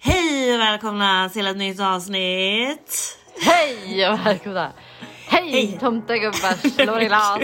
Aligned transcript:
Hej 0.00 0.54
och 0.54 0.60
välkomna 0.60 1.28
till 1.28 1.46
ett 1.46 1.56
nytt 1.56 1.80
avsnitt! 1.80 3.18
Hej 3.40 4.08
och 4.08 4.26
välkomna! 4.26 4.72
Hej, 5.26 5.50
Hej. 5.50 5.78
tomtegubbars 5.80 6.78
Lorelaz! 6.78 7.40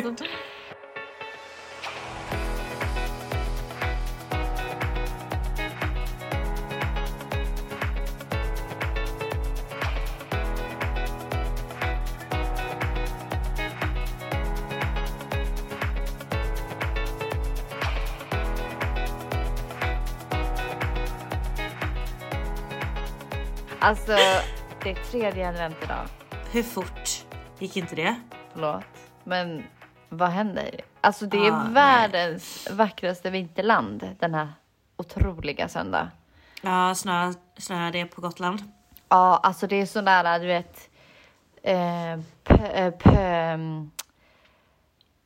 Alltså, 23.84 24.12
det 24.82 24.90
är 24.90 25.10
tredje 25.10 25.48
advent 25.48 25.76
idag. 25.84 26.06
Hur 26.52 26.62
fort 26.62 27.10
gick 27.58 27.76
inte 27.76 27.94
det? 27.96 28.14
Förlåt. 28.52 28.84
Men 29.24 29.64
vad 30.08 30.28
händer? 30.28 30.70
Alltså 31.00 31.26
det 31.26 31.36
är 31.46 31.50
Ah, 31.52 31.62
nej. 31.64 31.72
världens 31.72 32.68
vackraste 32.70 33.30
vinterland 33.30 34.16
den 34.20 34.34
här 34.34 34.48
otroliga 34.96 35.68
söndag. 35.68 36.10
Ja, 36.62 36.94
snö, 36.94 37.32
snö 37.58 37.90
det 37.90 38.04
på 38.06 38.20
Gotland. 38.20 38.62
Ja, 39.08 39.40
alltså 39.42 39.66
det 39.66 39.76
är 39.80 39.86
sån 39.86 40.04
där, 40.04 40.38
du 40.40 40.46
vet, 40.46 40.90
eh, 41.62 42.20
p- 42.44 42.90
p- 42.98 43.18
mm, 43.20 43.90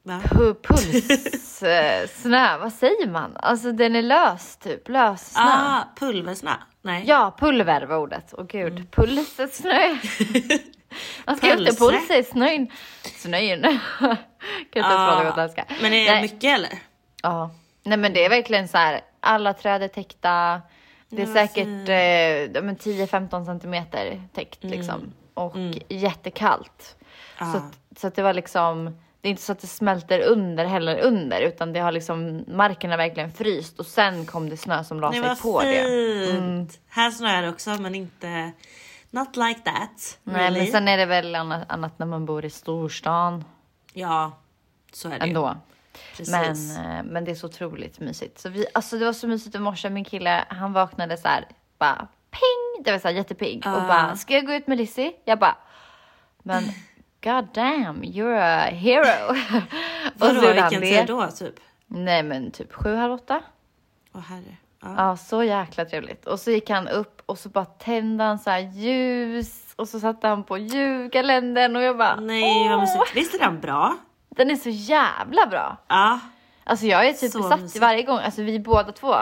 Va? 0.03 0.21
pu- 0.25 0.55
puls, 0.63 1.63
eh, 1.63 2.09
snö, 2.09 2.59
vad 2.61 2.73
säger 2.73 3.11
man? 3.11 3.37
Alltså 3.37 3.73
den 3.73 3.97
är 3.97 4.03
lös 4.03 4.57
typ, 4.57 4.89
lös 4.89 5.31
snö. 5.33 5.43
Ah, 5.45 5.83
pulversnö? 5.97 6.53
Nej. 6.89 7.05
Ja, 7.07 7.35
pulver 7.39 7.83
var 7.83 7.97
ordet. 7.97 8.35
Åh 8.39 8.45
gud, 8.47 8.73
Mm. 8.73 8.87
puls 8.87 9.39
är 9.41 9.47
snö. 9.47 9.97
Man 11.27 11.37
ska 11.37 11.51
inte 11.53 11.65
Pulse. 11.65 11.79
puls 11.79 12.11
är 12.11 12.23
snön. 12.23 12.67
Snön. 13.03 13.63
kan 13.99 14.11
inte 14.67 14.79
ens 14.79 15.09
prata 15.09 15.25
gotländska. 15.25 15.65
Men 15.83 15.93
är 15.93 16.05
det 16.07 16.13
Nej. 16.13 16.23
mycket 16.23 16.55
eller? 16.59 16.73
Ja, 17.23 17.51
nej 17.83 17.99
men 17.99 18.13
det 18.13 18.25
är 18.25 18.29
verkligen 18.31 18.69
så 18.69 18.79
här. 18.79 19.01
Alla 19.21 19.55
träd 19.55 19.83
är 19.83 19.89
täckta. 19.89 20.63
Det 21.09 21.23
är 21.23 21.27
Ja, 21.27 21.33
säkert 21.35 21.89
eh, 21.89 22.55
ja, 22.57 22.63
men 22.63 22.77
10-15 22.77 23.45
centimeter 23.47 24.23
täckt 24.35 24.65
Mm. 24.65 24.79
liksom. 24.79 25.13
Och 25.35 25.55
jättekallt. 25.89 26.97
Så, 27.39 27.45
Ja. 27.45 27.57
att, 27.57 27.99
så 28.01 28.07
att 28.07 28.15
det 28.15 28.23
var 28.23 28.35
liksom. 28.35 28.99
Det 29.21 29.29
är 29.29 29.31
inte 29.31 29.43
så 29.43 29.53
att 29.53 29.59
det 29.61 29.67
smälter 29.67 30.21
under 30.21 30.65
heller 30.65 30.99
under 30.99 31.41
utan 31.41 31.73
det 31.73 31.81
har 31.81 31.93
liksom 31.93 32.45
marken 32.49 32.91
har 32.91 32.99
verkligen 32.99 33.33
fryst 33.33 33.79
och 33.79 33.87
sen 33.87 34.27
kom 34.27 34.49
det 34.49 34.57
snö 34.57 34.85
som 34.85 35.01
la 35.01 35.13
sig 35.13 35.37
på 35.43 35.63
det. 35.63 35.81
Mm. 35.81 36.27
fint. 36.27 36.81
Här 36.89 37.11
snöar 37.11 37.43
det 37.43 37.49
också 37.49 37.71
men 37.71 37.95
inte... 37.95 38.53
Not 39.11 39.37
like 39.37 39.61
that. 39.61 40.19
Nej 40.25 40.43
really. 40.43 40.59
men 40.59 40.67
sen 40.73 40.89
är 40.89 40.97
det 40.97 41.07
väl 41.07 41.35
annat, 41.35 41.65
annat 41.69 41.99
när 41.99 42.07
man 42.07 42.27
bor 42.27 42.45
i 42.45 42.51
storstan 42.51 43.45
Ja, 43.93 44.33
så 44.93 45.09
är 45.09 45.19
det 45.19 45.27
ändå. 45.27 45.57
Precis. 46.17 46.31
Men, 46.77 46.99
eh, 46.99 47.05
men 47.05 47.25
det 47.25 47.31
är 47.31 47.35
så 47.35 47.47
otroligt 47.47 48.01
mysigt. 48.01 48.39
Så 48.39 48.49
vi, 48.49 48.67
alltså 48.75 48.99
det 48.99 49.05
var 49.05 49.13
så 49.13 49.29
mysigt 49.29 49.55
i 49.55 49.59
morse. 49.59 49.91
Min 49.91 50.05
kille, 50.05 50.45
han 50.49 50.73
vaknade 50.73 51.17
så 51.17 51.29
här, 51.29 51.45
bara 51.79 52.09
ping. 52.31 52.85
Det 52.85 52.93
var 52.93 52.99
så 52.99 53.09
här 53.09 53.15
jättepigg 53.15 53.67
och 53.67 53.73
Ah. 53.83 53.89
bara, 53.89 54.17
ska 54.17 54.35
jag 54.35 54.47
gå 54.47 54.53
ut 54.53 54.67
med 54.67 54.79
Lizzie? 54.79 55.13
Jag 55.25 55.39
bara, 55.39 55.57
men 56.43 56.65
god 57.23 57.49
damn, 57.55 58.03
you're 58.03 58.39
a 58.39 58.71
hero. 58.71 59.37
Vadå, 60.15 60.41
vilken 60.41 60.81
tid 60.83 61.07
då 61.07 61.27
typ? 61.27 61.55
Nej 61.87 62.23
men 62.23 62.51
typ 62.51 62.73
sju, 62.73 62.95
halv 62.95 63.13
åtta. 63.13 63.43
Åh 64.15 64.21
herre. 64.21 64.57
Ja. 64.83 64.95
Ja, 64.97 65.17
så 65.17 65.43
jäkla 65.43 65.85
trevligt. 65.85 66.27
Och 66.27 66.41
så 66.41 66.51
gick 66.51 66.71
han 66.71 66.89
upp 66.89 67.23
och 67.27 67.39
så 67.39 67.49
bara 67.49 67.65
tände 67.65 68.25
han 68.25 68.39
så 68.39 68.51
här 68.51 68.59
ljus 68.59 69.75
och 69.77 69.89
så 69.89 70.01
satte 70.01 70.29
han 70.29 70.45
på 70.45 70.59
julkalendern 70.59 71.77
och 71.77 71.83
jag 71.83 71.99
bara, 71.99 72.17
Nej 72.21 72.69
vad 72.69 72.81
mysigt. 72.81 73.17
Visst 73.17 73.35
är 73.35 73.39
den 73.39 73.61
bra? 73.61 73.97
den 74.39 74.51
är 74.51 74.57
så 74.57 74.69
jävla 74.69 75.47
bra. 75.47 75.77
Ja. 75.89 76.21
Alltså 76.65 76.87
jag 76.87 77.07
är 77.07 77.13
typ 77.13 77.33
Så 77.33 77.39
besatt 77.43 77.61
mysigt. 77.61 77.81
varje 77.83 78.03
gång, 78.03 78.19
alltså 78.19 78.43
vi 78.43 78.61
båda 78.61 78.93
två, 78.93 79.15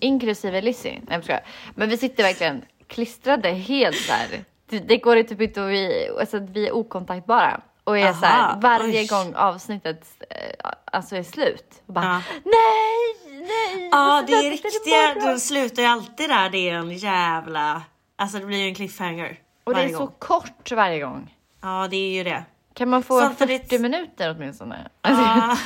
inklusive 0.00 0.60
Lizzie. 0.60 1.02
Nej 1.08 1.20
jag. 1.26 1.40
Men 1.74 1.88
vi 1.88 1.96
sitter 1.96 2.22
verkligen 2.22 2.64
klistrade 2.86 3.48
helt 3.48 3.96
så 3.96 4.12
här. 4.12 4.44
Det, 4.68 4.78
det 4.78 4.96
går 4.96 5.22
typ 5.22 5.40
inte 5.40 5.64
att 5.64 5.70
vi, 5.70 6.08
alltså 6.20 6.36
att 6.36 6.50
vi 6.50 6.66
är 6.68 6.72
okontaktbara. 6.76 7.60
Och 7.84 7.98
är 7.98 8.12
så 8.12 8.26
här, 8.26 8.60
varje 8.60 9.00
oj. 9.00 9.06
gång 9.06 9.34
avsnittet 9.34 10.06
eh, 10.30 10.70
alltså 10.92 11.16
är 11.16 11.22
slut. 11.22 11.82
Bara, 11.86 12.04
Ja. 12.04 12.22
nej, 12.44 13.40
nej. 13.46 13.88
Ja, 13.92 14.24
det 14.26 14.32
är 14.32 14.50
riktiga, 14.50 15.10
imorgon." 15.12 15.26
den 15.28 15.40
slutar 15.40 15.82
ju 15.82 15.88
alltid 15.88 16.28
där, 16.30 16.50
det 16.50 16.68
är 16.70 16.74
en 16.74 16.90
jävla, 16.96 17.82
alltså 18.16 18.38
det 18.38 18.46
blir 18.46 18.58
ju 18.58 18.68
en 18.68 18.74
cliffhanger. 18.74 19.38
Och 19.64 19.74
det 19.74 19.80
är 19.80 19.84
varje 19.84 19.94
så 19.96 20.04
gång. 20.06 20.14
kort 20.18 20.72
varje 20.72 21.00
gång. 21.00 21.34
Ja, 21.62 21.88
det 21.90 21.96
är 21.96 22.10
ju 22.16 22.24
det. 22.24 22.44
Kan 22.74 22.88
man 22.88 23.02
få 23.02 23.20
Samtidigt- 23.20 23.62
40 23.62 23.78
minuter 23.78 24.34
åtminstone? 24.36 24.88
Alltså, 25.00 25.22
Ja, 25.22 25.56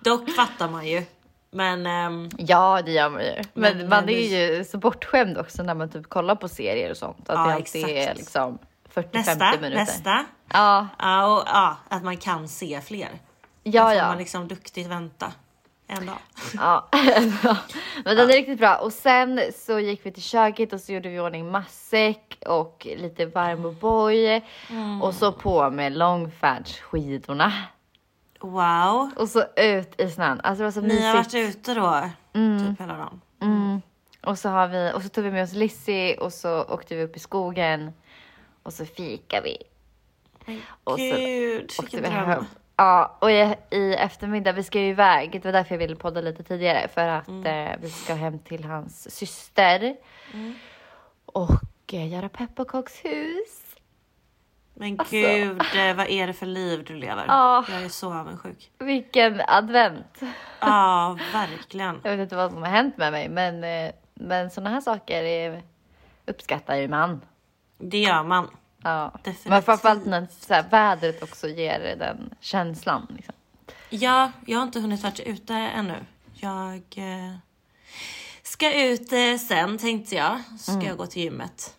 dock 0.00 0.30
fattar 0.30 0.68
man 0.68 0.86
ju. 0.86 1.02
Men 1.52 1.86
ehm, 1.86 2.28
Ja, 2.38 2.80
det 2.84 2.92
gör 2.92 3.10
man 3.10 3.24
ju. 3.24 3.34
Men, 3.34 3.44
Men- 3.78 3.88
man 3.88 4.04
men 4.04 4.08
är 4.14 4.56
ju 4.58 4.64
så 4.64 4.78
bortskämd 4.78 5.38
också 5.38 5.62
när 5.62 5.74
man 5.74 5.90
typ 5.90 6.08
kollar 6.08 6.34
på 6.34 6.48
serier 6.48 6.90
och 6.90 6.96
sånt. 6.96 7.30
Att 7.30 7.36
Ja, 7.38 7.46
det 7.46 7.54
alltid 7.54 7.84
är 7.88 7.96
exakt. 7.96 8.18
liksom 8.18 8.58
40-50 8.94 9.08
nästa, 9.12 9.50
minuter. 9.60 9.74
nästa. 9.76 10.24
Ja, 10.52 10.88
Ja, 10.98 11.26
och 11.36 11.42
ja, 11.46 11.76
att 11.88 12.02
man 12.04 12.16
kan 12.16 12.48
se 12.48 12.80
fler. 12.80 13.08
ja, 13.62 13.82
Då 13.82 13.88
får 13.88 13.96
ja. 13.96 14.06
man 14.06 14.18
liksom 14.18 14.48
duktigt 14.48 14.86
vänta 14.86 15.32
en 15.86 16.06
dag. 16.06 16.18
ja. 16.54 16.88
Men 18.04 18.16
den 18.16 18.30
är 18.30 18.32
riktigt 18.34 18.58
bra. 18.58 18.76
Och 18.76 18.92
sen 18.92 19.40
så 19.56 19.78
gick 19.80 20.06
vi 20.06 20.12
till 20.12 20.22
köket 20.22 20.72
och 20.72 20.80
så 20.80 20.92
gjorde 20.92 21.08
vi 21.08 21.14
i 21.16 21.20
ordning 21.20 21.50
matsäck 21.50 22.38
och 22.46 22.86
lite 22.96 23.26
varm 23.26 23.66
O'boy. 23.66 24.40
Mm. 24.70 25.02
Och 25.02 25.14
så 25.14 25.32
på 25.32 25.70
med 25.70 25.92
långfärdsskidorna. 25.92 27.52
Wow. 28.40 29.10
Och 29.16 29.28
så 29.28 29.44
ut 29.56 30.00
i 30.00 30.10
snön. 30.10 30.40
Alltså 30.44 30.58
det 30.58 30.64
var 30.64 30.70
så 30.70 30.80
Ni 30.80 31.02
har 31.06 31.14
varit 31.16 31.34
ute 31.34 31.74
då, 31.74 32.10
Mm. 32.32 32.58
typ 32.70 32.80
hela 32.80 32.96
dagen. 32.96 33.20
Och 34.26 34.38
så, 34.38 34.48
har 34.48 34.68
vi, 34.68 34.92
och 34.94 35.02
så 35.02 35.08
tog 35.08 35.24
vi 35.24 35.30
med 35.30 35.42
oss 35.42 35.52
Lizzie 35.52 36.16
och 36.18 36.32
så 36.32 36.62
åkte 36.64 36.96
vi 36.96 37.02
upp 37.02 37.16
i 37.16 37.18
skogen. 37.18 37.92
Och 38.62 38.72
så 38.72 38.84
fikade 38.84 39.42
vi. 39.44 39.56
Och 40.84 40.92
så 40.92 40.96
Gud, 41.16 41.64
åkte 41.78 41.82
vilken 41.96 42.02
vi 42.02 42.08
dröm. 42.08 42.28
hem. 42.28 42.44
Ja, 42.76 43.16
och 43.20 43.30
i, 43.30 43.54
i 43.70 43.94
eftermiddag, 43.94 44.52
vi 44.52 44.62
ska 44.62 44.80
ju 44.80 44.88
iväg. 44.88 45.32
Det 45.32 45.44
var 45.44 45.52
därför 45.52 45.74
jag 45.74 45.78
ville 45.78 45.96
podda 45.96 46.20
lite 46.20 46.42
tidigare. 46.42 46.88
För 46.88 47.08
att 47.08 47.28
Mm. 47.28 47.66
eh, 47.68 47.76
vi 47.80 47.90
ska 47.90 48.14
hem 48.14 48.38
till 48.38 48.64
hans 48.64 49.16
syster. 49.16 49.96
Och 51.26 51.60
eh, 51.92 52.08
göra 52.12 52.28
pepparkakshus. 52.28 53.59
Men 54.74 55.00
Alltså. 55.00 55.14
gud, 55.16 55.60
eh, 55.76 55.94
vad 55.96 56.06
är 56.08 56.26
det 56.26 56.32
för 56.32 56.46
liv 56.46 56.84
du 56.86 56.94
lever? 56.96 57.24
Ja. 57.28 57.64
Jag 57.70 57.82
är 57.82 57.88
så 57.88 58.14
avundsjuk. 58.14 58.70
Vilken 58.78 59.40
advent! 59.46 60.20
Ja, 60.60 61.18
verkligen. 61.32 62.00
Jag 62.04 62.10
vet 62.10 62.20
inte 62.20 62.36
vad 62.36 62.50
som 62.52 62.62
har 62.62 62.68
hänt 62.70 62.96
med 62.96 63.12
mig, 63.12 63.28
men, 63.28 63.64
eh, 63.64 63.92
men 64.14 64.50
sådana 64.50 64.70
här 64.70 64.80
saker 64.80 65.22
är, 65.22 65.62
uppskattar 66.26 66.76
ju 66.76 66.88
man. 66.88 67.20
Det 67.78 67.98
gör 67.98 68.22
man. 68.22 68.48
Ja. 68.82 69.10
Definitivt. 69.14 69.46
Men 69.50 69.62
framförallt 69.62 70.06
när 70.06 70.26
så 70.30 70.54
här, 70.54 70.64
vädret 70.70 71.22
också 71.22 71.48
ger 71.48 71.96
den 71.98 72.34
känslan. 72.40 73.06
Liksom. 73.16 73.34
Ja, 73.90 74.32
jag 74.46 74.58
har 74.58 74.62
inte 74.66 74.80
hunnit 74.80 75.02
vara 75.02 75.12
ute 75.26 75.54
ännu. 75.54 75.96
Jag 76.34 76.74
eh, 76.96 77.36
ska 78.42 78.74
ut 78.84 79.12
eh, 79.12 79.36
sen 79.48 79.78
tänkte 79.78 80.14
jag. 80.14 80.42
Ska 80.58 80.72
Mm. 80.72 80.86
jag 80.86 80.96
gå 80.96 81.06
till 81.06 81.22
gymmet 81.22 81.74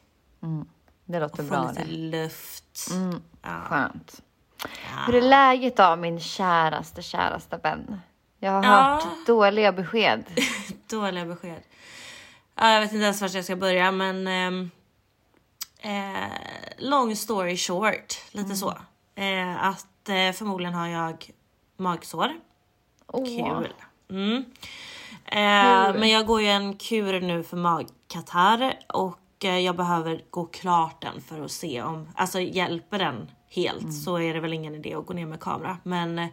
Det 1.06 1.20
låter 1.20 1.40
och 1.44 1.48
få 1.50 1.54
bra 1.56 1.70
lite 1.70 1.84
det. 1.84 1.92
luft. 1.92 2.61
Ja. 3.42 3.62
Skönt. 3.66 4.22
Hur 5.08 5.16
är 5.16 5.22
läget 5.22 5.78
då 5.78 5.96
min 5.96 6.20
käraste, 6.20 7.02
käraste 7.02 7.58
vän? 7.64 8.02
Jag 8.40 8.52
har 8.52 8.64
Ja. 8.64 8.70
hört 8.94 9.28
dåliga 9.28 9.72
besked. 9.72 10.24
Dåliga 10.90 11.26
besked. 11.26 11.62
Ja, 12.56 12.72
jag 12.74 12.82
vet 12.82 12.94
inte 12.94 13.04
ens 13.04 13.22
vart 13.22 13.34
jag 13.34 13.44
ska 13.44 13.56
börja 13.56 13.92
men 13.92 14.28
ehm, 14.28 14.72
eh, 15.80 16.30
long 16.78 17.16
story 17.16 17.58
short, 17.58 18.16
lite 18.32 18.56
så. 18.56 18.70
Eh, 19.16 19.64
att 19.66 20.10
eh, 20.10 20.32
förmodligen 20.32 20.74
har 20.74 20.88
jag 20.88 21.32
magsår. 21.78 22.32
Åh. 23.08 23.26
Kul. 23.26 23.74
Mm. 24.10 24.46
Eh, 25.26 26.00
men 26.00 26.10
jag 26.10 26.26
går 26.26 26.42
ju 26.42 26.48
en 26.48 26.78
kur 26.78 27.22
nu 27.22 27.44
för 27.44 27.58
magkatarr 27.58 28.80
och 28.88 29.20
jag 29.44 29.76
behöver 29.76 30.24
gå 30.30 30.46
klart 30.46 31.02
den 31.02 31.22
för 31.22 31.42
att 31.42 31.52
se 31.52 31.82
om, 31.82 32.10
alltså 32.16 32.40
hjälper 32.40 33.00
den 33.00 33.32
helt 33.50 33.94
så 33.94 34.20
är 34.20 34.34
det 34.34 34.40
väl 34.40 34.54
ingen 34.54 34.76
idé 34.76 34.94
att 34.94 35.06
gå 35.06 35.14
ner 35.14 35.26
med 35.26 35.40
kamera. 35.40 35.78
Men 35.84 36.28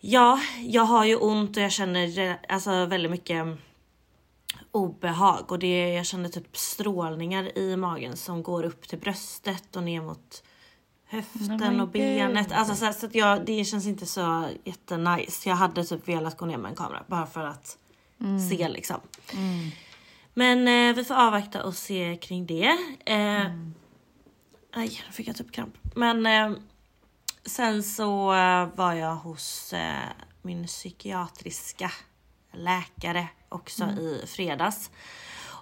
ja, 0.00 0.40
jag 0.58 0.82
har 0.82 1.04
ju 1.04 1.16
ont 1.16 1.56
och 1.56 1.62
jag 1.62 1.72
känner 1.72 2.18
eh, 2.18 2.34
alltså 2.48 2.86
väldigt 2.86 3.10
mycket 3.10 3.46
obehag 4.72 5.52
och 5.52 5.58
det, 5.58 5.92
jag 5.94 6.06
känner 6.06 6.28
typ 6.28 6.56
strålningar 6.56 7.58
i 7.58 7.76
magen 7.76 8.16
som 8.16 8.42
går 8.42 8.64
upp 8.64 8.88
till 8.88 8.98
bröstet 8.98 9.76
och 9.76 9.82
ner 9.82 10.00
mot 10.00 10.42
höften 11.04 11.80
och 11.80 11.88
benet. 11.88 12.52
Alltså 12.52 12.74
så, 12.74 12.92
så 12.92 13.06
att 13.06 13.14
jag, 13.14 13.46
det 13.46 13.64
känns 13.64 13.86
inte 13.86 14.06
så 14.06 14.48
jättenice. 14.64 15.48
Jag 15.48 15.56
hade 15.56 15.84
typ 15.84 16.08
velat 16.08 16.36
gå 16.36 16.46
ner 16.46 16.58
med 16.58 16.70
en 16.70 16.76
kamera 16.76 17.04
bara 17.06 17.26
för 17.26 17.44
att 17.44 17.78
se 18.50 18.68
liksom. 18.68 19.00
Men 20.34 20.68
eh, 20.68 20.96
vi 20.96 21.04
får 21.04 21.14
avvakta 21.14 21.64
och 21.64 21.74
se 21.74 22.18
kring 22.22 22.46
det. 22.46 22.78
Eh, 23.06 23.46
Aj, 24.72 25.02
nu 25.06 25.12
fick 25.12 25.28
jag 25.28 25.36
typ 25.36 25.52
kramp. 25.52 25.74
Men 25.94 26.26
eh, 26.26 26.52
sen 27.44 27.82
så 27.82 28.34
eh, 28.34 28.68
var 28.74 28.94
jag 28.94 29.14
hos 29.14 29.72
eh, 29.72 30.08
min 30.42 30.66
psykiatriska 30.66 31.92
läkare 32.52 33.28
också 33.48 33.84
i 33.84 34.24
fredags. 34.26 34.90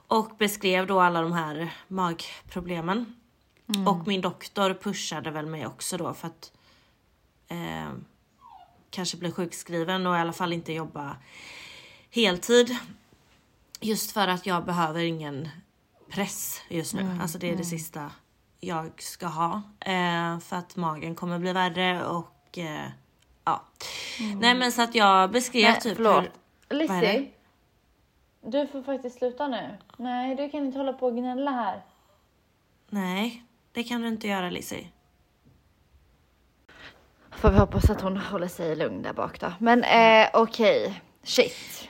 Och 0.08 0.30
beskrev 0.38 0.86
då 0.86 1.00
alla 1.00 1.22
de 1.22 1.32
här 1.32 1.74
magproblemen. 1.88 3.14
Och 3.86 4.06
min 4.06 4.20
doktor 4.20 4.74
pushade 4.74 5.30
väl 5.30 5.46
mig 5.46 5.66
också 5.66 5.96
då 5.96 6.14
för 6.14 6.26
att 6.26 6.52
eh, 7.48 7.92
kanske 8.90 9.16
bli 9.16 9.32
sjukskriven 9.32 10.06
och 10.06 10.16
i 10.16 10.18
alla 10.18 10.32
fall 10.32 10.52
inte 10.52 10.72
jobba 10.72 11.16
heltid. 12.10 12.76
Just 13.80 14.12
för 14.12 14.28
att 14.28 14.46
jag 14.46 14.64
behöver 14.64 15.00
ingen 15.00 15.48
press 16.10 16.60
just 16.68 16.94
nu. 16.94 17.18
Alltså 17.22 17.38
det 17.38 17.50
är 17.52 17.56
det 17.56 17.64
sista 17.64 18.10
jag 18.60 19.02
ska 19.02 19.26
ha. 19.26 19.62
Eh, 19.80 20.38
för 20.38 20.56
att 20.56 20.76
magen 20.76 21.14
kommer 21.14 21.38
bli 21.38 21.52
värre 21.52 22.06
och 22.06 22.58
eh, 22.58 22.86
ja. 23.44 23.64
Nej 24.40 24.54
men 24.54 24.72
så 24.72 24.82
att 24.82 24.94
jag 24.94 25.30
beskrev 25.30 25.70
Nej, 25.70 25.80
typ 25.80 25.96
förlåt. 25.96 26.24
hur... 26.68 26.76
Lizzie. 26.76 27.30
Du 28.40 28.66
får 28.66 28.82
faktiskt 28.82 29.18
sluta 29.18 29.48
nu. 29.48 29.78
Nej, 29.96 30.34
du 30.36 30.50
kan 30.50 30.66
inte 30.66 30.78
hålla 30.78 30.92
på 30.92 31.06
och 31.06 31.16
gnälla 31.16 31.50
här. 31.50 31.82
Nej, 32.88 33.44
det 33.72 33.84
kan 33.84 34.02
du 34.02 34.08
inte 34.08 34.28
göra 34.28 34.50
Lizzie. 34.50 34.88
Får 37.30 37.50
vi 37.50 37.58
hoppas 37.58 37.90
att 37.90 38.00
hon 38.00 38.16
håller 38.16 38.48
sig 38.48 38.76
lugn 38.76 39.02
där 39.02 39.12
bak 39.12 39.40
då. 39.40 39.52
Men 39.58 39.84
eh, 39.84 40.28
okej, 40.32 41.02
shit. 41.22 41.88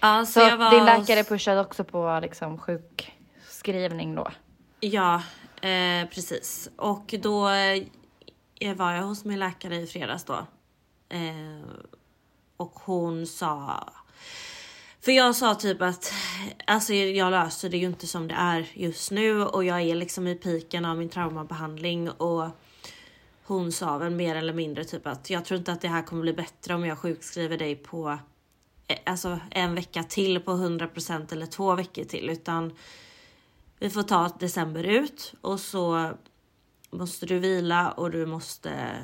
Ja, 0.00 0.26
så, 0.26 0.40
Så 0.40 0.56
var 0.56 0.70
din 0.70 0.84
läkare 0.84 1.24
pushade 1.24 1.60
också 1.60 1.84
på 1.84 2.18
liksom 2.22 2.58
sjukskrivning 2.58 4.14
då? 4.14 4.28
Ja, 4.80 5.22
eh, 5.60 6.08
precis. 6.08 6.70
Och 6.76 7.14
då 7.22 7.48
eh, 8.60 8.76
var 8.76 8.92
jag 8.92 9.02
hos 9.02 9.24
min 9.24 9.38
läkare 9.38 9.76
i 9.76 9.86
fredags 9.86 10.24
då. 10.24 10.46
Eh, 11.08 11.70
och 12.56 12.72
hon 12.84 13.26
sa... 13.26 13.84
För 15.00 15.12
jag 15.12 15.36
sa 15.36 15.54
typ 15.54 15.82
att 15.82 16.12
alltså 16.66 16.94
jag 16.94 17.30
löser 17.30 17.68
det 17.68 17.76
ju 17.76 17.86
inte 17.86 18.06
som 18.06 18.28
det 18.28 18.34
är 18.34 18.68
just 18.74 19.10
nu 19.10 19.44
och 19.44 19.64
jag 19.64 19.80
är 19.80 19.94
liksom 19.94 20.26
i 20.26 20.34
piken 20.34 20.84
av 20.84 20.98
min 20.98 21.08
traumabehandling 21.08 22.10
och 22.10 22.48
hon 23.44 23.72
sa 23.72 23.98
väl 23.98 24.10
mer 24.10 24.36
eller 24.36 24.52
mindre 24.52 24.84
typ 24.84 25.06
att 25.06 25.30
jag 25.30 25.44
tror 25.44 25.58
inte 25.58 25.72
att 25.72 25.80
det 25.80 25.88
här 25.88 26.02
kommer 26.02 26.22
bli 26.22 26.32
bättre 26.32 26.74
om 26.74 26.84
jag 26.84 26.98
sjukskriver 26.98 27.58
dig 27.58 27.76
på 27.76 28.18
alltså 29.06 29.40
en 29.50 29.74
vecka 29.74 30.02
till 30.02 30.40
på 30.40 30.50
100% 30.52 31.32
eller 31.32 31.46
två 31.46 31.74
veckor 31.74 32.04
till 32.04 32.30
utan 32.30 32.72
vi 33.78 33.90
får 33.90 34.02
ta 34.02 34.28
december 34.28 34.84
ut 34.84 35.34
och 35.40 35.60
så 35.60 36.12
måste 36.90 37.26
du 37.26 37.38
vila 37.38 37.90
och 37.90 38.10
du 38.10 38.26
måste 38.26 39.02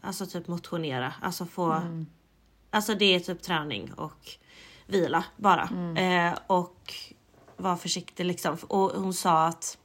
alltså 0.00 0.26
typ 0.26 0.48
motionera, 0.48 1.14
alltså 1.20 1.46
få 1.46 1.82
Alltså 2.70 2.94
det 2.94 3.14
är 3.14 3.20
typ 3.20 3.42
träning 3.42 3.92
och 3.92 4.30
vila 4.86 5.24
bara. 5.36 5.68
Eh, 5.96 6.38
och 6.46 6.94
var 7.56 7.76
försiktig 7.76 8.24
liksom. 8.24 8.56
Och 8.68 8.90
hon 8.90 9.14
sa 9.14 9.46
att 9.46 9.78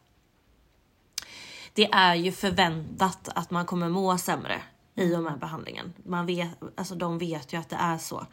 det 1.74 1.86
är 1.92 2.16
ju 2.16 2.32
förväntat 2.32 3.30
att 3.36 3.52
man 3.52 3.66
kommer 3.66 3.90
må 3.90 4.18
sämre 4.18 4.62
i 4.96 5.16
och 5.16 5.24
med 5.24 5.40
behandlingen. 5.40 5.94
Man 6.06 6.26
vet, 6.26 6.50
alltså 6.78 6.96
de 6.96 7.18
vet 7.18 7.54
ju 7.54 7.58
att 7.58 7.70
det 7.70 7.76
är 7.76 7.98
så. 7.98 8.26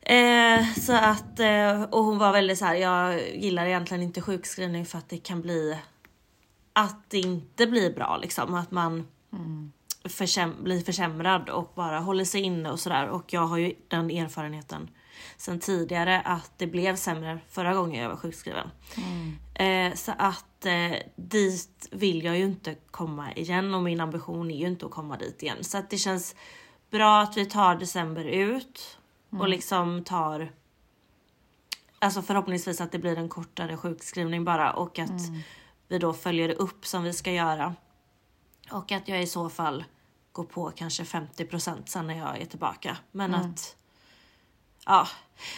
Eh, 0.00 0.72
så 0.74 0.92
att, 0.92 1.40
eh, 1.40 1.82
och 1.82 2.04
hon 2.04 2.18
var 2.18 2.32
väldigt 2.32 2.58
så 2.58 2.64
här, 2.64 2.74
jag 2.74 3.28
gillar 3.36 3.66
egentligen 3.66 4.02
inte 4.02 4.20
sjukskrivning 4.20 4.86
för 4.86 4.98
att 4.98 5.08
det 5.08 5.18
kan 5.18 5.42
bli 5.42 5.78
att 6.72 7.10
det 7.10 7.18
inte 7.18 7.66
blir 7.66 7.94
bra 7.94 8.18
liksom. 8.22 8.54
Att 8.54 8.70
man 8.70 9.06
försäm- 10.04 10.62
blir 10.64 10.80
försämrad 10.80 11.48
och 11.48 11.72
bara 11.74 11.98
håller 11.98 12.24
sig 12.24 12.40
inne 12.40 12.70
och 12.70 12.80
sådär. 12.80 13.08
Och 13.08 13.32
jag 13.32 13.46
har 13.46 13.56
ju 13.56 13.74
den 13.88 14.10
erfarenheten 14.10 14.90
sen 15.36 15.60
tidigare 15.60 16.20
att 16.20 16.52
det 16.56 16.66
blev 16.66 16.96
sämre 16.96 17.38
förra 17.48 17.74
gången 17.74 18.02
jag 18.02 18.08
var 18.08 18.16
sjukskriven. 18.16 18.70
Eh, 19.54 19.94
så 19.94 20.12
att 20.18 20.66
eh, 20.66 20.96
dit 21.16 21.88
vill 21.90 22.24
jag 22.24 22.38
ju 22.38 22.44
inte 22.44 22.74
komma 22.90 23.32
igen 23.32 23.74
och 23.74 23.82
min 23.82 24.00
ambition 24.00 24.50
är 24.50 24.56
ju 24.56 24.66
inte 24.66 24.86
att 24.86 24.92
komma 24.92 25.16
dit 25.16 25.42
igen. 25.42 25.64
Så 25.64 25.78
att 25.78 25.90
det 25.90 25.98
känns 25.98 26.34
bra 26.90 27.20
att 27.20 27.36
vi 27.36 27.46
tar 27.46 27.74
december 27.74 28.24
ut 28.24 28.98
och 29.30 29.48
liksom 29.48 30.04
tar 30.04 30.52
Alltså 32.02 32.22
förhoppningsvis 32.22 32.80
att 32.80 32.92
det 32.92 32.98
blir 32.98 33.18
en 33.18 33.28
kortare 33.28 33.76
sjukskrivning 33.76 34.44
bara 34.44 34.72
och 34.72 34.98
att 34.98 35.20
vi 35.88 35.98
då 35.98 36.12
följer 36.12 36.48
upp 36.50 36.86
som 36.86 37.02
vi 37.02 37.12
ska 37.12 37.32
göra. 37.32 37.74
Och 38.70 38.92
att 38.92 39.08
jag 39.08 39.22
i 39.22 39.26
så 39.26 39.48
fall 39.50 39.84
går 40.32 40.44
på 40.44 40.70
kanske 40.70 41.02
50% 41.02 41.76
sen 41.86 42.06
när 42.06 42.18
jag 42.18 42.40
är 42.40 42.46
tillbaka. 42.46 42.96
Men 43.12 43.34
att 43.34 43.76
Ja, 44.86 45.08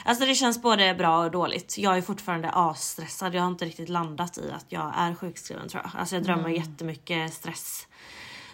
alltså 0.05 0.25
det 0.25 0.35
känns 0.35 0.63
både 0.63 0.95
bra 0.95 1.25
och 1.25 1.31
dåligt. 1.31 1.79
Jag 1.79 1.97
är 1.97 2.03
fortfarande 2.03 2.51
asstressad. 2.51 3.35
Jag 3.35 3.43
har 3.43 3.49
inte 3.49 3.65
riktigt 3.65 3.89
landat 3.89 4.39
i 4.39 4.51
att 4.51 4.67
jag 4.69 4.93
är 4.97 5.15
sjukskriven 5.15 5.69
tror 5.69 5.83
jag. 5.83 6.01
Alltså 6.01 6.17
jag 6.17 6.25
drömmer 6.25 6.49
jättemycket 6.49 7.35
stress 7.35 7.89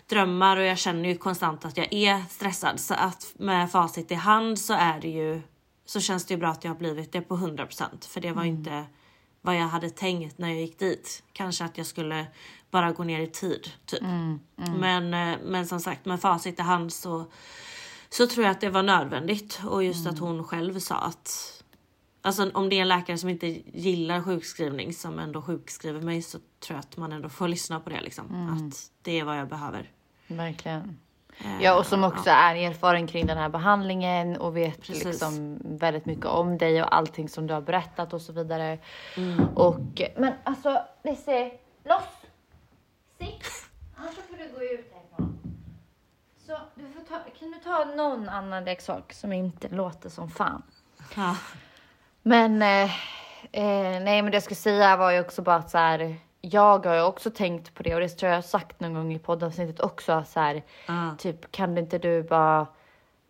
drömmar 0.08 0.56
och 0.56 0.62
jag 0.62 0.78
känner 0.78 1.08
ju 1.08 1.16
konstant 1.16 1.64
att 1.64 1.76
jag 1.76 1.92
är 1.92 2.22
stressad. 2.30 2.80
Så 2.80 2.94
att 2.94 3.34
med 3.38 3.70
facit 3.70 4.10
i 4.10 4.14
hand 4.14 4.58
så 4.58 4.72
är 4.72 5.00
det 5.00 5.08
ju 5.08 5.42
så 5.84 6.00
känns 6.00 6.26
det 6.26 6.34
ju 6.34 6.40
bra 6.40 6.48
att 6.48 6.64
jag 6.64 6.70
har 6.70 6.78
blivit 6.78 7.12
det 7.12 7.20
på 7.20 7.36
100% 7.36 8.08
för 8.08 8.20
det 8.20 8.32
var 8.32 8.44
ju 8.44 8.50
inte 8.50 8.84
vad 9.40 9.56
jag 9.56 9.68
hade 9.68 9.90
tänkt 9.90 10.38
när 10.38 10.48
jag 10.48 10.60
gick 10.60 10.78
dit. 10.78 11.22
Kanske 11.32 11.64
att 11.64 11.78
jag 11.78 11.86
skulle 11.86 12.26
bara 12.70 12.92
gå 12.92 13.04
ner 13.04 13.20
i 13.20 13.26
tid 13.26 13.70
typ. 13.86 14.02
Men, 14.78 15.14
eh, 15.14 15.38
men 15.44 15.66
som 15.66 15.80
sagt 15.80 16.04
med 16.04 16.20
facit 16.20 16.58
i 16.58 16.62
hand 16.62 16.92
så 16.92 17.24
så 18.10 18.26
tror 18.26 18.44
jag 18.44 18.50
att 18.50 18.60
det 18.60 18.70
var 18.70 18.82
nödvändigt 18.82 19.60
och 19.66 19.84
just 19.84 20.06
att 20.06 20.18
hon 20.18 20.44
själv 20.44 20.78
sa 20.78 20.96
att 20.96 21.54
Alltså 22.22 22.50
om 22.50 22.68
det 22.68 22.76
är 22.76 22.82
en 22.82 22.88
läkare 22.88 23.18
som 23.18 23.28
inte 23.28 23.46
gillar 23.78 24.22
sjukskrivning 24.22 24.92
som 24.92 25.18
ändå 25.18 25.42
sjukskriver 25.42 26.00
mig 26.00 26.22
så 26.22 26.38
tror 26.38 26.76
jag 26.76 26.78
att 26.78 26.96
man 26.96 27.12
ändå 27.12 27.28
får 27.28 27.48
lyssna 27.48 27.80
på 27.80 27.90
det 27.90 28.00
liksom. 28.00 28.48
Att 28.50 28.90
det 29.02 29.18
är 29.18 29.24
vad 29.24 29.38
jag 29.38 29.48
behöver. 29.48 29.90
Verkligen. 30.28 30.98
Eh, 31.38 31.62
Ja, 31.62 31.78
och 31.78 31.86
som 31.86 32.04
också 32.04 32.30
är 32.30 32.54
erfaren 32.54 33.06
kring 33.06 33.26
den 33.26 33.38
här 33.38 33.48
behandlingen 33.48 34.36
och 34.36 34.56
vet 34.56 34.82
Precis. 34.82 35.04
liksom 35.04 35.58
väldigt 35.64 36.06
mycket 36.06 36.26
om 36.26 36.58
dig 36.58 36.82
och 36.82 36.94
allting 36.96 37.28
som 37.28 37.46
du 37.46 37.54
har 37.54 37.60
berättat 37.60 38.12
och 38.12 38.20
så 38.22 38.32
vidare. 38.32 38.78
Mm. 39.16 39.48
Och, 39.56 40.02
men 40.16 40.32
alltså, 40.44 40.82
Lizzie, 41.04 41.52
loss! 41.84 42.02
Sitt! 43.18 43.44
Annars 43.96 44.14
får 44.14 44.36
du 44.36 44.48
gå 44.54 44.64
ut 44.64 44.92
härifrån. 44.94 45.38
Så 46.46 46.58
du 46.74 46.88
får 46.88 47.00
ta, 47.00 47.18
kan 47.38 47.50
du 47.50 47.58
ta 47.58 47.84
någon 47.84 48.28
annan 48.28 48.64
leksak 48.64 49.12
som 49.12 49.32
inte 49.32 49.68
låter 49.68 50.08
som 50.08 50.30
fan? 50.30 50.62
Ja. 51.16 51.36
Men 52.22 52.62
eh, 52.62 52.84
eh, 53.52 54.02
nej, 54.02 54.22
men 54.22 54.24
det 54.24 54.36
jag 54.36 54.42
skulle 54.42 54.56
säga 54.56 54.96
var 54.96 55.10
ju 55.10 55.20
också 55.20 55.42
bara 55.42 55.56
att 55.56 55.70
så 55.70 55.78
här. 55.78 56.16
Jag 56.50 56.86
har 56.86 56.94
ju 56.94 57.02
också 57.02 57.30
tänkt 57.30 57.74
på 57.74 57.82
det 57.82 57.94
och 57.94 58.00
det 58.00 58.08
tror 58.08 58.32
jag 58.32 58.44
sagt 58.44 58.80
någon 58.80 58.94
gång 58.94 59.12
i 59.12 59.18
poddavsnittet 59.18 59.80
också. 59.80 60.24
Så 60.26 60.40
här, 60.40 60.62
Ja. 60.86 61.14
Typ 61.18 61.52
kan 61.52 61.78
inte 61.78 61.98
du 61.98 62.22
bara 62.22 62.66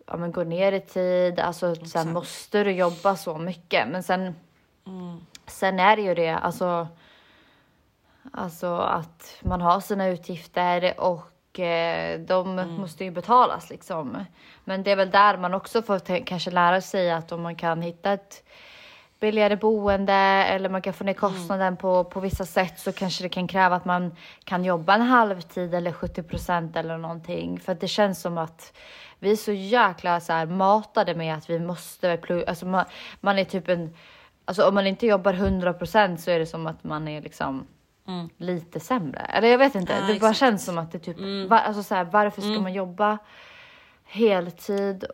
ja, 0.07 0.17
men 0.17 0.33
gå 0.33 0.45
ner 0.45 0.73
i 0.73 0.81
tid? 0.81 1.41
Alltså 1.41 1.75
sen 1.75 2.13
måste 2.13 2.65
du 2.65 2.71
jobba 2.73 3.17
så 3.17 3.39
mycket. 3.39 3.89
Men 3.89 4.03
sen, 4.03 4.35
sen 5.47 5.81
är 5.81 5.97
det 5.97 6.03
ju 6.03 6.15
det. 6.15 6.31
Alltså, 6.37 6.89
alltså 8.33 8.77
att 8.77 9.37
man 9.43 9.61
har 9.61 9.81
sina 9.81 10.07
utgifter 10.09 11.01
och 11.01 11.61
eh, 11.61 12.21
de 12.21 12.77
måste 12.79 13.05
ju 13.05 13.11
betalas 13.11 13.71
liksom. 13.71 14.25
Men 14.65 14.83
det 14.83 14.91
är 14.91 14.97
väl 14.97 15.11
där 15.11 15.37
man 15.37 15.55
också 15.55 15.83
får 15.83 16.25
kanske 16.25 16.51
lära 16.51 16.81
sig 16.81 17.11
att 17.11 17.33
om 17.33 17.43
man 17.43 17.57
kan 17.57 17.83
hitta 17.83 18.13
ett 18.13 18.45
billigare 19.21 19.57
boende 19.57 20.13
eller 20.15 20.69
man 20.69 20.83
kan 20.83 20.93
få 20.93 21.05
ner 21.05 21.13
Mm. 21.13 21.21
kostnaden 21.21 21.77
på, 21.77 22.05
på 22.05 22.21
vissa 22.21 22.47
sätt 22.47 22.79
så 22.79 22.93
kanske 22.93 23.23
det 23.23 23.29
kan 23.29 23.49
kräva 23.49 23.77
att 23.77 23.85
man 23.85 24.15
kan 24.45 24.65
jobba 24.65 24.95
en 24.95 25.01
halvtid 25.03 25.75
eller 25.75 25.93
70 25.93 26.23
procent 26.23 26.77
eller 26.77 26.99
någonting. 26.99 27.61
För 27.61 27.73
att 27.73 27.81
det 27.81 27.89
känns 27.89 28.21
som 28.21 28.39
att 28.39 28.73
vi 29.19 29.31
är 29.33 29.37
så 29.37 29.53
jäkla 29.53 30.21
så 30.21 30.33
här, 30.33 30.47
matade 30.47 31.15
med 31.15 31.35
att 31.35 31.51
vi 31.51 31.59
måste 31.59 32.17
plugga. 32.17 32.45
Alltså 32.49 32.67
man, 32.67 32.85
man 33.21 33.39
är 33.39 33.45
typ 33.45 33.69
en, 33.69 33.95
alltså 34.45 34.69
om 34.69 34.75
man 34.75 34.87
inte 34.87 35.07
jobbar 35.07 35.35
100 35.35 35.73
procent 35.73 36.21
så 36.21 36.31
är 36.31 36.39
det 36.39 36.47
som 36.47 36.67
att 36.67 36.85
man 36.85 37.09
är 37.09 37.21
liksom 37.23 37.67
lite 38.37 38.81
sämre. 38.81 39.21
Eller 39.21 39.49
jag 39.49 39.59
vet 39.59 39.75
inte, 39.75 39.93
Ja, 39.93 39.99
det 40.01 40.07
bara 40.07 40.15
exakt. 40.15 40.39
känns 40.39 40.65
som 40.65 40.79
att 40.79 40.93
det 40.93 40.99
typ, 40.99 41.17
var, 41.51 41.59
alltså 41.59 41.83
så 41.83 41.95
här, 41.95 42.05
varför 42.05 42.41
ska 42.43 42.61
man 42.61 42.73
jobba 42.73 43.19
heltid? 44.05 45.05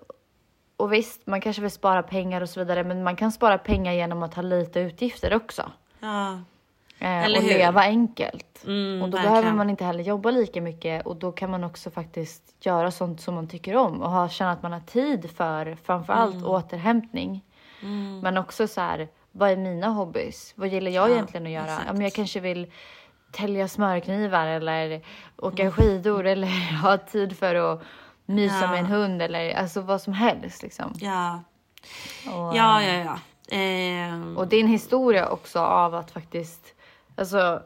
Och 0.76 0.92
visst, 0.92 1.26
man 1.26 1.40
kanske 1.40 1.62
vill 1.62 1.70
spara 1.70 2.02
pengar 2.02 2.40
och 2.40 2.48
så 2.48 2.60
vidare, 2.60 2.84
men 2.84 3.02
man 3.02 3.16
kan 3.16 3.32
spara 3.32 3.58
pengar 3.58 3.92
genom 3.92 4.22
att 4.22 4.34
ha 4.34 4.42
lite 4.42 4.80
utgifter 4.80 5.34
också. 5.34 5.70
Ja. 6.00 6.32
Eh, 6.98 7.24
Eller 7.24 7.38
och 7.38 7.42
hur? 7.44 7.50
leva 7.58 7.80
enkelt. 7.80 8.64
Mm, 8.66 9.02
och 9.02 9.08
då 9.08 9.16
verkligen. 9.16 9.32
behöver 9.42 9.56
man 9.56 9.70
inte 9.70 9.84
heller 9.84 10.04
jobba 10.04 10.30
lika 10.30 10.60
mycket 10.60 11.06
och 11.06 11.16
då 11.16 11.32
kan 11.32 11.50
man 11.50 11.64
också 11.64 11.90
faktiskt 11.90 12.42
göra 12.60 12.90
sånt 12.90 13.20
som 13.20 13.34
man 13.34 13.48
tycker 13.48 13.76
om 13.76 14.02
och 14.02 14.10
ha, 14.10 14.28
känna 14.28 14.52
att 14.52 14.62
man 14.62 14.72
har 14.72 14.80
tid 14.80 15.30
för 15.30 15.76
framförallt 15.84 16.34
Mm. 16.34 16.46
återhämtning. 16.46 17.44
Men 18.22 18.36
också 18.38 18.68
så 18.68 18.80
här, 18.80 19.08
vad 19.32 19.50
är 19.50 19.56
mina 19.56 19.88
hobbys? 19.88 20.52
Vad 20.56 20.68
gillar 20.68 20.90
jag 20.90 21.08
Ja, 21.10 21.12
egentligen 21.12 21.46
att 21.46 21.52
göra? 21.52 21.80
Ja, 21.86 21.92
men 21.92 22.00
jag 22.02 22.12
kanske 22.12 22.40
vill 22.40 22.70
tälja 23.32 23.68
smörknivar 23.68 24.46
eller 24.46 25.00
åka 25.36 25.62
Mm. 25.62 25.72
skidor 25.72 26.26
eller 26.26 26.72
ha 26.82 26.96
tid 26.98 27.38
för 27.38 27.54
att 27.54 27.82
mysa 28.26 28.60
Ja. 28.60 28.70
med 28.70 28.78
en 28.78 28.86
hund 28.86 29.22
eller 29.22 29.54
alltså 29.54 29.80
vad 29.80 30.02
som 30.02 30.12
helst 30.12 30.62
liksom. 30.62 30.92
Ja. 30.96 31.42
Och, 32.26 32.56
Ja, 32.56 32.82
ja, 32.82 32.92
ja. 32.92 33.18
Ehm, 33.56 34.36
och 34.36 34.48
din 34.48 34.66
historia 34.66 35.28
också 35.28 35.60
av 35.60 35.94
att 35.94 36.10
faktiskt, 36.10 36.74
alltså 37.16 37.62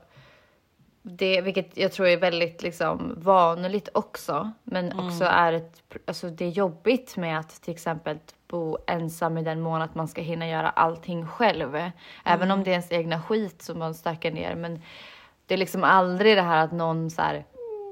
det, 1.02 1.40
vilket 1.40 1.76
jag 1.76 1.92
tror 1.92 2.06
är 2.08 2.16
väldigt 2.16 2.62
liksom 2.62 3.14
vanligt 3.16 3.88
också, 3.94 4.50
men 4.64 4.98
också 5.00 5.24
är 5.24 5.52
ett, 5.52 5.82
alltså 6.06 6.28
det 6.30 6.44
är 6.44 6.48
jobbigt 6.50 7.16
med 7.16 7.38
att 7.38 7.62
till 7.62 7.74
exempel 7.74 8.18
bo 8.48 8.78
ensam 8.86 9.38
i 9.38 9.42
den 9.42 9.60
mån 9.60 9.82
att 9.82 9.94
man 9.94 10.08
ska 10.08 10.20
hinna 10.20 10.48
göra 10.48 10.70
allting 10.70 11.26
själv. 11.26 11.90
Även 12.24 12.50
om 12.50 12.64
det 12.64 12.70
är 12.70 12.72
ens 12.72 12.92
egna 12.92 13.22
skit 13.22 13.62
som 13.62 13.78
man 13.78 13.94
stökar 13.94 14.30
ner, 14.30 14.54
men 14.54 14.82
det 15.46 15.54
är 15.54 15.58
liksom 15.58 15.84
aldrig 15.84 16.36
det 16.36 16.42
här 16.42 16.64
att 16.64 16.72
någon 16.72 17.10
så 17.10 17.22
här, 17.22 17.44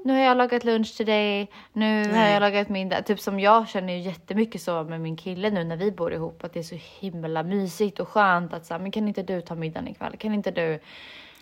nu 0.07 0.13
har 0.13 0.19
jag 0.19 0.37
lagat 0.37 0.63
lunch 0.63 0.97
till 0.97 1.05
dig, 1.05 1.51
nu 1.73 2.05
har 2.05 2.11
Nej. 2.11 2.33
jag 2.33 2.39
lagat 2.39 2.69
middag. 2.69 3.01
Typ 3.01 3.19
som 3.19 3.39
jag 3.39 3.69
känner 3.69 3.93
ju 3.93 3.99
jättemycket 3.99 4.61
så 4.61 4.83
med 4.83 5.01
min 5.01 5.17
kille 5.17 5.49
nu 5.49 5.63
när 5.63 5.77
vi 5.77 5.91
bor 5.91 6.13
ihop, 6.13 6.43
att 6.43 6.53
det 6.53 6.59
är 6.59 6.63
så 6.63 6.79
himla 6.99 7.43
mysigt 7.43 7.99
och 7.99 8.07
skönt 8.07 8.53
att 8.53 8.65
säga, 8.65 8.79
men 8.79 8.91
kan 8.91 9.07
inte 9.07 9.23
du 9.23 9.41
ta 9.41 9.55
middagen 9.55 9.87
ikväll? 9.87 10.17
Kan 10.17 10.33
inte 10.33 10.51
du? 10.51 10.79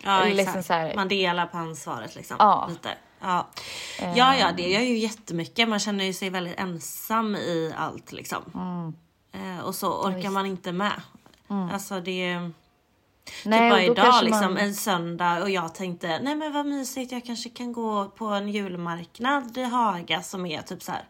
ja, 0.04 0.20
eller 0.20 0.30
exakt. 0.30 0.36
liksom 0.36 0.62
så 0.62 0.72
här- 0.72 0.94
Man 0.94 1.08
delar 1.08 1.46
på 1.46 1.58
ansvaret 1.58 2.16
liksom. 2.16 2.36
Ja. 2.38 2.66
Lite. 2.70 2.88
Ja. 3.20 3.46
ja, 4.14 4.36
ja, 4.36 4.48
det 4.56 4.68
gör 4.70 4.80
ju 4.80 4.96
jättemycket. 4.98 5.68
Man 5.68 5.78
känner 5.78 6.04
ju 6.04 6.12
sig 6.12 6.30
väldigt 6.30 6.60
ensam 6.60 7.36
i 7.36 7.72
allt 7.76 8.12
liksom. 8.12 8.42
Eh, 9.32 9.64
och 9.64 9.74
så 9.74 9.92
orkar 9.92 10.30
man 10.30 10.46
inte 10.46 10.72
med. 10.72 11.00
Alltså 11.72 12.00
det... 12.00 12.50
Nej, 13.44 13.60
typ 13.86 13.96
bara 13.96 14.04
idag 14.06 14.24
liksom, 14.24 14.40
man- 14.54 14.58
en 14.58 14.74
söndag 14.74 15.42
och 15.42 15.50
jag 15.50 15.74
tänkte 15.74 16.18
nej 16.18 16.34
men 16.36 16.52
vad 16.52 16.66
mysigt 16.66 17.12
jag 17.12 17.24
kanske 17.24 17.48
kan 17.50 17.72
gå 17.72 18.08
på 18.08 18.26
en 18.26 18.48
julmarknad 18.48 19.58
i 19.58 19.62
Haga 19.62 20.22
som 20.22 20.46
är 20.46 20.62
typ 20.62 20.82
så 20.82 20.92
här. 20.92 21.08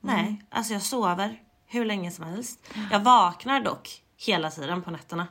Nej, 0.00 0.44
alltså 0.50 0.72
jag 0.72 0.82
sover 0.82 1.40
hur 1.66 1.84
länge 1.84 2.10
som 2.10 2.24
helst. 2.24 2.60
Jag 2.90 3.00
vaknar 3.00 3.60
dock 3.60 4.02
hela 4.26 4.50
tiden 4.50 4.82
på 4.82 4.90
nätterna. 4.90 5.26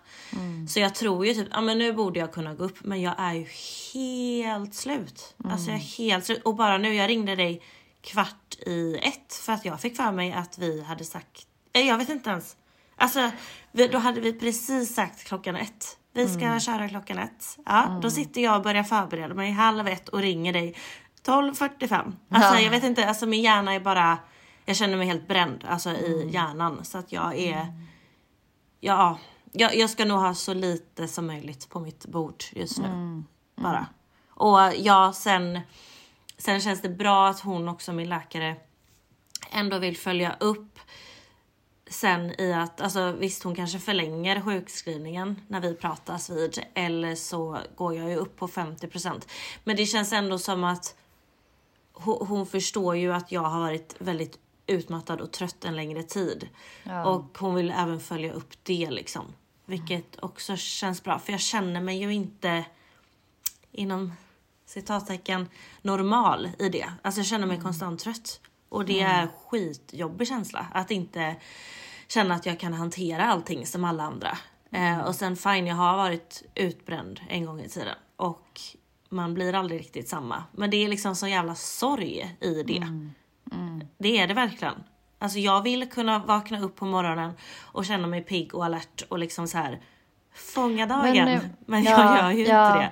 Så 0.70 0.80
jag 0.80 0.96
tror 0.96 1.26
ju 1.26 1.34
typ, 1.34 1.48
ja 1.52 1.62
men 1.62 1.78
nu 1.78 1.94
borde 1.94 2.20
jag 2.20 2.34
kunna 2.34 2.54
gå 2.54 2.64
upp 2.64 2.78
men 2.84 3.02
jag 3.02 3.14
är 3.18 3.34
ju 3.34 3.48
helt 3.94 4.76
slut. 4.76 5.36
Alltså 5.52 5.68
jag 5.70 5.76
är 5.80 5.98
helt 5.98 6.26
slut. 6.26 6.42
Och 6.44 6.56
bara 6.56 6.78
nu, 6.78 6.94
jag 6.96 7.10
ringde 7.10 7.36
dig 7.36 7.62
kvart 8.02 8.56
i 8.66 8.98
ett 9.04 9.34
för 9.34 9.54
att 9.54 9.66
jag 9.66 9.82
fick 9.82 9.96
för 9.96 10.12
mig 10.12 10.34
att 10.34 10.58
vi 10.58 10.84
hade 10.84 11.06
sagt, 11.06 11.48
jag 11.72 11.98
vet 11.98 12.10
inte 12.10 12.30
ens. 12.30 12.56
Alltså 12.96 13.32
vi, 13.72 13.88
då 13.88 13.98
hade 13.98 14.22
vi 14.22 14.34
precis 14.34 14.96
sagt 14.96 15.24
klockan 15.24 15.56
ett. 15.56 15.98
Vi 16.14 16.28
ska 16.28 16.60
köra 16.60 16.90
klockan 16.90 17.18
ett. 17.20 17.58
Ja, 17.66 18.00
då 18.02 18.10
sitter 18.12 18.42
jag 18.42 18.56
och 18.58 18.64
börjar 18.64 18.84
förbereda 18.84 19.34
mig 19.34 19.52
halv 19.52 19.88
ett 19.88 20.10
och 20.10 20.20
ringer 20.20 20.54
dig 20.54 20.76
12.45. 21.26 22.14
Alltså 22.30 22.54
Ja. 22.56 22.60
jag 22.60 22.72
vet 22.72 22.84
inte, 22.84 23.08
alltså 23.08 23.26
min 23.26 23.42
hjärna 23.42 23.74
är 23.74 23.80
bara, 23.80 24.18
jag 24.66 24.76
känner 24.76 24.98
mig 24.98 25.08
helt 25.08 25.28
bränd 25.28 25.66
alltså 25.70 25.90
i 25.90 26.30
hjärnan 26.34 26.86
så 26.86 26.98
att 26.98 27.12
jag 27.12 27.38
är, 27.40 27.74
ja, 28.80 29.18
jag, 29.52 29.76
jag 29.76 29.90
ska 29.90 30.06
nog 30.06 30.20
ha 30.20 30.34
så 30.34 30.54
lite 30.54 31.08
som 31.08 31.28
möjligt 31.28 31.70
på 31.70 31.80
mitt 31.80 32.06
bord 32.06 32.44
just 32.52 32.78
nu. 32.80 33.24
Bara. 33.56 33.88
Och 34.30 34.60
ja, 34.78 35.14
sen, 35.16 35.60
sen 36.38 36.62
känns 36.62 36.82
det 36.82 36.90
bra 36.90 37.28
att 37.28 37.40
hon 37.40 37.68
också, 37.68 37.94
min 37.94 38.10
läkare, 38.10 38.56
ändå 39.52 39.80
vill 39.80 39.98
följa 39.98 40.36
upp 40.40 40.71
sen 41.92 42.42
i 42.42 42.54
att, 42.54 42.82
alltså 42.82 43.12
visst 43.12 43.44
hon 43.44 43.56
kanske 43.56 43.80
förlänger 43.80 44.42
sjukskrivningen 44.42 45.42
när 45.48 45.62
vi 45.62 45.76
pratas 45.76 46.30
vid 46.30 46.64
eller 46.74 47.16
så 47.16 47.58
går 47.76 47.96
jag 47.96 48.10
ju 48.10 48.16
upp 48.16 48.38
på 48.38 48.48
50%. 48.48 49.22
Men 49.64 49.76
det 49.76 49.86
känns 49.86 50.14
ändå 50.14 50.38
som 50.38 50.64
att 50.64 50.96
hon, 51.94 52.28
hon 52.28 52.46
förstår 52.46 52.96
ju 52.96 53.14
att 53.14 53.32
jag 53.32 53.42
har 53.42 53.60
varit 53.60 53.96
väldigt 54.00 54.40
utmattad 54.68 55.22
och 55.22 55.32
trött 55.32 55.66
en 55.66 55.76
längre 55.76 56.04
tid. 56.04 56.50
Ja. 56.84 57.06
Och 57.06 57.38
hon 57.38 57.56
vill 57.56 57.72
även 57.72 58.00
följa 58.00 58.34
upp 58.34 58.54
det 58.64 58.90
liksom. 58.90 59.26
Vilket 59.66 60.24
också 60.24 60.58
känns 60.58 61.04
bra 61.04 61.20
för 61.20 61.32
jag 61.32 61.42
känner 61.42 61.82
mig 61.82 61.98
ju 61.98 62.14
inte 62.14 62.66
inom 63.72 64.14
citattecken 64.66 65.50
normal 65.82 66.50
i 66.60 66.70
det. 66.70 66.94
Alltså 67.02 67.20
jag 67.20 67.28
känner 67.28 67.48
mig 67.48 67.62
konstant 67.62 68.00
trött. 68.00 68.42
Och 68.72 68.86
det 68.86 69.02
är 69.02 69.28
skitjobbig 69.48 70.28
känsla 70.28 70.68
att 70.74 70.92
inte 70.92 71.36
känna 72.08 72.36
att 72.36 72.46
jag 72.46 72.60
kan 72.60 72.74
hantera 72.74 73.26
allting 73.26 73.66
som 73.66 73.84
alla 73.84 74.04
andra. 74.04 74.38
Eh, 74.72 75.00
och 75.00 75.16
sen 75.16 75.36
fine, 75.36 75.68
jag 75.68 75.76
har 75.76 75.98
varit 75.98 76.44
utbränd 76.56 77.20
en 77.30 77.46
gång 77.46 77.62
i 77.62 77.70
tiden 77.70 77.96
och 78.16 78.62
man 79.10 79.34
blir 79.34 79.56
aldrig 79.56 79.80
riktigt 79.80 80.10
samma. 80.10 80.44
Men 80.52 80.70
det 80.70 80.78
är 80.78 80.88
liksom 80.88 81.16
så 81.16 81.28
jävla 81.28 81.56
sorg 81.56 82.38
i 82.40 82.64
det. 82.64 82.88
Det 83.98 84.18
är 84.18 84.28
det 84.28 84.34
verkligen. 84.34 84.84
Alltså 85.20 85.40
jag 85.40 85.62
vill 85.62 85.90
kunna 85.90 86.20
vakna 86.20 86.62
upp 86.62 86.76
på 86.76 86.86
morgonen 86.86 87.34
och 87.62 87.86
känna 87.86 88.08
mig 88.08 88.22
pigg 88.22 88.56
och 88.56 88.66
alert 88.66 89.04
och 89.10 89.20
liksom 89.20 89.48
så 89.48 89.58
här 89.58 89.82
fånga 90.34 90.86
dagen. 90.86 91.40
Men, 91.66 91.86
eh, 91.86 91.92
jag 91.92 92.00
ja, 92.00 92.18
gör 92.18 92.32
ju 92.32 92.46
ja, 92.46 92.68
inte 92.68 92.80
det. 92.80 92.92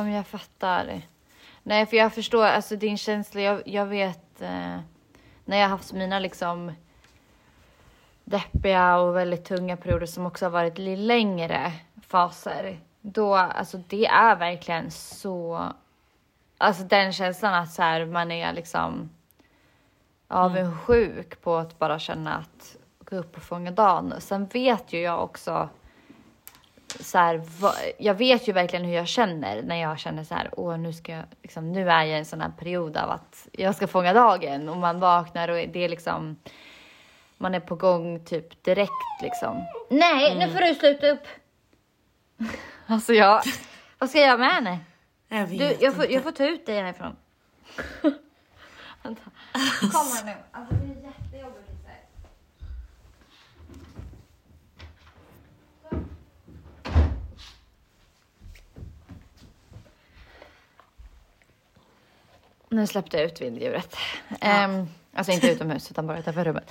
Om 0.00 0.10
jag 0.10 0.26
fattar. 0.26 1.02
Nej, 1.62 1.86
för 1.86 1.96
jag 1.96 2.14
förstår 2.14 2.44
alltså 2.44 2.76
din 2.76 2.98
känsla. 2.98 3.40
Jag, 3.40 3.68
jag 3.68 3.86
vet 3.86 4.40
eh, 4.40 4.78
när 5.46 5.56
jag 5.56 5.64
har 5.64 5.70
haft 5.70 5.92
mina 5.92 6.18
liksom 6.18 6.72
deppiga 8.24 8.96
och 8.98 9.16
väldigt 9.16 9.44
tunga 9.44 9.76
perioder 9.76 10.06
som 10.06 10.26
också 10.26 10.44
har 10.44 10.50
varit 10.50 10.78
lite 10.78 11.02
längre 11.02 11.72
faser. 12.06 12.78
Då, 13.00 13.34
alltså 13.34 13.78
det 13.88 14.06
är 14.06 14.36
verkligen 14.36 14.90
så, 14.90 15.68
alltså 16.58 16.82
den 16.82 17.12
känslan 17.12 17.54
att 17.54 17.72
så 17.72 17.82
här, 17.82 18.06
man 18.06 18.30
är 18.30 18.52
liksom 18.52 19.10
avundsjuk 20.28 21.42
på 21.42 21.56
att 21.56 21.78
bara 21.78 21.98
känna 21.98 22.34
att 22.34 22.76
gå 22.98 23.16
upp 23.16 23.36
och 23.36 23.42
fånga 23.42 23.70
dagen. 23.70 24.14
Sen 24.18 24.46
vet 24.46 24.92
ju 24.92 25.00
jag 25.00 25.22
också 25.22 25.68
så 26.88 27.18
här, 27.18 27.42
jag 27.98 28.14
vet 28.14 28.48
ju 28.48 28.52
verkligen 28.52 28.84
hur 28.84 28.94
jag 28.94 29.08
känner 29.08 29.62
när 29.62 29.76
jag 29.76 29.98
känner 29.98 30.24
så 30.24 30.34
här, 30.34 30.50
åh 30.56 30.78
nu 30.78 30.92
ska 30.92 31.12
jag, 31.12 31.24
liksom, 31.42 31.72
nu 31.72 31.90
är 31.90 32.04
jag 32.04 32.08
i 32.08 32.12
en 32.12 32.24
sån 32.24 32.40
här 32.40 32.52
period 32.58 32.96
av 32.96 33.10
att 33.10 33.48
jag 33.52 33.74
ska 33.74 33.86
fånga 33.86 34.12
dagen 34.12 34.68
och 34.68 34.76
man 34.76 35.00
vaknar 35.00 35.48
och 35.48 35.68
det 35.68 35.84
är 35.84 35.88
liksom, 35.88 36.36
man 37.38 37.54
är 37.54 37.60
på 37.60 37.74
gång 37.74 38.24
typ 38.24 38.64
direkt 38.64 39.22
liksom. 39.22 39.64
Nej, 39.90 40.38
nu 40.38 40.52
får 40.52 40.60
du 40.60 40.74
sluta 40.74 41.10
upp. 41.10 41.26
alltså 42.86 43.12
jag, 43.12 43.42
vad 43.98 44.10
ska 44.10 44.18
jag 44.18 44.26
göra 44.26 44.38
med 44.38 44.52
henne? 44.52 44.78
Jag 45.28 45.46
vet 45.46 45.58
Du, 45.58 45.76
jag 45.84 45.94
får, 45.94 46.10
jag 46.10 46.22
får 46.22 46.32
ta 46.32 46.46
ut 46.46 46.66
dig 46.66 46.80
härifrån. 46.82 47.16
Kom 49.80 50.08
här 50.14 50.24
nu. 50.24 50.34
Alltså 50.52 50.74
det 50.74 50.84
är 50.84 51.04
jättejobbigt. 51.04 51.66
så 51.82 51.88
här. 51.88 52.00
Nu 62.76 62.86
släppte 62.86 63.16
jag 63.16 63.26
ut 63.26 63.40
vilddjuret. 63.40 63.96
Ehm, 64.40 64.88
alltså 65.14 65.32
inte 65.32 65.50
utomhus 65.50 65.90
utan 65.90 66.06
bara 66.06 66.18
utanför 66.18 66.44
rummet. 66.44 66.70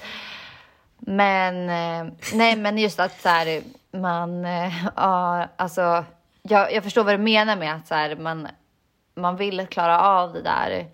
Men 0.98 1.70
eh, 1.70 2.14
nej, 2.34 2.56
men 2.56 2.78
just 2.78 3.00
att 3.00 3.22
så 3.22 3.30
här, 3.30 3.62
man, 3.92 4.46
eh, 4.46 4.86
ja, 4.96 5.48
alltså, 5.56 6.06
jag, 6.42 6.74
jag 6.74 6.84
förstår 6.84 7.04
vad 7.04 7.14
du 7.14 7.18
menar 7.18 7.56
med 7.56 7.76
att 7.76 7.88
så 7.88 7.96
här, 7.96 8.16
man, 8.16 8.48
man 9.16 9.38
vill 9.38 9.68
klara 9.68 10.02
av 10.02 10.34
det 10.34 10.42
där. 10.42 10.88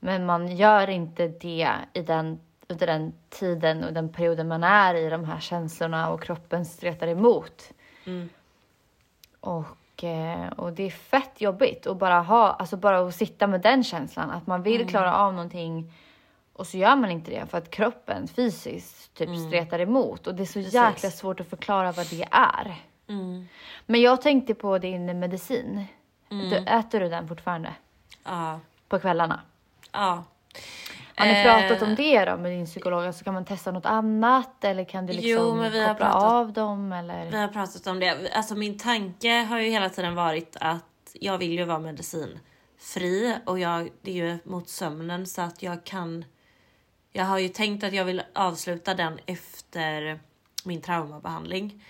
Men 0.00 0.26
man 0.26 0.56
gör 0.56 0.90
inte 0.90 1.28
det 1.28 1.70
i 1.92 2.02
den, 2.02 2.40
under 2.68 2.86
den 2.86 3.12
tiden 3.28 3.84
och 3.84 3.92
den 3.92 4.12
perioden 4.12 4.48
man 4.48 4.64
är 4.64 4.94
i 4.94 5.10
de 5.10 5.24
här 5.24 5.40
känslorna 5.40 6.10
och 6.10 6.22
kroppen 6.22 6.64
stretar 6.64 7.06
emot. 7.06 7.72
Och, 9.40 9.64
eh, 10.04 10.46
och 10.56 10.72
det 10.72 10.82
är 10.82 10.90
fett 10.90 11.40
jobbigt 11.40 11.86
att 11.86 11.96
bara 11.96 12.20
ha, 12.20 12.50
alltså 12.52 12.76
bara 12.76 12.98
att 13.08 13.14
sitta 13.14 13.46
med 13.46 13.60
den 13.60 13.84
känslan 13.84 14.30
att 14.30 14.46
man 14.46 14.62
vill 14.62 14.88
klara 14.88 15.16
av 15.16 15.32
någonting 15.34 15.92
och 16.52 16.66
så 16.66 16.76
gör 16.78 16.96
man 16.96 17.10
inte 17.10 17.30
det 17.30 17.46
för 17.46 17.58
att 17.58 17.70
kroppen 17.70 18.28
fysiskt 18.28 19.14
typ 19.14 19.28
stretar 19.48 19.78
emot 19.78 20.26
och 20.26 20.34
det 20.34 20.42
är 20.42 20.46
så 20.46 20.60
jäkla 20.60 21.10
svårt 21.10 21.40
att 21.40 21.48
förklara 21.50 21.92
vad 21.92 22.10
det 22.10 22.28
är. 22.30 22.74
Men 23.86 24.00
jag 24.00 24.22
tänkte 24.22 24.54
på 24.54 24.78
din 24.78 25.18
medicin. 25.18 25.84
Du, 26.28 26.56
äter 26.56 27.00
du 27.00 27.08
den 27.08 27.28
fortfarande 27.28 27.74
Ja. 28.24 28.60
på 28.88 28.98
kvällarna? 28.98 29.40
Ja. 29.92 30.24
Har 31.16 31.26
ni 31.26 31.32
Eh, 31.32 31.42
pratat 31.44 31.82
om 31.82 31.94
det 31.94 32.24
då 32.24 32.36
med 32.36 32.50
din 32.52 32.66
psykolog? 32.66 33.04
Alltså 33.06 33.24
kan 33.24 33.34
man 33.34 33.44
testa 33.44 33.70
något 33.72 33.86
annat 33.86 34.64
eller 34.64 34.84
kan 34.84 35.06
du 35.06 35.12
liksom 35.12 35.30
Jo, 35.30 35.54
men 35.54 35.72
vi 35.72 35.80
har 35.80 35.88
koppla 35.88 36.06
pratat- 36.06 36.32
av 36.32 36.52
dem 36.52 36.92
eller? 36.92 37.30
Vi 37.30 37.36
har 37.36 37.48
pratat 37.48 37.86
om 37.86 38.00
det. 38.00 38.30
Alltså 38.34 38.54
min 38.54 38.78
tanke 38.78 39.28
har 39.30 39.58
ju 39.58 39.70
hela 39.70 39.88
tiden 39.90 40.14
varit 40.14 40.56
att 40.60 40.84
jag 41.12 41.38
vill 41.38 41.52
ju 41.52 41.64
vara 41.64 41.78
medicinfri 41.78 43.34
och 43.46 43.58
jag, 43.58 43.88
det 44.02 44.10
är 44.10 44.14
ju 44.14 44.38
mot 44.44 44.68
sömnen 44.68 45.26
så 45.26 45.42
att 45.42 45.62
jag 45.62 45.84
kan. 45.84 46.24
Jag 47.12 47.24
har 47.24 47.38
ju 47.38 47.48
tänkt 47.48 47.84
att 47.84 47.92
jag 47.92 48.04
vill 48.04 48.22
avsluta 48.34 48.94
den 48.94 49.18
efter 49.26 50.20
min 50.64 50.80
traumabehandling. 50.82 51.84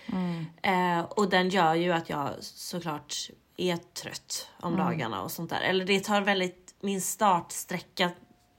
Eh, 0.61 0.99
och 0.99 1.29
den 1.29 1.49
gör 1.49 1.73
ju 1.75 1.91
att 1.91 2.09
jag 2.09 2.29
såklart 2.41 3.15
är 3.57 3.77
trött 3.77 4.49
om 4.59 4.77
dagarna 4.77 5.21
och 5.21 5.31
sånt 5.31 5.49
där. 5.49 5.61
Eller 5.61 5.85
det 5.85 5.99
tar 6.03 6.21
väldigt, 6.21 6.75
min 6.81 7.01
startsträcka 7.01 8.09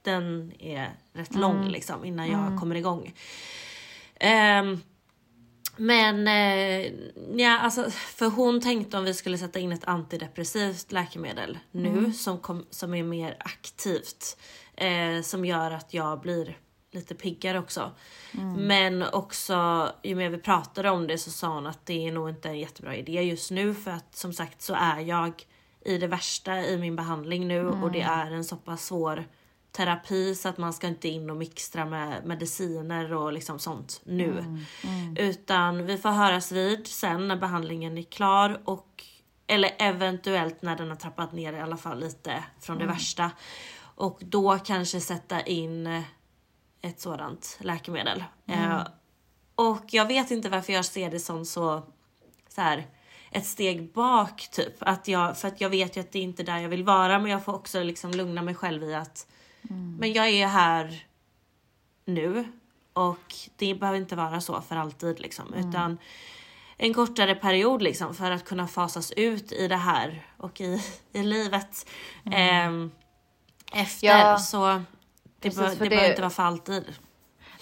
den 0.01 0.53
är 0.59 0.91
rätt 1.13 1.35
lång 1.35 1.67
liksom 1.67 2.05
innan 2.05 2.27
jag 2.27 2.59
kommer 2.59 2.75
igång. 2.75 3.13
Ehm, 4.15 4.81
men 5.77 6.27
eh, 6.27 6.93
ja, 7.35 7.59
alltså, 7.59 7.91
för 7.91 8.29
hon 8.29 8.61
tänkte 8.61 8.97
om 8.97 9.03
vi 9.03 9.13
skulle 9.13 9.37
sätta 9.37 9.59
in 9.59 9.71
ett 9.71 9.85
antidepressivt 9.85 10.91
läkemedel 10.91 11.59
nu 11.71 12.13
som, 12.13 12.37
kom, 12.37 12.65
som 12.69 12.93
är 12.93 13.03
mer 13.03 13.37
aktivt. 13.39 14.37
Eh, 14.75 15.21
som 15.21 15.45
gör 15.45 15.71
att 15.71 15.93
jag 15.93 16.21
blir 16.21 16.57
lite 16.91 17.15
piggare 17.15 17.59
också. 17.59 17.91
Men 18.57 19.03
också 19.03 19.87
ju 20.03 20.15
mer 20.15 20.29
vi 20.29 20.37
pratade 20.37 20.89
om 20.89 21.07
det 21.07 21.17
så 21.17 21.31
sa 21.31 21.47
hon 21.47 21.67
att 21.67 21.85
det 21.85 22.07
är 22.07 22.11
nog 22.11 22.29
inte 22.29 22.49
en 22.49 22.59
jättebra 22.59 22.95
idé 22.95 23.21
just 23.21 23.51
nu 23.51 23.73
för 23.73 23.91
att 23.91 24.15
som 24.15 24.33
sagt 24.33 24.61
så 24.61 24.73
är 24.73 24.99
jag 24.99 25.43
i 25.85 25.97
det 25.97 26.07
värsta 26.07 26.65
i 26.65 26.77
min 26.77 26.95
behandling 26.95 27.47
nu 27.47 27.67
och 27.67 27.91
det 27.91 28.01
är 28.01 28.31
en 28.31 28.43
så 28.43 28.55
pass 28.55 28.85
svår 28.85 29.25
terapi 29.71 30.35
så 30.35 30.49
att 30.49 30.57
man 30.57 30.73
ska 30.73 30.87
inte 30.87 31.07
in 31.07 31.29
och 31.29 31.37
mixtra 31.37 31.85
med 31.85 32.25
mediciner 32.25 33.13
och 33.13 33.33
liksom 33.33 33.59
sånt 33.59 34.01
nu. 34.03 34.43
Utan 35.17 35.85
vi 35.85 35.97
får 35.97 36.09
höras 36.09 36.51
vid 36.51 36.87
sen 36.87 37.27
när 37.27 37.35
behandlingen 37.35 37.97
är 37.97 38.03
klar 38.03 38.61
och 38.65 39.03
eller 39.47 39.75
eventuellt 39.77 40.61
när 40.61 40.75
den 40.75 40.89
har 40.89 40.95
trappat 40.95 41.31
ner 41.31 41.53
i 41.53 41.59
alla 41.59 41.77
fall 41.77 41.99
lite 41.99 42.43
från 42.59 42.77
det 42.77 42.85
värsta. 42.85 43.31
Och 43.95 44.19
då 44.21 44.59
kanske 44.59 44.99
sätta 44.99 45.41
in 45.41 46.03
ett 46.81 46.99
sådant 46.99 47.57
läkemedel. 47.61 48.23
Eh, 48.47 48.81
och 49.55 49.85
jag 49.89 50.05
vet 50.05 50.31
inte 50.31 50.49
varför 50.49 50.73
jag 50.73 50.85
ser 50.85 51.11
det 51.11 51.19
som 51.19 51.45
så, 51.45 51.83
så 52.49 52.61
här, 52.61 52.87
ett 53.31 53.45
steg 53.45 53.93
bak 53.93 54.47
typ. 54.51 54.73
Att 54.79 55.07
jag, 55.07 55.37
för 55.37 55.47
att 55.47 55.61
jag 55.61 55.69
vet 55.69 55.97
ju 55.97 56.01
att 56.01 56.11
det 56.11 56.19
är 56.19 56.23
inte 56.23 56.43
där 56.43 56.57
jag 56.57 56.69
vill 56.69 56.83
vara 56.83 57.19
men 57.19 57.31
jag 57.31 57.45
får 57.45 57.53
också 57.53 57.83
liksom 57.83 58.11
lugna 58.11 58.41
mig 58.41 58.55
själv 58.55 58.83
i 58.83 58.95
att 58.95 59.27
men 59.99 60.13
jag 60.13 60.29
är 60.29 60.47
här 60.47 61.05
nu 62.05 62.45
och 62.93 63.35
det 63.55 63.75
behöver 63.75 63.99
inte 63.99 64.15
vara 64.15 64.41
så 64.41 64.61
för 64.61 64.75
alltid 64.75 65.19
liksom. 65.19 65.53
Utan 65.53 65.97
en 66.77 66.93
kortare 66.93 67.35
period 67.35 67.81
liksom 67.81 68.13
för 68.15 68.31
att 68.31 68.45
kunna 68.45 68.67
fasas 68.67 69.11
ut 69.11 69.51
i 69.51 69.67
det 69.67 69.75
här 69.75 70.25
och 70.37 70.61
i, 70.61 70.81
i 71.13 71.23
livet. 71.23 71.85
ehm, 72.31 72.91
efter 73.73 74.07
Ja, 74.07 74.37
så 74.37 74.81
det, 75.39 75.51
för 75.51 75.61
det, 75.63 75.75
det- 75.75 75.89
behöver 75.89 76.09
inte 76.09 76.21
vara 76.21 76.29
för 76.29 76.43
alltid. 76.43 76.83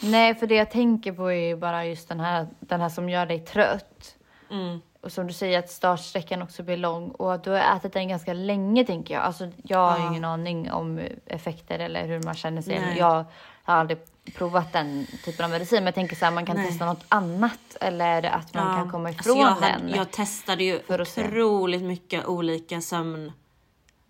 Nej, 0.02 0.36
för 0.36 0.48
det 0.48 0.56
jag 0.56 0.72
tänker 0.72 1.14
på 1.14 1.32
är 1.32 1.48
ju 1.48 1.56
bara 1.56 1.86
just 1.86 2.08
den 2.10 2.20
här, 2.20 2.48
den 2.60 2.82
här 2.82 2.90
som 2.90 3.10
gör 3.10 3.26
dig 3.26 3.40
trött. 3.40 4.16
Mm. 4.52 4.80
Och 5.02 5.12
som 5.12 5.28
du 5.28 5.34
säger 5.34 5.60
att 5.60 5.70
startsträckan 5.70 6.42
också 6.42 6.64
blir 6.64 6.78
lång 6.78 7.10
och 7.10 7.34
att 7.34 7.44
du 7.44 7.50
har 7.52 7.76
ätit 7.78 7.94
den 7.94 8.08
ganska 8.08 8.34
länge 8.34 8.86
tänker 8.86 9.14
jag. 9.14 9.24
Alltså 9.24 9.48
jag 9.64 9.78
har 9.92 9.98
Ja. 10.00 10.08
ingen 10.10 10.26
aning 10.26 10.72
om 10.72 11.02
effekter 11.26 11.80
eller 11.80 12.08
hur 12.08 12.24
man 12.24 12.36
känner 12.36 12.62
sig. 12.62 12.80
Nej. 12.80 12.98
Jag 12.98 13.26
har 13.64 13.76
aldrig 13.76 13.98
provat 14.36 14.74
den 14.74 15.08
typen 15.26 15.46
av 15.46 15.52
medicin 15.52 15.78
men 15.78 15.86
jag 15.86 15.96
tänker 15.96 16.16
så 16.16 16.26
här 16.26 16.32
man 16.32 16.46
kan 16.46 16.56
Nej. 16.56 16.68
testa 16.68 16.86
något 16.86 17.06
annat 17.10 17.78
eller 17.82 18.24
att 18.24 18.54
man 18.54 18.76
kan 18.78 18.92
komma 18.92 19.10
Alltså, 19.10 19.30
ifrån 19.30 19.38
jag, 19.42 19.48
hade- 19.48 19.68
den. 19.68 19.90
jag 19.96 20.12
testade 20.12 20.64
ju 20.64 20.80
otroligt 20.90 21.84
mycket 21.84 22.26
olika 22.26 22.82
sömn 22.82 23.32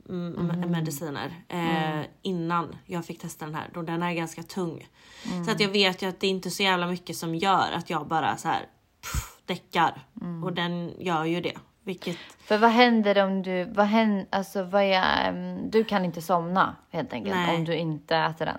m- 0.10 0.36
Mhm. 0.40 0.72
mediciner 0.72 1.34
eh, 1.48 1.92
Mm. 1.94 2.06
innan 2.22 2.76
jag 2.86 3.06
fick 3.06 3.22
testa 3.22 3.46
den 3.46 3.56
här. 3.56 3.70
Då 3.74 3.82
den 3.82 4.04
är 4.04 4.14
ganska 4.14 4.44
tung. 4.44 4.88
Mm. 5.32 5.46
Så 5.46 5.52
att 5.52 5.60
jag 5.60 5.70
vet 5.70 6.02
ju 6.02 6.10
att 6.10 6.20
det 6.20 6.28
är 6.28 6.32
inte 6.32 6.50
så 6.52 6.64
jävla 6.64 6.88
mycket 6.88 7.16
som 7.18 7.36
gör 7.36 7.72
att 7.76 7.90
jag 7.90 8.08
bara 8.08 8.38
så 8.38 8.48
här 8.48 8.60
pff, 9.02 9.39
däckar. 9.50 10.02
Mm. 10.22 10.44
Och 10.44 10.54
den 10.54 10.94
gör 11.00 11.26
ju 11.26 11.42
det. 11.42 11.58
Vilket 11.84 12.18
För 12.40 12.58
vad 12.58 12.70
händer 12.70 13.24
om 13.24 13.44
du, 13.44 13.64
vad 13.66 13.86
händer, 13.86 14.28
alltså 14.32 14.64
vad 14.64 14.84
är, 14.84 15.30
ehm, 15.30 15.70
du 15.72 15.84
kan 15.84 16.06
inte 16.06 16.22
somna 16.22 16.76
helt 16.90 17.14
enkelt 17.14 17.36
Nej. 17.36 17.56
om 17.58 17.66
du 17.66 17.76
inte 17.76 18.16
äter 18.18 18.46
den. 18.46 18.58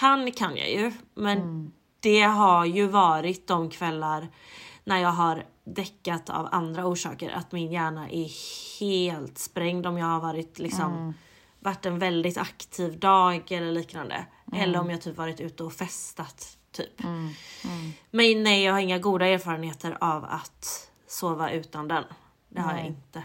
kan 0.00 0.32
kan 0.32 0.56
jag 0.56 0.70
ju. 0.70 0.92
Men 1.14 1.38
Mm. 1.38 1.72
det 2.00 2.22
har 2.22 2.64
ju 2.64 2.86
varit 2.86 3.46
de 3.46 3.70
kvällar 3.70 4.28
när 4.84 4.98
jag 4.98 5.08
har 5.12 5.44
däckat 5.64 6.30
av 6.30 6.48
andra 6.52 6.86
orsaker. 6.86 7.30
Att 7.30 7.52
min 7.52 7.72
hjärna 7.72 8.10
är 8.10 8.28
helt 8.80 9.38
sprängd 9.38 9.86
om 9.86 9.98
jag 9.98 10.06
har 10.06 10.20
varit 10.20 10.58
liksom 10.58 10.92
Mm. 10.92 11.14
varit 11.58 11.86
en 11.86 11.98
väldigt 11.98 12.38
aktiv 12.38 12.98
dag 12.98 13.52
eller 13.52 13.72
liknande. 13.72 14.26
Mm. 14.52 14.60
Eller 14.62 14.80
om 14.80 14.90
jag 14.90 15.00
typ 15.00 15.16
varit 15.16 15.40
ute 15.40 15.64
och 15.64 15.72
festat 15.72 16.58
typ. 16.72 17.02
Men 18.10 18.42
nej, 18.42 18.64
jag 18.64 18.72
har 18.72 18.80
inga 18.80 18.98
goda 18.98 19.26
erfarenheter 19.26 19.96
av 20.00 20.24
att 20.24 20.90
sova 21.06 21.50
utan 21.50 21.88
den. 21.88 22.04
Det 22.48 22.60
har 22.60 22.70
jag 22.70 22.78
Nej. 22.78 22.86
inte. 22.86 23.22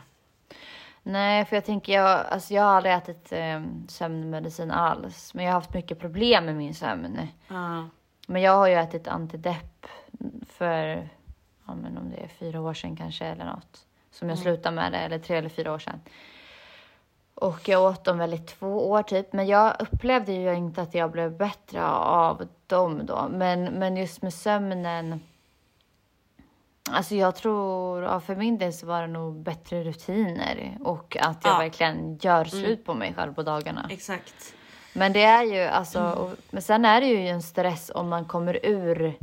Nej, 1.03 1.45
för 1.45 1.55
jag 1.55 1.65
tänker, 1.65 1.93
jag, 1.93 2.25
alltså 2.25 2.53
jag 2.53 2.63
har 2.63 2.69
aldrig 2.69 2.93
ätit 2.95 3.31
eh, 3.31 3.61
sömnmedicin 3.87 4.71
alls. 4.71 5.33
Men 5.33 5.45
jag 5.45 5.51
har 5.51 5.59
haft 5.59 5.73
mycket 5.73 5.99
problem 5.99 6.45
med 6.45 6.55
min 6.55 6.75
sömn. 6.75 7.27
Ja. 7.47 7.89
Men 8.27 8.41
jag 8.41 8.51
har 8.51 8.67
ju 8.67 8.73
ätit 8.73 9.07
antidepp 9.07 9.85
för, 10.49 11.09
ja 11.65 11.75
men 11.75 11.97
om 11.97 12.09
det 12.09 12.17
är 12.17 12.27
fyra 12.27 12.61
år 12.61 12.73
sedan 12.73 12.95
kanske 12.95 13.25
eller 13.25 13.45
något. 13.45 13.85
Som 14.11 14.29
jag 14.29 14.39
slutade 14.39 14.75
med 14.75 14.91
det, 14.91 14.97
eller 14.97 15.19
tre 15.19 15.37
eller 15.37 15.49
fyra 15.49 15.73
år 15.73 15.79
sedan. 15.79 16.01
Och 17.41 17.69
jag 17.69 17.83
åt 17.83 18.03
dem 18.03 18.17
väl 18.17 18.33
i 18.33 18.37
två 18.37 18.89
år 18.89 19.03
typ. 19.03 19.33
Men 19.33 19.47
jag 19.47 19.75
upplevde 19.79 20.31
ju 20.31 20.53
inte 20.53 20.81
att 20.81 20.93
jag 20.93 21.11
blev 21.11 21.37
bättre 21.37 21.85
av 21.91 22.47
dem 22.67 23.01
då. 23.05 23.27
Men, 23.31 23.63
men 23.63 23.97
just 23.97 24.21
med 24.21 24.33
sömnen. 24.33 25.19
Alltså 26.91 27.15
jag 27.15 27.35
tror, 27.35 28.03
ja, 28.03 28.19
för 28.19 28.35
min 28.35 28.57
del 28.57 28.73
så 28.73 28.85
var 28.87 29.01
det 29.01 29.07
nog 29.07 29.35
bättre 29.43 29.83
rutiner. 29.83 30.77
Och 30.83 31.17
att 31.19 31.37
jag 31.43 31.53
Ja. 31.53 31.57
verkligen 31.57 32.17
gör 32.21 32.45
slut 32.45 32.85
på 32.85 32.93
mig 32.93 33.13
själv 33.13 33.33
på 33.33 33.43
dagarna. 33.43 33.87
Exakt. 33.89 34.53
Men 34.93 35.13
det 35.13 35.23
är 35.23 35.43
ju 35.43 35.61
alltså, 35.61 36.03
och, 36.03 36.31
men 36.51 36.61
sen 36.61 36.85
är 36.85 37.01
det 37.01 37.07
ju 37.07 37.27
en 37.27 37.41
stress 37.41 37.91
om 37.95 38.09
man 38.09 38.25
kommer 38.25 38.65
ur 38.65 39.17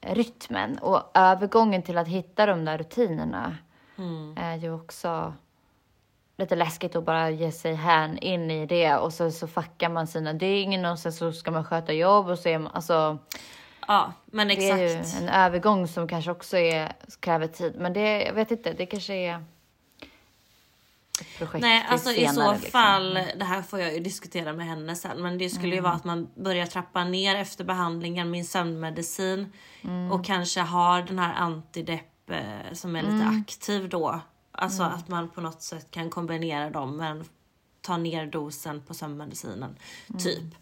rytmen 0.00 0.78
och 0.78 1.02
övergången 1.14 1.82
till 1.82 1.98
att 1.98 2.08
hitta 2.08 2.46
de 2.46 2.64
där 2.64 2.78
rutinerna 2.78 3.56
är 4.36 4.56
ju 4.56 4.74
också 4.74 5.32
lite 6.38 6.56
läskigt 6.56 6.96
att 6.96 7.04
bara 7.04 7.30
ge 7.30 7.52
sig 7.52 7.74
hän 7.74 8.18
in 8.18 8.50
i 8.50 8.66
det 8.66 8.94
och 8.96 9.12
så, 9.12 9.30
så 9.30 9.46
fuckar 9.48 9.88
man 9.88 10.06
sina 10.06 10.32
dygn 10.32 10.84
och 10.84 10.98
sen 10.98 11.12
så 11.12 11.32
ska 11.32 11.50
man 11.50 11.64
sköta 11.64 11.92
jobb 11.92 12.28
och 12.28 12.38
så 12.38 12.48
är 12.48 12.58
man, 12.58 12.72
alltså 12.72 13.18
Ja, 13.88 14.12
men 14.26 14.48
det 14.48 14.54
exakt. 14.54 14.72
är 14.80 14.88
ju 14.88 15.22
en 15.22 15.28
övergång 15.28 15.88
som 15.88 16.08
kanske 16.08 16.30
också 16.30 16.56
är, 16.58 16.92
kräver 17.20 17.46
tid. 17.46 17.74
Men 17.78 17.92
det, 17.92 18.22
jag 18.22 18.32
vet 18.32 18.50
inte, 18.50 18.72
det 18.72 18.86
kanske 18.86 19.14
är 19.14 19.44
projekt 21.38 21.60
Nej, 21.62 21.86
alltså 21.88 22.10
i 22.10 22.28
så 22.28 22.52
liksom. 22.52 22.70
fall, 22.70 23.14
det 23.14 23.44
här 23.44 23.62
får 23.62 23.80
jag 23.80 23.92
ju 23.94 24.00
diskutera 24.00 24.52
med 24.52 24.66
henne 24.66 24.96
sen, 24.96 25.22
men 25.22 25.38
det 25.38 25.48
skulle 25.50 25.66
Mm. 25.66 25.76
ju 25.76 25.80
vara 25.80 25.92
att 25.92 26.04
man 26.04 26.28
börjar 26.34 26.66
trappa 26.66 27.04
ner 27.04 27.36
efter 27.36 27.64
behandlingen 27.64 28.30
med 28.30 28.46
sömnmedicin 28.46 29.52
Mm. 29.84 30.12
och 30.12 30.24
kanske 30.24 30.60
har 30.60 31.02
den 31.02 31.18
här 31.18 31.34
antidepp 31.34 32.30
eh, 32.30 32.72
som 32.72 32.96
är 32.96 33.02
lite 33.02 33.14
Mm. 33.14 33.40
aktiv 33.42 33.88
då. 33.88 34.20
Alltså 34.60 34.82
att 34.82 35.08
man 35.08 35.28
på 35.28 35.40
något 35.40 35.62
sätt 35.62 35.90
kan 35.90 36.10
kombinera 36.10 36.70
dem 36.70 36.96
men 36.96 37.24
ta 37.80 37.96
ner 37.96 38.26
dosen 38.26 38.82
på 38.82 38.94
sömnmedicinen, 38.94 39.76
Mm. 40.08 40.20
typ. 40.22 40.54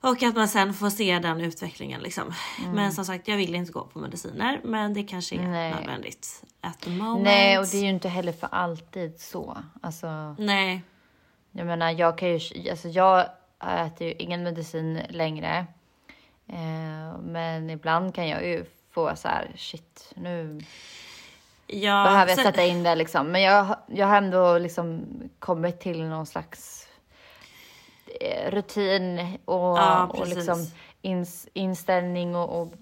Och 0.00 0.22
att 0.22 0.34
man 0.36 0.48
sen 0.48 0.74
får 0.74 0.90
se 0.90 1.18
den 1.18 1.40
utvecklingen 1.40 2.00
liksom. 2.00 2.32
Men 2.74 2.92
som 2.92 3.04
sagt, 3.04 3.28
jag 3.28 3.36
vill 3.36 3.54
inte 3.54 3.72
gå 3.72 3.84
på 3.86 3.98
mediciner, 3.98 4.60
men 4.64 4.94
det 4.94 5.02
kanske 5.02 5.34
är 5.34 5.38
Mm. 5.38 5.50
Nej. 5.52 5.74
nödvändigt. 5.74 6.42
At 6.60 6.80
the 6.80 6.90
moment. 6.90 7.24
Nej, 7.24 7.58
och 7.58 7.66
det 7.66 7.76
är 7.76 7.82
ju 7.82 7.88
inte 7.88 8.08
heller 8.08 8.32
för 8.32 8.48
alltid 8.52 9.20
så. 9.20 9.58
Alltså, 9.82 10.36
Nej. 10.38 10.82
jag 11.52 11.66
menar, 11.66 11.90
jag 11.90 12.18
kan 12.18 12.28
ju, 12.38 12.70
alltså 12.70 12.88
jag 12.88 13.26
äter 13.64 14.06
ju 14.06 14.12
ingen 14.14 14.42
medicin 14.42 15.00
längre. 15.08 15.66
Eh, 16.48 17.18
men 17.22 17.70
ibland 17.70 18.14
kan 18.14 18.28
jag 18.28 18.46
ju 18.46 18.64
få 18.90 19.16
så 19.16 19.28
här, 19.28 19.52
shit, 19.56 20.12
nu 20.16 20.60
Ja, 21.66 22.04
behöver 22.04 22.28
jag 22.28 22.36
sen- 22.38 22.44
sätta 22.44 22.62
in 22.64 22.82
det 22.82 22.94
liksom. 22.94 23.26
Men 23.26 23.42
jag, 23.42 23.76
jag 23.86 24.06
har 24.06 24.16
ändå 24.16 24.58
liksom 24.58 25.06
kommit 25.38 25.80
till 25.80 26.04
någon 26.04 26.26
slags 26.26 26.88
eh, 28.20 28.50
rutin 28.50 29.38
och, 29.44 29.78
Ja, 29.78 30.06
och 30.06 30.26
liksom 30.28 30.66
ins, 31.02 31.48
inställning 31.52 32.36
och, 32.36 32.60
och 32.62 32.72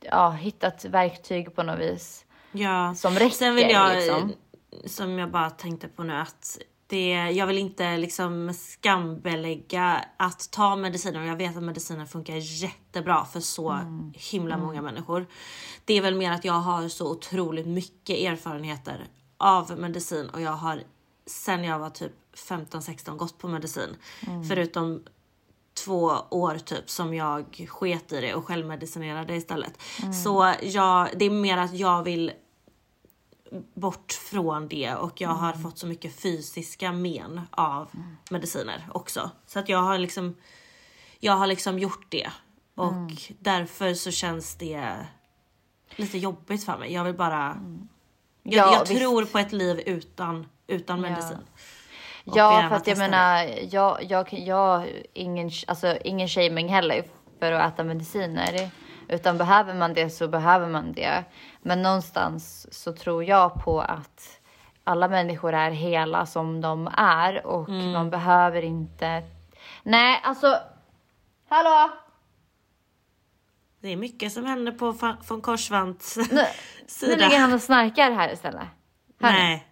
ja, 0.00 0.30
hittat 0.30 0.84
verktyg 0.84 1.54
på 1.56 1.62
något 1.62 1.78
vis. 1.78 2.24
Ja. 2.52 2.94
Som 2.94 3.14
räcker, 3.14 3.36
Sen 3.36 3.54
vill 3.54 3.70
jag, 3.70 3.94
liksom. 3.96 4.32
som 4.86 5.18
jag 5.18 5.30
bara 5.30 5.50
tänkte 5.50 5.88
på 5.88 6.02
nu 6.02 6.14
att 6.16 6.58
det, 6.86 7.10
jag 7.12 7.46
vill 7.46 7.58
inte 7.58 7.96
liksom 7.96 8.52
skambelägga 8.54 10.04
att 10.16 10.50
ta 10.50 10.76
mediciner 10.76 11.20
och 11.20 11.26
jag 11.26 11.36
vet 11.36 11.56
att 11.56 11.62
mediciner 11.62 12.06
funkar 12.06 12.34
jättebra 12.36 13.24
för 13.24 13.40
så 13.40 13.70
Mm. 13.70 14.12
himla 14.16 14.58
många 14.58 14.82
människor. 14.82 15.26
Det 15.84 15.94
är 15.94 16.02
väl 16.02 16.14
mer 16.14 16.30
att 16.32 16.44
jag 16.44 16.52
har 16.52 16.88
så 16.88 17.10
otroligt 17.10 17.66
mycket 17.66 18.18
erfarenheter 18.18 19.06
av 19.38 19.78
medicin 19.78 20.28
och 20.28 20.40
jag 20.40 20.52
har 20.52 20.82
sen 21.26 21.64
jag 21.64 21.78
var 21.78 21.90
typ 21.90 22.12
15-16 22.48 23.16
gått 23.16 23.38
på 23.38 23.48
medicin. 23.48 23.96
Mm. 24.26 24.44
Förutom 24.44 25.02
två 25.84 26.12
år 26.30 26.58
typ 26.58 26.90
som 26.90 27.14
jag 27.14 27.66
sket 27.68 28.12
i 28.12 28.20
det 28.20 28.34
och 28.34 28.46
självmedicinerade 28.46 29.36
istället. 29.36 29.78
Mm. 30.02 30.12
Så 30.12 30.52
jag, 30.62 31.08
det 31.16 31.24
är 31.24 31.30
mer 31.30 31.58
att 31.58 31.74
jag 31.74 32.02
vill 32.02 32.32
bort 33.74 34.12
från 34.12 34.68
det 34.68 34.94
och 34.94 35.20
jag 35.20 35.28
har 35.28 35.52
fått 35.52 35.78
så 35.78 35.86
mycket 35.86 36.20
fysiska 36.20 36.92
men 36.92 37.40
av 37.50 37.90
mediciner 38.30 38.88
också. 38.92 39.30
Så 39.46 39.58
att 39.58 39.68
jag 39.68 39.78
har 39.78 39.98
liksom 39.98 40.36
jag 41.20 41.32
har 41.32 41.46
liksom 41.46 41.78
gjort 41.78 42.06
det 42.08 42.30
och 42.74 43.10
därför 43.38 43.94
så 43.94 44.10
känns 44.10 44.56
det 44.56 45.06
lite 45.96 46.18
jobbigt 46.18 46.64
för 46.64 46.78
mig. 46.78 46.92
Jag 46.92 47.04
vill 47.04 47.14
bara 47.14 47.60
jag, 48.42 48.66
Ja, 48.66 48.72
jag 48.72 48.86
tror 48.86 49.24
på 49.24 49.38
ett 49.38 49.52
liv 49.52 49.82
utan, 49.86 50.46
utan 50.66 51.00
medicin. 51.00 51.38
Ja, 52.24 52.56
gärna 52.56 52.68
för 52.68 52.76
att 52.76 52.86
jag 52.86 52.98
menar, 52.98 53.44
jag, 53.70 54.04
jag, 54.08 54.32
jag, 54.32 55.02
ingen, 55.12 55.50
alltså, 55.66 55.96
ingen 56.04 56.28
shaming 56.28 56.68
heller 56.68 57.04
för 57.38 57.52
att 57.52 57.74
äta 57.74 57.84
mediciner. 57.84 58.70
Utan 59.08 59.38
behöver 59.38 59.74
man 59.74 59.94
det 59.94 60.10
så 60.10 60.28
behöver 60.28 60.68
man 60.68 60.92
det. 60.92 61.24
Men 61.62 61.82
någonstans 61.82 62.66
så 62.82 62.92
tror 62.92 63.24
jag 63.24 63.64
på 63.64 63.80
att 63.80 64.40
alla 64.84 65.08
människor 65.08 65.52
är 65.52 65.70
hela 65.70 66.26
som 66.26 66.60
de 66.60 66.88
är 66.96 67.46
och 67.46 67.68
Mm. 67.68 67.92
man 67.92 68.10
behöver 68.10 68.62
inte... 68.62 69.22
Nej, 69.82 70.20
alltså... 70.24 70.58
Hallå! 71.48 71.90
Det 73.80 73.88
är 73.88 73.96
mycket 73.96 74.32
som 74.32 74.44
händer 74.46 74.72
på 74.72 74.90
von 75.28 75.40
Korsvants 75.40 76.16
Nu, 76.16 76.24
nu 76.30 76.42
sida. 76.86 77.16
ligger 77.16 77.38
han 77.38 77.52
och 77.52 77.60
snarkar 77.62 78.10
här 78.10 78.32
istället. 78.32 78.68
Hör 79.20 79.32
ni? 79.32 79.38
Nej. 79.38 79.66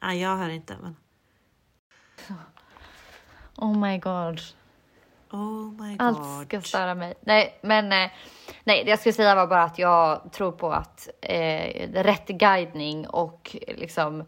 Ja, 0.00 0.12
jag 0.14 0.36
hör 0.36 0.48
inte 0.48 0.76
men. 0.82 0.96
Oh 3.56 3.78
my 3.78 3.98
god. 3.98 4.40
Oh 5.30 5.72
my 5.82 5.96
god. 5.96 6.00
Allt 6.06 6.48
ska 6.48 6.60
störa 6.60 6.94
mig. 6.94 7.14
Nej, 7.20 7.58
men 7.62 7.92
eh, 7.92 8.10
nej, 8.64 8.84
det 8.84 8.90
jag 8.90 8.98
skulle 8.98 9.12
säga 9.12 9.34
var 9.34 9.46
bara 9.46 9.62
att 9.62 9.78
jag 9.78 10.32
tror 10.32 10.52
på 10.52 10.72
att 10.72 11.08
eh, 11.20 11.88
rätt 11.92 12.28
guidning 12.28 13.06
och 13.08 13.56
liksom 13.68 14.24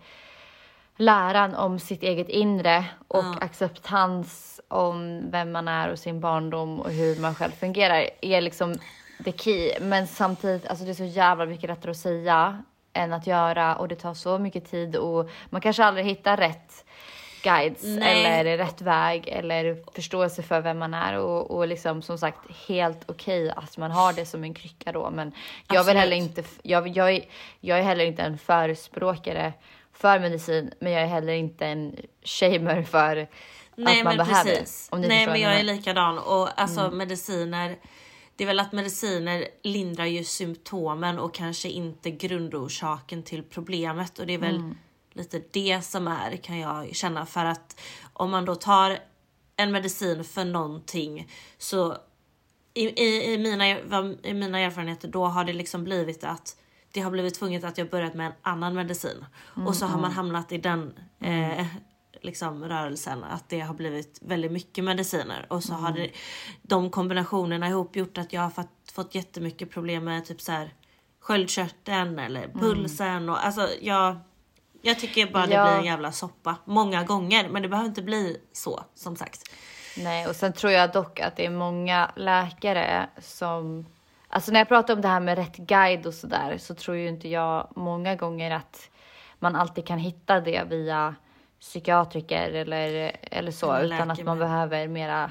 läran 0.97 1.55
om 1.55 1.79
sitt 1.79 2.03
eget 2.03 2.29
inre 2.29 2.85
och 3.09 3.25
Ja. 3.25 3.37
acceptans 3.41 4.61
om 4.69 5.31
vem 5.31 5.53
man 5.53 5.69
är 5.69 5.89
och 5.89 5.99
sin 5.99 6.21
barndom 6.21 6.81
och 6.81 6.91
hur 6.91 7.21
man 7.21 7.35
själv 7.35 7.51
fungerar 7.53 8.07
är 8.21 8.41
liksom 8.41 8.75
the 9.25 9.33
key. 9.33 9.73
Men 9.81 10.07
samtidigt, 10.07 10.67
alltså 10.67 10.85
det 10.85 10.91
är 10.91 10.95
så 10.95 11.05
jävla 11.05 11.47
mycket 11.47 11.71
lättare 11.71 11.91
att 11.91 11.97
säga 11.97 12.63
än 12.93 13.13
att 13.13 13.27
göra 13.27 13.77
och 13.77 13.89
det 13.89 13.97
tar 13.97 14.15
så 14.15 14.39
mycket 14.39 14.71
tid 14.71 14.97
och 14.97 15.31
man 15.51 15.61
kanske 15.61 15.85
aldrig 15.85 16.07
hittar 16.07 16.37
rätt 16.37 16.85
guides 17.43 17.83
Nej. 17.83 18.25
eller 18.25 18.59
rätt 18.59 18.81
väg 18.81 19.29
eller 19.29 19.93
förståelse 19.95 20.43
för 20.43 20.61
vem 20.61 20.79
man 20.79 20.95
är 20.95 21.19
och, 21.19 21.51
och 21.51 21.69
liksom 21.69 22.03
som 22.03 22.19
sagt 22.19 22.39
helt 22.69 23.11
okej 23.11 23.51
att 23.51 23.77
man 23.77 23.91
har 23.91 24.13
det 24.13 24.27
som 24.27 24.45
en 24.45 24.55
krycka 24.55 24.93
då 24.93 25.11
men 25.11 25.33
jag 25.69 25.85
vill 25.85 25.97
heller 25.97 26.17
inte, 26.17 26.43
jag, 26.63 26.89
jag, 26.89 27.13
är, 27.13 27.25
jag 27.61 27.79
är 27.79 27.83
heller 27.83 28.05
inte 28.05 28.23
en 28.23 28.39
förespråkare 28.39 29.53
för 29.93 30.21
medicin 30.21 30.71
men 30.81 30.93
jag 30.93 31.03
är 31.03 31.07
heller 31.07 31.33
inte 31.33 31.67
en 31.67 31.97
shamer 32.25 32.83
för 32.83 33.29
Nej 33.77 33.99
att 33.99 34.05
man 34.05 34.17
behöver 34.17 34.45
precis. 34.45 34.89
det. 34.93 34.99
Nej 34.99 35.27
men 35.27 35.41
jag 35.41 35.55
är 35.55 35.63
likadan 35.63 36.19
och 36.19 36.61
alltså 36.61 36.91
mediciner 36.91 37.77
det 38.37 38.45
är 38.45 38.47
väl 38.49 38.61
att 38.61 38.73
mediciner 38.73 39.49
lindrar 39.63 40.05
ju 40.05 40.25
symptomen 40.25 41.19
och 41.19 41.35
kanske 41.35 41.69
inte 41.69 42.11
grundorsaken 42.11 43.23
till 43.23 43.43
problemet 43.43 44.19
och 44.19 44.27
det 44.27 44.35
är 44.35 44.39
väl 44.39 44.75
lite 45.13 45.43
det 45.51 45.85
som 45.85 46.09
är 46.09 46.37
kan 46.37 46.59
jag 46.59 46.95
känna. 46.95 47.27
För 47.27 47.45
att 47.45 47.81
om 48.13 48.31
man 48.31 48.45
då 48.45 48.55
tar 48.55 48.99
en 49.57 49.73
medicin 49.73 50.25
för 50.25 50.45
någonting 50.45 51.31
så 51.59 51.97
i, 52.75 53.03
i, 53.05 53.33
i, 53.33 53.39
mina, 53.39 53.69
i 54.23 54.35
mina 54.35 54.59
erfarenheter 54.59 55.09
då 55.09 55.25
har 55.25 55.45
det 55.45 55.53
liksom 55.53 55.85
blivit 55.85 56.25
att 56.25 56.57
det 56.93 57.01
har 57.01 57.11
blivit 57.11 57.35
tvunget 57.35 57.65
att 57.65 57.79
jag 57.79 57.91
börjat 57.91 58.15
med 58.15 58.27
en 58.27 58.33
annan 58.43 58.75
medicin. 58.75 59.25
Och 59.67 59.77
så 59.77 59.87
har 59.87 60.01
man 60.01 60.13
hamnat 60.13 60.53
i 60.53 60.59
den 60.59 60.99
eh, 61.21 61.67
liksom 62.23 62.65
rörelsen 62.65 63.25
att 63.25 63.49
det 63.49 63.61
har 63.61 63.75
blivit 63.75 64.19
väldigt 64.23 64.53
mycket 64.53 64.85
mediciner. 64.85 65.47
Och 65.51 65.65
så 65.65 65.75
har 65.75 65.93
det, 65.93 66.11
de 66.63 66.91
kombinationerna 66.91 67.69
ihop 67.69 67.97
gjort 67.97 68.19
att 68.19 68.33
jag 68.33 68.43
har 68.43 68.51
fått, 68.51 68.93
fått 68.93 69.15
jättemycket 69.15 69.71
problem 69.71 70.05
med 70.05 70.25
typ 70.25 70.41
så 70.41 70.53
här 70.53 70.75
sköldkörteln 71.21 72.19
eller 72.19 72.49
pulsen. 72.49 73.29
Och 73.29 73.47
alltså 73.47 73.69
jag 73.81 74.17
jag 74.83 74.99
tycker 74.99 75.27
bara 75.27 75.47
det 75.47 75.55
Ja. 75.55 75.65
blir 75.65 75.79
en 75.79 75.85
jävla 75.85 76.13
soppa 76.13 76.57
många 76.65 77.05
gånger 77.05 77.49
men 77.49 77.63
det 77.63 77.69
behöver 77.69 77.89
inte 77.89 78.03
bli 78.03 78.41
så 78.53 78.85
som 78.95 79.17
sagt. 79.17 79.43
Nej, 79.97 80.27
och 80.29 80.37
sen 80.37 80.53
tror 80.53 80.73
jag 80.73 80.93
dock 80.93 81.21
att 81.21 81.37
det 81.37 81.47
är 81.47 81.51
många 81.51 82.11
läkare 82.17 83.09
som... 83.21 83.87
Alltså 84.29 84.53
när 84.53 84.61
jag 84.61 84.69
pratar 84.69 84.95
om 84.95 85.01
det 85.01 85.09
här 85.09 85.21
med 85.21 85.39
rätt 85.39 85.57
guide 85.57 86.07
och 86.07 86.15
sådär 86.15 86.59
så 86.59 86.75
tror 86.75 86.97
ju 86.97 87.09
inte 87.09 87.29
jag 87.29 87.69
många 87.77 88.15
gånger 88.17 88.51
att 88.51 88.91
man 89.39 89.57
alltid 89.57 89.87
kan 89.87 89.99
hitta 89.99 90.41
det 90.41 90.63
via 90.69 91.15
psykiatriker 91.61 92.51
eller, 92.53 93.17
eller 93.23 93.53
så, 93.53 93.73
Eller 93.73 93.97
utan 93.97 94.11
att 94.11 94.25
man 94.25 94.39
behöver 94.39 94.89
mera 94.89 95.31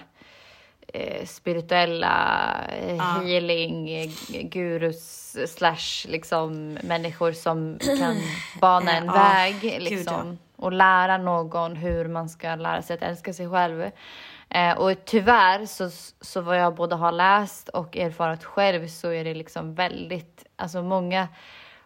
eh, 0.87 1.25
spirituella 1.25 2.53
eh, 2.81 3.21
healing 3.21 3.89
eh, 3.89 4.09
gurus 4.43 5.26
slash 5.47 6.07
liksom 6.07 6.73
människor 6.83 7.31
som 7.31 7.79
kan 7.99 8.15
bana 8.61 8.91
en 8.91 9.05
Ja, 9.05 9.13
väg 9.13 9.55
gud, 9.61 9.81
liksom 9.81 10.37
och 10.55 10.71
lära 10.71 11.17
någon 11.17 11.75
hur 11.75 12.07
man 12.07 12.29
ska 12.29 12.55
lära 12.55 12.81
sig 12.81 12.93
att 12.93 13.03
älska 13.03 13.33
sig 13.33 13.49
själv. 13.49 13.91
Eh, 14.49 14.77
och 14.77 14.91
tyvärr 15.05 15.65
så, 15.65 15.89
så 16.21 16.41
vad 16.41 16.59
jag 16.59 16.75
både 16.75 16.95
har 16.95 17.11
läst 17.11 17.69
och 17.69 17.97
erfarit 17.97 18.43
själv 18.43 18.87
så 18.87 19.11
är 19.11 19.23
det 19.23 19.33
liksom 19.33 19.75
väldigt, 19.75 20.45
alltså 20.55 20.81
många 20.81 21.27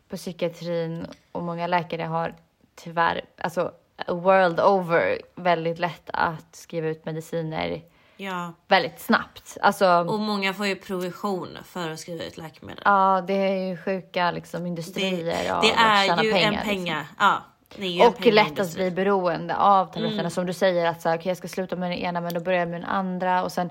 på 0.09 0.17
psykiatrin 0.17 1.07
och 1.31 1.43
många 1.43 1.67
läkare 1.67 2.03
har 2.03 2.35
tyvärr, 2.75 3.21
alltså 3.37 3.71
world 4.07 4.59
over, 4.59 5.21
väldigt 5.35 5.79
lätt 5.79 6.09
att 6.13 6.55
skriva 6.55 6.87
ut 6.87 7.05
mediciner 7.05 7.81
Ja. 8.25 8.53
väldigt 8.67 8.99
snabbt. 8.99 9.57
Alltså, 9.61 9.87
Och 9.87 10.19
många 10.19 10.53
får 10.53 10.67
ju 10.67 10.75
provision 10.75 11.57
för 11.65 11.89
att 11.91 11.99
skriva 11.99 12.23
ut 12.23 12.37
läkemedel. 12.37 12.81
ja 12.85 13.23
det 13.27 13.33
är 13.33 13.69
ju 13.69 13.77
sjuka 13.77 14.31
liksom 14.31 14.61
Det, 14.63 14.67
industrier 14.67 15.53
av 15.53 15.61
det 15.61 15.71
att 15.73 15.79
är 15.79 16.05
tjäna 16.07 16.23
ju 16.23 16.31
pengar. 16.31 16.47
en 16.47 16.51
liksom. 16.53 16.69
penga. 16.69 17.05
Ja, 17.19 17.37
det 17.75 17.83
är 17.85 17.89
ju 17.89 18.01
en 18.01 18.07
Och 18.07 18.25
lätt 18.25 18.59
att 18.59 18.73
bli 18.75 18.91
beroende 18.91 19.55
av 19.55 19.85
tabletterna. 19.85 20.19
Mm. 20.19 20.31
Som 20.31 20.45
du 20.45 20.53
säger 20.53 20.85
att 20.85 21.01
så 21.01 21.09
här, 21.09 21.17
okay, 21.17 21.29
jag 21.29 21.37
ska 21.37 21.47
sluta 21.47 21.75
med 21.75 21.91
den 21.91 21.97
ena 21.97 22.21
men 22.21 22.33
då 22.33 22.39
börjar 22.39 22.59
jag 22.59 22.69
med 22.69 22.81
den 22.81 22.89
andra. 22.89 23.43
Och 23.43 23.51
sen 23.51 23.69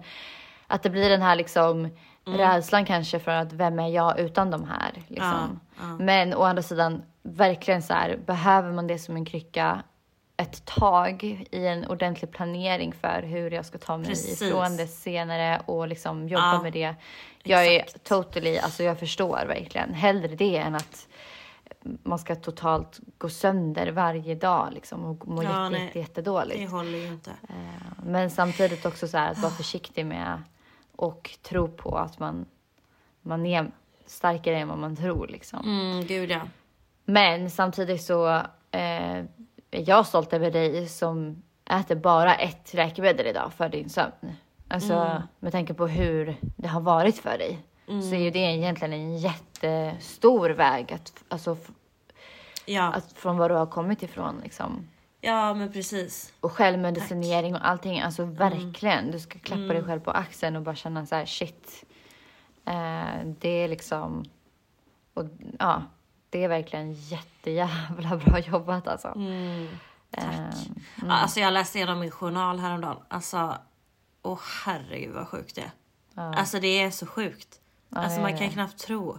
att 0.67 0.83
det 0.83 0.91
blir 0.91 1.09
den 1.11 1.23
här 1.23 1.37
liksom 1.37 1.89
Mm. 2.27 2.39
rädslan 2.39 2.85
kanske 2.85 3.19
för 3.19 3.31
att 3.31 3.53
vem 3.53 3.79
är 3.79 3.89
jag 3.89 4.19
utan 4.19 4.51
de 4.51 4.65
här. 4.65 4.93
Liksom. 5.09 5.61
Ja, 5.77 5.81
ja. 5.81 5.87
Men 6.05 6.35
å 6.35 6.43
andra 6.43 6.63
sidan 6.63 7.03
verkligen 7.23 7.83
så 7.83 7.93
här, 7.95 8.19
behöver 8.27 8.73
man 8.73 8.87
det 8.87 8.99
som 8.99 9.17
en 9.17 9.25
krycka 9.25 9.83
ett 10.41 10.65
tag 10.65 11.23
i 11.51 11.67
en 11.67 11.87
ordentlig 11.87 12.31
planering 12.31 12.93
för 12.93 13.23
hur 13.23 13.51
jag 13.51 13.67
ska 13.67 13.79
ta 13.79 13.97
mig 13.97 14.07
Precis. 14.07 14.43
ifrån 14.43 14.77
det 14.77 14.87
senare 14.87 15.63
och 15.67 15.89
liksom 15.89 16.29
jobba 16.29 16.53
Ja, 16.55 16.63
med 16.63 16.73
det. 16.73 16.95
Jag 17.43 17.67
är 17.67 17.81
exakt. 17.81 18.05
totally, 18.05 18.59
alltså 18.59 18.83
jag 18.83 18.99
förstår 18.99 19.45
verkligen. 19.47 19.95
Hellre 19.95 20.29
det 20.35 20.57
än 20.57 20.75
att 20.75 21.09
man 21.83 22.19
ska 22.19 22.35
totalt 22.35 23.01
gå 23.19 23.29
sönder 23.29 23.91
varje 23.93 24.35
dag 24.35 24.69
liksom 24.73 25.05
och 25.05 25.29
må 25.29 25.43
Ja, 25.43 25.49
jätte, 25.49 25.71
nej. 25.71 25.85
jätte, 25.85 25.99
jättedåligt. 25.99 26.59
Det 26.61 26.67
håller 26.67 26.99
ju 26.99 27.07
inte. 27.07 27.31
Men 28.05 28.31
samtidigt 28.31 28.87
också 28.87 29.09
så 29.09 29.19
här 29.19 29.31
att 29.31 29.39
vara 29.39 29.53
försiktig 29.53 30.07
med 30.07 30.43
och 30.97 31.31
tro 31.43 31.69
på 31.69 31.97
att 31.99 32.19
man, 32.19 32.47
man 33.23 33.47
är 33.47 33.71
starkare 34.07 34.59
än 34.59 34.69
vad 34.69 34.79
man 34.79 34.97
tror 34.97 35.27
liksom. 35.29 35.61
Mm, 35.65 36.07
gud 36.07 36.31
ja. 36.31 36.41
Men 37.05 37.51
samtidigt 37.51 38.03
så 38.03 38.43
eh, 38.71 39.25
är 39.71 39.89
jag 39.89 40.07
stolt 40.07 40.33
över 40.33 40.51
dig 40.51 40.89
som 40.89 41.43
äter 41.71 41.95
bara 41.95 42.35
ett 42.35 42.75
läkemedel 42.75 43.27
idag 43.27 43.53
för 43.57 43.69
din 43.69 43.89
sömn. 43.91 44.13
Alltså 44.69 44.95
Mm. 44.95 45.23
med 45.41 45.53
tanke 45.53 45.75
på 45.75 45.87
hur 45.87 46.37
det 46.57 46.69
har 46.69 46.81
varit 46.81 47.19
för 47.19 47.39
dig 47.39 47.59
så 47.87 48.15
är 48.15 48.19
ju 48.19 48.31
det 48.31 48.39
egentligen 48.39 48.93
en 48.93 49.19
jättestor 49.19 50.51
väg 50.51 50.93
att 50.93 51.25
alltså, 51.29 51.57
Ja. 52.67 52.93
Att, 52.93 53.13
från 53.13 53.39
var 53.39 53.49
du 53.49 53.55
har 53.55 53.67
kommit 53.67 54.03
ifrån 54.03 54.41
liksom. 54.43 54.89
Ja, 55.21 55.55
men 55.55 55.73
precis. 55.73 56.33
Och 56.41 56.53
självmedicinering 56.53 57.55
och 57.55 57.69
allting. 57.69 58.01
Alltså 58.01 58.25
verkligen. 58.25 59.11
Du 59.11 59.21
ska 59.21 59.39
klappa 59.39 59.61
dig 59.63 59.83
själv 59.85 60.01
på 60.01 60.11
axeln 60.11 60.57
och 60.57 60.63
bara 60.63 60.75
känna 60.75 61.07
så 61.07 61.15
här 61.15 61.27
shit. 61.27 61.85
Eh, 62.65 63.27
det 63.41 63.49
är 63.49 63.69
liksom. 63.69 64.25
Och 65.15 65.25
ja, 65.59 65.83
det 66.31 66.45
är 66.45 66.49
verkligen 66.49 66.93
jättejävla 66.93 68.17
bra 68.17 68.39
jobbat 68.39 68.89
alltså. 68.89 69.09
Mm, 69.09 69.69
Eh, 70.13 70.25
Ja, 71.03 71.13
Alltså 71.13 71.41
jag 71.41 71.53
läste 71.53 71.79
igenom 71.79 72.01
min 72.01 72.11
journal 72.11 72.59
häromdagen. 72.59 72.97
Alltså, 73.09 73.59
åh 74.23 74.41
herregud 74.65 75.15
vad 75.15 75.29
sjukt 75.29 75.55
det 75.55 75.61
är. 75.63 75.71
Alltså 76.37 76.61
det 76.61 76.81
är 76.83 76.91
så 76.91 77.07
sjukt. 77.07 77.61
alltså 77.91 78.17
det 78.17 78.23
man 78.23 78.31
kan 78.39 78.47
det. 78.47 78.53
knappt 78.53 78.79
tro. 78.79 79.19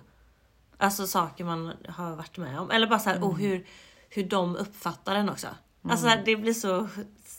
Alltså 0.77 1.07
saker 1.07 1.43
man 1.43 1.73
har 1.89 2.15
varit 2.15 2.37
med 2.37 2.59
om. 2.59 2.71
Eller 2.71 2.87
bara 2.87 2.99
så 2.99 3.09
här, 3.09 3.15
Mm. 3.17 3.29
och 3.29 3.37
hur, 3.39 3.65
hur 4.09 4.23
de 4.23 4.55
uppfattar 4.55 5.13
den 5.13 5.29
också. 5.29 5.47
Alltså 5.89 6.07
det 6.25 6.35
blir 6.35 6.53
så 6.53 6.89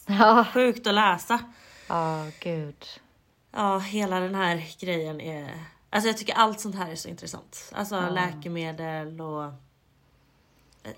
Ja, 0.06 0.46
sjukt 0.54 0.86
att 0.86 0.94
läsa. 0.94 1.38
ja 1.88 2.26
gud. 2.40 2.84
Ja, 3.52 3.78
hela 3.78 4.20
den 4.20 4.34
här 4.34 4.64
grejen 4.80 5.20
är... 5.20 5.64
Alltså 5.94 6.08
jag 6.08 6.16
tycker 6.16 6.34
allt 6.34 6.60
sånt 6.60 6.74
här 6.74 6.90
är 6.90 6.96
så 6.96 7.08
intressant. 7.08 7.72
Alltså 7.74 8.00
läkemedel 8.10 9.20
och 9.20 9.52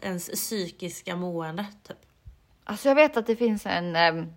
ens 0.00 0.28
psykiska 0.30 1.16
mående 1.16 1.66
typ. 1.83 1.96
Alltså 2.64 2.88
jag 2.88 2.94
vet 2.94 3.16
att 3.16 3.26
det 3.26 3.37
finns 3.37 3.66
en, 3.66 3.96
em, 3.96 4.33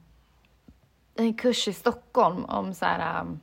en 1.16 1.34
kurs 1.34 1.68
i 1.68 1.74
Stockholm 1.74 2.46
om 2.46 2.74
så 2.74 2.86
här, 2.86 3.20
em, 3.22 3.40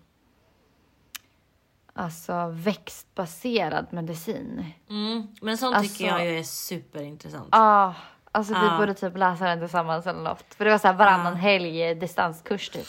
alltså 1.92 2.48
växtbaserad 2.52 3.86
medicin. 3.90 4.64
Mm. 4.90 5.26
Men 5.42 5.58
sånt 5.58 5.76
Alltså- 5.76 5.92
tycker 5.92 6.10
jag 6.10 6.26
är 6.26 6.42
superintressant. 6.42 7.48
Ja, 7.52 7.94
alltså 8.32 8.54
vi 8.54 8.78
borde 8.78 8.94
typ 8.94 9.16
läsa 9.16 9.44
den 9.44 9.58
tillsammans 9.60 10.06
eller 10.06 10.22
något. 10.22 10.54
För 10.54 10.64
det 10.64 10.70
var 10.70 10.78
så 10.78 10.86
här 10.88 10.94
varannan 10.94 11.32
Ja. 11.32 11.38
helg 11.38 11.94
distanskurs 11.94 12.68
typ. 12.68 12.86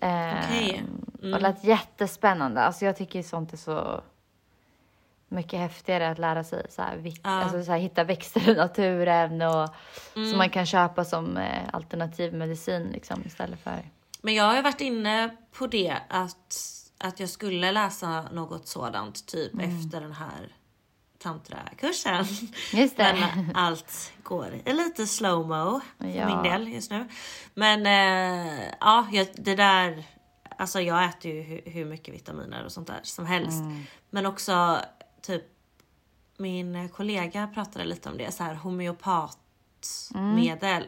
Em, 0.00 1.06
Okej. 1.22 1.32
Och 1.32 1.38
det 1.38 1.48
lät 1.48 1.64
jättespännande. 1.64 2.62
Alltså 2.62 2.84
jag 2.84 2.96
tycker 2.96 3.22
sånt 3.22 3.52
är 3.52 3.56
så 3.56 4.00
mycket 5.28 5.60
häftigare 5.60 6.10
att 6.10 6.18
lära 6.18 6.44
sig 6.44 6.66
så 6.70 6.82
här, 6.82 7.00
Ja. 7.04 7.30
alltså 7.30 7.64
så 7.64 7.72
här, 7.72 7.78
hitta 7.78 8.04
växter 8.04 8.48
i 8.50 8.54
naturen 8.54 9.42
och 9.42 9.68
Mm. 10.16 10.28
som 10.28 10.38
man 10.38 10.50
kan 10.50 10.66
köpa 10.66 11.04
som 11.04 11.36
eh, 11.36 11.62
alternativ 11.72 12.34
medicin 12.34 12.82
liksom 12.92 13.22
istället 13.26 13.60
för. 13.60 13.90
Men 14.22 14.34
jag 14.34 14.44
har 14.44 14.56
ju 14.56 14.62
varit 14.62 14.80
inne 14.80 15.36
på 15.58 15.66
det 15.66 15.96
att, 16.08 16.56
att 16.98 17.20
jag 17.20 17.28
skulle 17.28 17.72
läsa 17.72 18.22
något 18.32 18.68
sådant 18.68 19.26
typ 19.26 19.52
Mm. 19.54 19.78
efter 19.78 20.00
den 20.00 20.12
här 20.12 20.52
tantrakursen. 21.22 22.24
Just 22.72 22.96
det. 22.96 23.16
Men 23.36 23.56
allt 23.56 24.12
går 24.22 24.48
i 24.64 24.72
lite 24.72 25.06
slowmo 25.06 25.80
för 25.98 26.06
Ja. 26.06 26.26
min 26.26 26.42
del 26.52 26.68
just 26.68 26.90
nu. 26.90 27.08
Men 27.54 27.86
eh, 27.86 28.64
ja, 28.80 29.06
jag, 29.12 29.26
det 29.34 29.54
där. 29.54 30.04
Alltså 30.58 30.80
jag 30.80 31.04
äter 31.04 31.30
ju 31.30 31.40
hur, 31.40 31.62
hur 31.66 31.84
mycket 31.84 32.14
vitaminer 32.14 32.64
och 32.64 32.72
sånt 32.72 32.86
där 32.86 33.00
som 33.02 33.26
helst. 33.26 33.60
Mm. 33.60 33.82
Men 34.10 34.26
också 34.26 34.78
typ 35.22 35.44
min 36.36 36.88
kollega 36.88 37.50
pratade 37.54 37.84
lite 37.84 38.08
om 38.08 38.18
det, 38.18 38.34
så 38.34 38.42
här 38.42 38.54
homeopatmedel. 38.54 40.84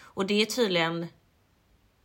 Och 0.00 0.26
det 0.26 0.42
är 0.42 0.46
tydligen 0.46 1.06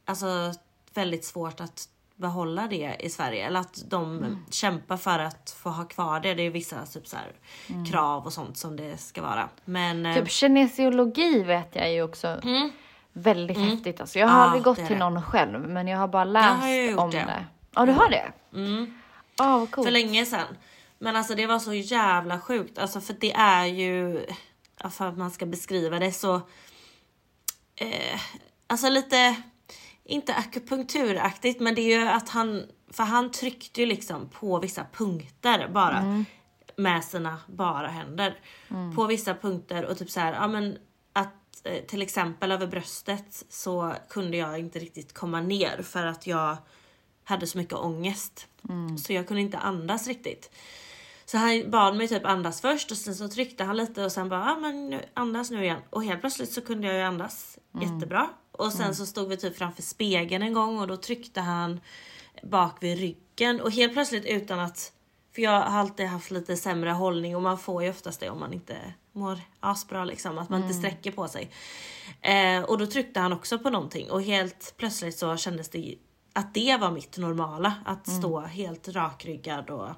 alltså 0.06 0.54
väldigt 0.94 1.26
svårt 1.26 1.60
att 1.60 1.90
behålla 2.16 2.68
det 2.68 2.96
i 3.00 3.10
Sverige. 3.10 3.48
Eller 3.48 3.60
att 3.60 3.84
de 3.88 4.38
kämpar 4.50 4.98
för 4.98 5.20
att 5.20 5.50
få 5.50 5.70
ha 5.70 5.86
kvar 5.86 6.20
det. 6.20 6.34
Det 6.34 6.44
är 6.44 6.50
vissa 6.50 6.86
typ 6.86 7.08
så 7.08 7.18
här, 7.18 7.32
krav 7.92 8.26
och 8.26 8.34
sånt 8.34 8.58
som 8.58 8.76
det 8.76 8.98
ska 8.98 9.22
vara. 9.22 9.50
Men 9.66 10.06
eh, 10.06 10.16
Typ 10.16 10.30
kinesiologi 10.30 11.44
vet 11.44 11.76
jag 11.76 11.94
ju 11.94 12.02
också 12.02 12.42
väldigt 13.14 13.58
häftigt. 13.58 14.02
Alltså, 14.02 14.20
jag 14.20 14.28
har 14.28 14.40
Ja, 14.40 14.44
aldrig 14.46 14.64
gått 14.64 14.76
till 14.78 14.86
det. 14.88 14.98
någon 14.98 15.24
själv 15.24 15.70
men 15.70 15.88
jag 15.88 15.98
har 16.00 16.08
bara 16.08 16.24
läst 16.24 16.64
har 16.64 16.98
om 17.04 17.12
det. 17.12 17.18
det. 17.18 17.46
Ja, 17.76 17.86
du 17.86 17.92
har 17.92 18.10
det? 18.10 18.32
mm, 18.54 18.94
Ja, 19.38 19.60
vad 19.60 19.72
coolt. 19.72 19.86
för 19.88 19.92
länge 19.92 20.26
sedan. 20.26 20.48
Men 21.00 21.16
alltså 21.16 21.36
det 21.36 21.48
var 21.48 21.60
så 21.60 21.74
jävla 21.74 22.40
sjukt. 22.40 22.78
Alltså 22.78 23.02
för 23.02 23.14
det 23.20 23.34
är 23.34 23.66
ju, 23.66 24.26
för 24.90 25.08
att 25.08 25.18
man 25.18 25.32
ska 25.32 25.46
beskriva 25.46 26.00
det 26.00 26.12
så, 26.12 26.36
eh, 27.76 28.20
alltså 28.68 28.90
lite, 28.90 29.36
inte 30.04 30.34
akupunkturaktigt 30.36 31.60
men 31.62 31.76
det 31.76 31.82
är 31.82 32.00
ju 32.00 32.08
att 32.08 32.30
han, 32.30 32.64
för 32.92 33.04
han 33.04 33.32
tryckte 33.32 33.80
ju 33.82 33.86
liksom 33.88 34.30
på 34.30 34.60
vissa 34.60 34.86
punkter 34.94 35.68
bara. 35.68 36.24
Med 36.78 37.04
sina 37.04 37.38
bara 37.48 37.88
händer. 37.88 38.36
På 38.96 39.06
vissa 39.06 39.34
punkter 39.36 39.86
och 39.86 39.98
typ 39.98 40.10
så 40.10 40.20
här, 40.20 40.34
ja 40.34 40.48
men 40.48 40.78
till 41.88 42.02
exempel 42.02 42.52
över 42.52 42.68
bröstet 42.68 43.46
så 43.50 43.94
kunde 44.10 44.38
jag 44.38 44.60
inte 44.60 44.80
riktigt 44.80 45.14
komma 45.14 45.42
ner 45.42 45.82
för 45.82 46.06
att 46.06 46.28
jag 46.28 46.58
hade 47.24 47.48
så 47.48 47.58
mycket 47.58 47.74
ångest. 47.74 48.48
Så 49.06 49.14
jag 49.14 49.28
kunde 49.28 49.42
inte 49.42 49.58
andas 49.58 50.08
riktigt. 50.08 50.52
Så 51.26 51.38
han 51.38 51.72
bad 51.72 51.96
mig 51.96 52.08
typ 52.08 52.26
andas 52.26 52.62
först 52.62 52.92
och 52.92 52.98
sen 52.98 53.16
så 53.16 53.28
tryckte 53.28 53.64
han 53.64 53.78
lite 53.78 54.06
och 54.06 54.12
sen 54.12 54.30
bara 54.30 54.52
ah, 54.52 54.60
men 54.60 54.90
nu, 54.90 55.02
andas 55.14 55.52
nu 55.52 55.64
igen. 55.64 55.82
Och 55.90 56.04
helt 56.04 56.22
plötsligt 56.22 56.52
så 56.52 56.62
kunde 56.62 56.88
jag 56.88 56.96
ju 56.96 57.02
andas 57.02 57.58
jättebra. 57.82 58.30
Och 58.52 58.74
sen 58.74 58.96
så 58.96 59.06
stod 59.06 59.30
vi 59.30 59.38
typ 59.38 59.58
framför 59.58 59.82
spegeln 59.82 60.44
en 60.44 60.54
gång 60.54 60.80
och 60.80 60.88
då 60.88 60.98
tryckte 60.98 61.42
han 61.42 61.80
bak 62.44 62.84
vid 62.84 62.98
ryggen 62.98 63.62
och 63.62 63.72
helt 63.72 63.94
plötsligt 63.94 64.26
utan 64.26 64.60
att 64.60 64.92
för 65.36 65.42
jag 65.42 65.52
har 65.52 65.80
alltid 65.80 66.06
haft 66.06 66.32
lite 66.32 66.58
sämre 66.58 66.90
hållning 66.90 67.36
och 67.36 67.42
man 67.42 67.58
får 67.58 67.84
ju 67.84 67.90
oftast 67.90 68.20
det 68.20 68.30
om 68.30 68.40
man 68.40 68.54
inte 68.54 68.78
mår 69.12 69.40
asbra 69.60 70.06
liksom, 70.06 70.38
att 70.38 70.50
man 70.50 70.62
inte 70.62 70.74
sträcker 70.74 71.12
på 71.12 71.28
sig. 71.28 71.50
Eh, 72.22 72.64
och 72.64 72.78
då 72.78 72.86
tryckte 72.86 73.20
han 73.20 73.34
också 73.34 73.60
på 73.60 73.70
någonting 73.70 74.12
och 74.12 74.22
helt 74.22 74.74
plötsligt 74.78 75.18
så 75.18 75.38
kändes 75.38 75.70
det 75.70 75.96
att 76.34 76.54
det 76.54 76.78
var 76.78 76.92
mitt 76.92 77.18
normala, 77.18 77.74
att 77.86 78.10
stå 78.10 78.40
helt 78.40 78.88
rakryggad 78.88 79.70
och 79.70 79.90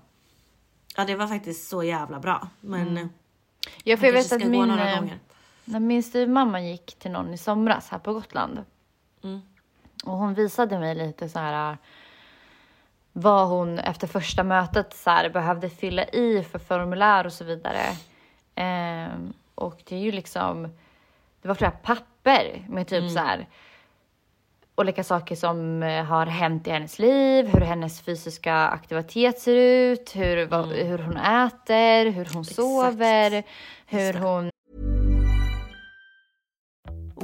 Ja 0.97 1.05
det 1.05 1.15
var 1.15 1.27
faktiskt 1.27 1.69
så 1.69 1.83
jävla 1.83 2.19
bra. 2.19 2.47
Men 2.61 3.09
Ja, 3.83 3.97
för 3.97 4.05
jag 4.05 4.13
vet 4.13 4.31
att 4.31 4.45
min, 4.45 4.69
eh, 4.69 4.99
gånger. 4.99 5.19
när 5.65 5.79
min 5.79 6.03
styvmamma 6.03 6.61
gick 6.61 6.95
till 6.99 7.11
någon 7.11 7.33
i 7.33 7.37
somras 7.37 7.89
här 7.89 7.99
på 7.99 8.13
Gotland. 8.13 8.65
Mm. 9.23 9.41
Och 10.05 10.13
hon 10.13 10.33
visade 10.33 10.79
mig 10.79 10.95
lite 10.95 11.29
så 11.29 11.39
här 11.39 11.77
vad 13.17 13.47
hon 13.47 13.79
efter 13.79 14.07
första 14.07 14.43
mötet 14.43 14.93
så 14.93 15.09
här, 15.09 15.29
behövde 15.29 15.69
fylla 15.69 16.05
i 16.05 16.43
för 16.51 16.59
formulär 16.59 17.25
och 17.25 17.33
så 17.33 17.43
vidare. 17.43 17.81
Ehm, 18.55 19.33
och 19.55 19.81
det 19.85 19.95
är 19.95 19.99
ju 19.99 20.11
liksom, 20.11 20.63
det 21.41 21.47
var 21.47 21.55
flera 21.55 21.71
papper 21.71 22.65
med 22.69 22.87
typ 22.87 23.11
så 23.11 23.19
här 23.19 23.47
olika 24.75 25.03
saker 25.03 25.35
som 25.35 25.83
eh, 25.83 26.03
har 26.03 26.25
hänt 26.25 26.67
i 26.67 26.69
hennes 26.69 26.99
liv, 26.99 27.47
hur 27.47 27.61
hennes 27.61 28.01
fysiska 28.01 28.55
aktivitet 28.55 29.39
ser 29.39 29.55
ut, 29.55 30.15
hur, 30.15 30.45
vad, 30.45 30.65
hur 30.67 30.97
hon 30.97 31.17
äter, 31.17 32.11
hur 32.11 32.29
hon 32.33 32.45
sover, 32.45 33.43
hur 33.85 34.13
hon 34.13 34.49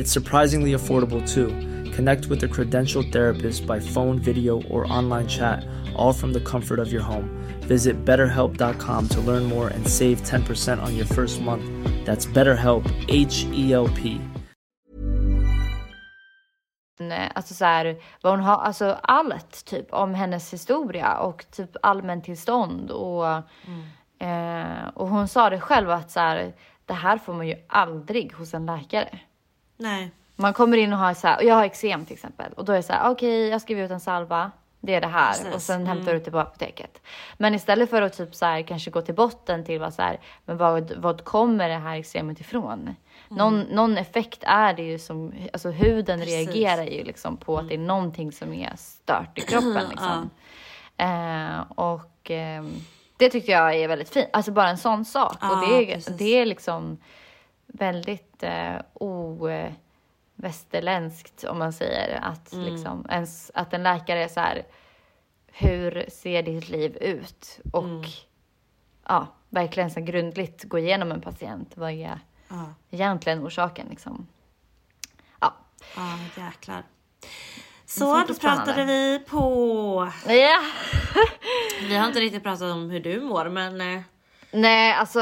It's 0.00 0.10
surprisingly 0.10 0.72
affordable 0.72 1.20
too. 1.34 1.48
Connect 1.92 2.24
with 2.30 2.42
a 2.42 2.48
credentialed 2.48 3.12
therapist 3.12 3.66
by 3.66 3.80
phone, 3.80 4.18
video, 4.18 4.62
or 4.70 4.90
online 4.98 5.28
chat, 5.28 5.66
all 5.94 6.14
from 6.14 6.32
the 6.32 6.40
comfort 6.40 6.78
of 6.78 6.90
your 6.90 7.02
home. 7.02 7.28
Visit 7.68 8.04
betterhelp.com 8.04 9.08
to 9.08 9.20
learn 9.20 9.44
more 9.44 9.68
and 9.68 9.86
save 9.86 10.22
10% 10.22 10.82
on 10.82 10.96
your 10.96 11.04
first 11.04 11.42
month. 11.42 11.64
That's 12.06 12.24
BetterHelp, 12.26 12.90
H 13.08 13.46
E 13.52 13.72
L 13.74 13.88
P. 13.88 14.20
eh, 17.00 17.30
alltså 17.34 17.54
så 17.54 17.64
här, 17.64 17.96
vad 18.22 18.32
hon 18.32 18.40
har, 18.40 18.56
alltså 18.56 18.98
allt 19.02 19.64
typ 19.64 19.92
om 19.92 20.14
hennes 20.14 20.52
historia 20.52 21.18
och 21.18 21.46
typ 21.50 21.70
allmäntillstånd 21.82 22.90
och, 22.90 23.26
eh, 24.26 24.88
och 24.94 25.08
hon 25.08 25.28
sa 25.28 25.50
det 25.50 25.60
själv 25.60 25.90
att 25.90 26.10
så 26.10 26.20
här, 26.20 26.52
det 26.86 26.94
här 26.94 27.18
får 27.18 27.34
man 27.34 27.48
ju 27.48 27.56
aldrig 27.68 28.32
hos 28.32 28.54
en 28.54 28.66
läkare. 28.66 29.20
Nej. 29.80 30.10
Man 30.36 30.52
kommer 30.52 30.76
in 30.76 30.92
och 30.92 30.98
har 30.98 31.14
så 31.14 31.26
här, 31.26 31.36
och 31.36 31.44
jag 31.44 31.54
har 31.54 31.64
eksem 31.64 32.04
till 32.04 32.14
exempel 32.14 32.52
och 32.52 32.64
då 32.64 32.72
är 32.72 32.76
det 32.76 32.82
så 32.82 32.92
här, 32.92 33.10
okej 33.10 33.48
jag 33.48 33.60
skriver 33.62 33.82
ut 33.84 33.90
en 33.90 34.00
salva 34.00 34.50
det 34.82 34.94
är 34.94 35.00
det 35.00 35.06
här 35.06 35.32
Precis. 35.32 35.54
och 35.54 35.62
sen 35.62 35.86
hämtar 35.86 36.02
Mm. 36.10 36.14
du 36.18 36.24
till 36.24 36.32
på 36.32 36.38
apoteket. 36.38 37.02
Men 37.38 37.54
istället 37.54 37.90
för 37.90 38.02
att 38.02 38.16
typ 38.16 38.34
så 38.34 38.46
här, 38.46 38.62
kanske 38.62 38.90
gå 38.90 39.02
till 39.02 39.14
botten 39.14 39.64
till 39.64 39.80
vad 39.80 39.94
så 39.94 40.02
här, 40.02 40.20
men 40.44 40.56
vad, 40.56 40.92
vad 40.96 41.24
kommer 41.24 41.68
det 41.68 41.74
här 41.74 41.96
eksemet 41.96 42.40
ifrån? 42.40 42.94
Någon, 43.28 43.60
någon 43.60 43.98
effekt 43.98 44.44
är 44.46 44.74
det 44.74 44.82
ju 44.82 44.98
som, 44.98 45.32
alltså 45.52 45.70
huden 45.70 46.14
Mm. 46.14 46.26
Precis. 46.26 46.40
Mm. 46.48 46.54
reagerar 46.54 46.82
ju 46.84 47.04
liksom 47.04 47.36
på 47.36 47.56
att 47.58 47.68
det 47.68 47.74
är 47.74 47.78
någonting 47.78 48.32
som 48.32 48.52
är 48.52 48.72
stört 48.76 49.38
i 49.38 49.40
kroppen 49.40 49.84
liksom. 49.90 50.30
Eh, 50.96 51.60
och 51.74 52.30
ehm, 52.30 52.72
det 53.16 53.30
tycker 53.30 53.52
jag 53.52 53.74
är 53.74 53.88
väldigt 53.88 54.08
fint, 54.10 54.28
alltså 54.32 54.52
bara 54.52 54.68
en 54.68 54.78
sån 54.78 55.04
sak. 55.04 55.36
Ja, 55.40 55.50
och 55.50 55.68
det 55.68 55.74
är, 55.90 55.94
precis. 55.94 56.16
det 56.16 56.38
är 56.38 56.46
liksom 56.46 56.98
väldigt 57.72 58.42
eh, 58.42 58.76
ovästerländskt 58.94 61.44
om 61.44 61.58
man 61.58 61.72
säger 61.72 62.18
att, 62.22 62.52
Mm. 62.52 62.64
liksom, 62.64 63.06
ens, 63.10 63.50
att 63.54 63.72
en 63.74 63.82
läkare 63.82 64.24
är 64.24 64.28
så 64.28 64.40
här, 64.40 64.62
hur 65.46 66.04
ser 66.10 66.42
ditt 66.42 66.68
liv 66.68 66.96
ut? 67.00 67.60
Och 67.72 67.84
Mm. 67.84 68.02
ja, 69.08 69.26
verkligen 69.48 69.90
så 69.90 70.00
grundligt 70.00 70.64
gå 70.64 70.78
igenom 70.78 71.12
en 71.12 71.20
patient. 71.20 71.72
Vad 71.76 71.90
är 71.90 72.18
Ja, 72.48 72.74
egentligen 72.90 73.46
orsaken 73.46 73.86
liksom? 73.90 74.26
Ja. 75.40 75.54
ja 75.96 76.18
jäklar. 76.44 76.82
Så 77.86 78.24
då 78.28 78.34
pratade 78.34 78.84
vi 78.84 79.18
på. 79.18 80.10
Ja. 80.26 80.60
Vi 81.80 81.96
har 81.96 82.06
inte 82.06 82.20
riktigt 82.20 82.42
pratat 82.42 82.62
om 82.72 82.90
hur 82.90 83.00
du 83.00 83.20
mår 83.20 83.48
men 83.48 83.80
eh, 83.80 84.00
Nej, 84.52 84.92
alltså 84.92 85.20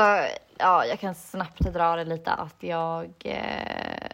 ja, 0.59 0.85
jag 0.85 1.01
kan 1.01 1.15
snabbt 1.15 1.61
dra 1.61 1.97
det 1.97 2.05
lite 2.05 2.33
att 2.33 2.57
jag 2.61 3.13
eh, 3.25 4.09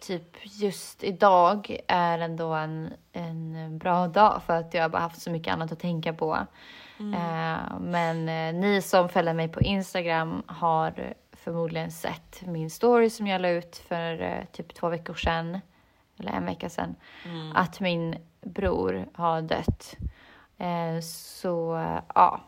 typ 0.00 0.36
just 0.42 1.04
idag 1.04 1.76
är 1.88 2.18
ändå 2.18 2.52
en, 2.52 2.92
en 3.12 3.78
bra 3.78 4.08
dag 4.08 4.42
för 4.46 4.56
att 4.56 4.74
jag 4.74 4.82
har 4.82 4.88
bara 4.88 5.02
haft 5.02 5.22
så 5.22 5.30
mycket 5.30 5.52
annat 5.52 5.72
att 5.72 5.80
tänka 5.80 6.12
på. 6.12 6.46
Eh, 7.14 7.78
men 7.80 8.28
eh, 8.28 8.60
ni 8.60 8.82
som 8.82 9.08
följer 9.08 9.34
mig 9.34 9.48
på 9.48 9.60
Instagram 9.60 10.42
har 10.46 11.14
förmodligen 11.32 11.90
sett 11.90 12.42
min 12.46 12.70
story 12.70 13.10
som 13.10 13.26
jag 13.26 13.40
la 13.40 13.48
ut 13.48 13.76
för 13.76 14.22
eh, 14.22 14.44
typ 14.52 14.74
två 14.74 14.88
veckor 14.88 15.14
sedan, 15.14 15.60
eller 16.18 16.32
en 16.32 16.46
vecka 16.46 16.68
sedan, 16.68 16.94
att 17.54 17.80
min 17.80 18.16
bror 18.40 19.06
har 19.14 19.42
dött. 19.42 19.96
Eh, 20.58 21.00
så 21.02 21.76
eh, 21.76 22.00
ja, 22.14 22.40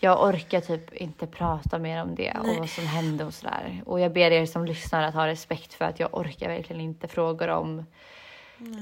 jag 0.00 0.22
orkar 0.22 0.60
typ 0.60 0.94
inte 0.94 1.26
prata 1.26 1.78
mer 1.78 2.02
om 2.02 2.14
det 2.14 2.32
och 2.40 2.56
vad 2.58 2.68
som 2.68 2.86
hände 2.86 3.24
och 3.24 3.34
sådär. 3.34 3.82
Och 3.86 4.00
jag 4.00 4.12
ber 4.12 4.30
er 4.30 4.46
som 4.46 4.64
lyssnar 4.64 5.02
att 5.02 5.14
ha 5.14 5.26
respekt 5.26 5.74
för 5.74 5.84
att 5.84 6.00
jag 6.00 6.14
orkar 6.14 6.48
verkligen 6.48 6.82
inte 6.82 7.08
frågor 7.08 7.48
om 7.48 7.84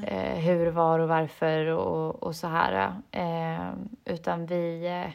eh, 0.07 0.35
hur, 0.35 0.67
var 0.67 0.99
och 0.99 1.09
varför 1.09 1.67
och, 1.67 2.23
och 2.23 2.37
så 2.37 2.47
här. 2.47 2.93
Eh, 3.11 3.73
utan 4.05 4.47
vi, 4.47 4.87
eh, 4.87 5.13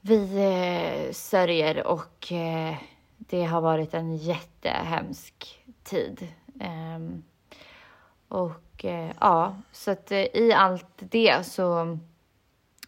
vi 0.00 0.36
eh, 0.36 1.12
sörjer 1.12 1.86
och 1.86 2.32
eh, 2.32 2.74
det 3.18 3.44
har 3.44 3.60
varit 3.60 3.94
en 3.94 4.16
jättehemsk 4.16 5.64
tid. 5.82 6.28
Ehm, 6.60 7.22
och 8.28 8.84
eh, 8.84 9.10
ja, 9.20 9.56
så 9.72 9.90
att 9.90 10.12
eh, 10.12 10.18
i 10.18 10.52
allt 10.56 10.94
det 10.96 11.46
så 11.46 11.98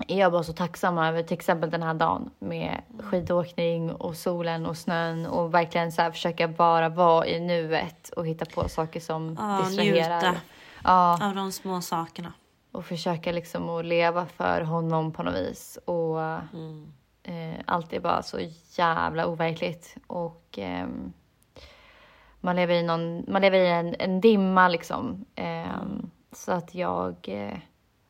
är 0.08 0.18
jag 0.18 0.32
bara 0.32 0.42
så 0.42 0.52
tacksam 0.52 0.98
över 0.98 1.22
till 1.22 1.36
exempel 1.36 1.70
den 1.70 1.82
här 1.82 1.94
dagen 1.94 2.30
med 2.38 2.82
skidåkning 3.02 3.92
och 3.92 4.16
solen 4.16 4.66
och 4.66 4.76
snön 4.76 5.26
och 5.26 5.54
verkligen 5.54 5.92
så 5.92 6.02
här 6.02 6.10
försöka 6.10 6.48
bara 6.48 6.88
vara 6.88 7.26
i 7.26 7.40
nuet 7.40 8.08
och 8.08 8.26
hitta 8.26 8.44
på 8.44 8.68
saker 8.68 9.00
som 9.00 9.36
Ja, 9.40 9.62
distraherar. 9.66 10.20
njuta. 10.22 10.40
Ja, 10.84 11.26
av 11.28 11.34
de 11.34 11.52
små 11.52 11.80
sakerna. 11.80 12.32
och 12.72 12.84
försöka 12.84 13.32
liksom 13.32 13.68
att 13.68 13.84
leva 13.84 14.26
för 14.26 14.60
honom 14.60 15.12
på 15.12 15.22
något 15.22 15.34
vis. 15.34 15.78
Och 15.84 16.20
Mm. 16.20 16.92
eh, 17.22 17.60
allt 17.64 17.92
är 17.92 18.00
bara 18.00 18.22
så 18.22 18.38
jävla 18.76 19.26
overkligt. 19.26 19.96
Och 20.06 20.44
ehm, 20.58 21.12
man 22.40 22.56
lever 22.56 22.74
i, 22.74 22.82
någon, 22.82 23.24
man 23.28 23.42
lever 23.42 23.58
i 23.58 23.70
en, 23.70 23.94
en 23.98 24.20
dimma 24.20 24.68
liksom. 24.68 25.24
Ehm, 25.34 26.10
Så 26.32 26.52
att 26.52 26.74
jag, 26.74 27.14
eh, 27.22 27.58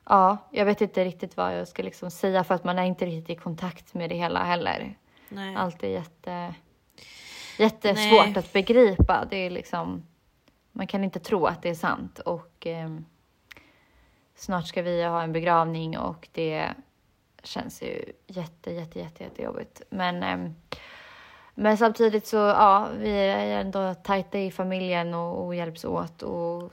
ja, 0.05 0.39
jag 0.51 0.65
vet 0.65 0.81
inte 0.81 1.05
riktigt 1.05 1.37
vad 1.37 1.59
jag 1.59 1.69
ska 1.69 1.83
liksom 1.83 2.11
säga 2.11 2.45
för 2.45 2.55
att 2.55 2.65
man 2.65 2.79
är 2.79 2.85
inte 2.85 3.07
riktigt 3.07 3.39
i 3.39 3.41
kontakt 3.41 3.95
med 3.95 4.11
det 4.11 4.17
hela 4.17 4.45
heller. 4.45 4.99
Nej. 5.29 5.57
Allt 5.57 5.83
är 5.83 5.89
jätte, 5.89 6.55
jättesvårt 7.59 8.27
Nej. 8.27 8.39
att 8.39 8.53
begripa. 8.53 9.27
Det 9.31 9.37
är 9.37 9.51
liksom, 9.51 10.07
man 10.73 10.87
kan 10.87 11.05
inte 11.05 11.19
tro 11.19 11.47
att 11.47 11.63
det 11.63 11.69
är 11.69 11.75
sant. 11.75 12.19
Och 12.19 12.67
ehm, 12.67 13.05
snart 14.35 14.67
ska 14.67 14.83
vi 14.83 15.05
ha 15.05 15.23
en 15.23 15.33
begravning 15.33 15.99
och 15.99 16.29
det 16.33 16.69
känns 17.43 17.83
ju 17.83 18.13
jätte, 18.27 18.71
jätte, 18.71 18.99
jätte, 18.99 19.25
jättejobbigt. 19.25 19.83
Men, 19.91 20.23
ehm, 20.23 20.55
men 21.55 21.79
samtidigt 21.79 22.27
så, 22.27 22.37
ja, 22.37 22.89
vi 22.99 23.11
är 23.11 23.61
ändå 23.61 23.95
tajta 23.95 24.39
i 24.39 24.51
familjen 24.51 25.15
och, 25.15 25.47
och 25.47 25.55
hjälps 25.55 25.85
åt 25.85 26.23
och 26.23 26.73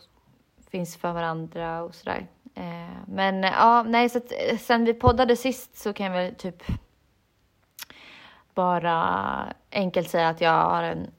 finns 0.70 0.98
för 0.98 1.14
varandra 1.14 1.84
och 1.84 1.96
sådär. 1.96 2.28
Eh, 2.56 2.98
men 3.08 3.44
ja, 3.44 3.84
nej, 3.84 4.10
så 4.10 4.18
att, 4.18 4.32
eh, 4.32 4.58
sen 4.58 4.86
vi 4.86 4.94
poddade 4.94 5.36
sist 5.36 5.78
så 5.78 5.94
kan 5.94 6.06
jag 6.06 6.14
väl 6.14 6.36
typ 6.36 6.64
bara 8.54 9.54
enkelt 9.72 10.10
säga 10.10 10.30
att 10.30 10.42
jag 10.42 10.64
har 10.64 10.84
en 10.84 11.12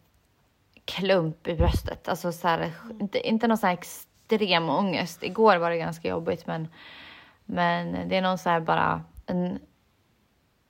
klump 0.85 1.49
i 1.49 1.55
bröstet. 1.55 2.09
Alltså 2.09 2.33
så 2.33 2.49
här, 2.49 2.73
inte, 3.01 3.29
inte 3.29 3.49
någon 3.49 3.59
sån 3.59 3.67
här 3.67 3.75
extrem 3.77 4.71
ångest. 4.71 5.23
Igår 5.23 5.57
var 5.57 5.71
det 5.71 5.77
ganska 5.77 6.09
jobbigt 6.09 6.47
men, 6.47 6.69
men 7.45 8.09
det 8.09 8.17
är 8.17 8.23
någon 8.23 8.39
så 8.39 8.51
här 8.51 8.61
bara 8.61 9.05
en, 9.27 9.59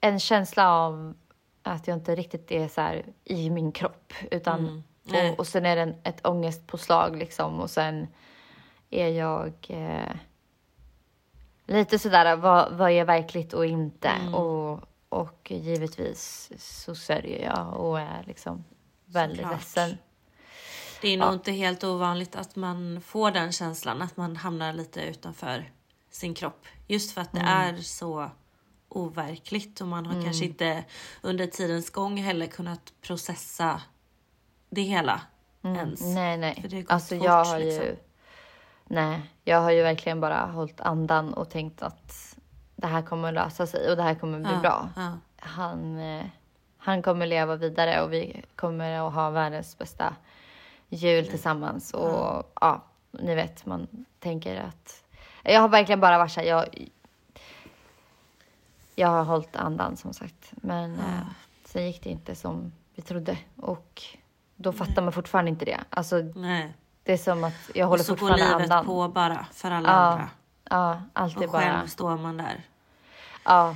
en 0.00 0.20
känsla 0.20 0.72
av 0.72 1.14
att 1.62 1.88
jag 1.88 1.96
inte 1.96 2.14
riktigt 2.14 2.50
är 2.50 2.68
så 2.68 2.80
här 2.80 3.04
i 3.24 3.50
min 3.50 3.72
kropp. 3.72 4.12
Utan, 4.30 4.82
Nej. 5.02 5.30
och, 5.30 5.38
och 5.38 5.46
sen 5.46 5.66
är 5.66 5.76
det 5.76 5.82
en, 5.82 5.94
ett 6.04 6.26
ångestpåslag 6.26 7.16
liksom 7.16 7.60
och 7.60 7.70
sen 7.70 8.06
är 8.90 9.08
jag 9.08 9.52
eh, 9.68 10.16
lite 11.66 11.98
sådär 11.98 12.36
vad, 12.36 12.72
vad 12.72 12.90
är 12.90 13.04
verkligt 13.04 13.52
och 13.52 13.66
inte. 13.66 14.10
Och, 14.34 14.80
och 15.08 15.50
givetvis 15.50 16.50
så 16.58 16.94
sörjer 16.94 17.44
jag 17.44 17.76
och 17.76 18.00
är 18.00 18.24
liksom 18.26 18.64
väldigt 19.06 19.36
Såklart. 19.38 19.52
ledsen. 19.60 19.98
Det 21.00 21.08
är 21.08 21.16
nog 21.16 21.32
inte 21.32 21.52
helt 21.52 21.84
ovanligt 21.84 22.36
att 22.36 22.56
man 22.56 23.00
får 23.00 23.30
den 23.30 23.52
känslan 23.52 24.02
att 24.02 24.16
man 24.16 24.36
hamnar 24.36 24.72
lite 24.72 25.00
utanför 25.02 25.70
sin 26.10 26.34
kropp. 26.34 26.66
Just 26.86 27.12
för 27.12 27.20
att 27.20 27.32
det 27.32 27.40
Mm. 27.40 27.76
är 27.76 27.82
så 27.82 28.30
overkligt 28.88 29.80
och 29.80 29.86
man 29.88 30.06
har 30.06 30.22
kanske 30.22 30.44
inte 30.44 30.84
under 31.22 31.46
tidens 31.46 31.90
gång 31.90 32.16
heller 32.16 32.46
kunnat 32.46 32.92
processa 33.00 33.82
det 34.70 34.82
hela 34.82 35.20
ens. 35.64 36.00
Mm. 36.02 36.14
Nej, 36.14 36.36
nej. 36.38 36.58
För 36.62 36.68
det 36.68 36.76
har 36.76 36.84
Alltså 36.94 37.16
fort, 37.16 37.24
jag 37.24 37.44
har 37.44 37.58
ju... 37.58 37.96
Nej, 38.92 39.20
jag 39.44 39.60
har 39.60 39.70
ju 39.70 39.82
verkligen 39.82 40.20
bara 40.20 40.46
hållit 40.46 40.80
andan 40.80 41.34
och 41.34 41.50
tänkt 41.50 41.82
att 41.82 42.36
det 42.76 42.86
här 42.86 43.02
kommer 43.02 43.28
att 43.28 43.34
lösa 43.34 43.66
sig 43.66 43.90
och 43.90 43.96
det 43.96 44.02
här 44.02 44.14
kommer 44.14 44.38
bli 44.38 44.52
Ja, 44.52 44.60
bra. 44.60 44.88
ja. 44.96 45.18
Han, 45.36 45.98
eh, 45.98 46.24
han 46.78 47.02
kommer 47.02 47.26
leva 47.26 47.56
vidare 47.56 48.02
och 48.02 48.12
vi 48.12 48.42
kommer 48.56 49.00
att 49.00 49.14
ha 49.14 49.30
världens 49.30 49.78
bästa 49.78 50.16
jul 50.88 51.26
tillsammans. 51.26 51.94
Och 51.94 52.52
ja, 52.60 52.82
ni 53.10 53.34
vet, 53.34 53.66
man 53.66 53.86
tänker 54.18 54.60
att... 54.60 55.04
Jag 55.42 55.60
har 55.60 55.68
verkligen 55.68 56.00
bara 56.00 56.18
varit 56.18 56.32
så 56.32 56.40
här, 56.40 56.46
jag, 56.46 56.88
jag 58.94 59.08
har 59.08 59.24
hållit 59.24 59.56
andan 59.56 59.96
som 59.96 60.12
sagt. 60.12 60.52
Men 60.52 60.94
eh, 60.94 61.26
sen 61.64 61.86
gick 61.86 62.02
det 62.02 62.10
inte 62.10 62.34
som 62.34 62.72
vi 62.94 63.02
trodde. 63.02 63.38
Och 63.56 64.02
då 64.56 64.72
fattar 64.72 65.02
man 65.02 65.12
fortfarande 65.12 65.48
inte 65.50 65.64
det. 65.64 65.80
Alltså, 65.90 66.16
Nej. 66.34 66.74
Det 67.04 67.12
är 67.12 67.16
som 67.16 67.44
att 67.44 67.70
jag 67.74 67.84
Och 67.86 67.90
håller 67.90 68.02
så 68.04 68.12
går 68.12 68.16
fortfarande 68.18 68.44
livet 68.58 68.62
andan. 68.70 68.86
på 68.86 69.08
bara 69.08 69.46
för 69.52 69.70
alla 69.70 69.88
Ja, 69.88 69.94
andra. 69.94 70.30
ja, 70.70 71.02
allt 71.12 71.36
är 71.36 71.46
Och 71.46 71.52
bara... 71.52 71.62
själv 71.62 71.86
står 71.86 72.16
man 72.16 72.36
där. 72.36 72.64
Ja, 73.44 73.74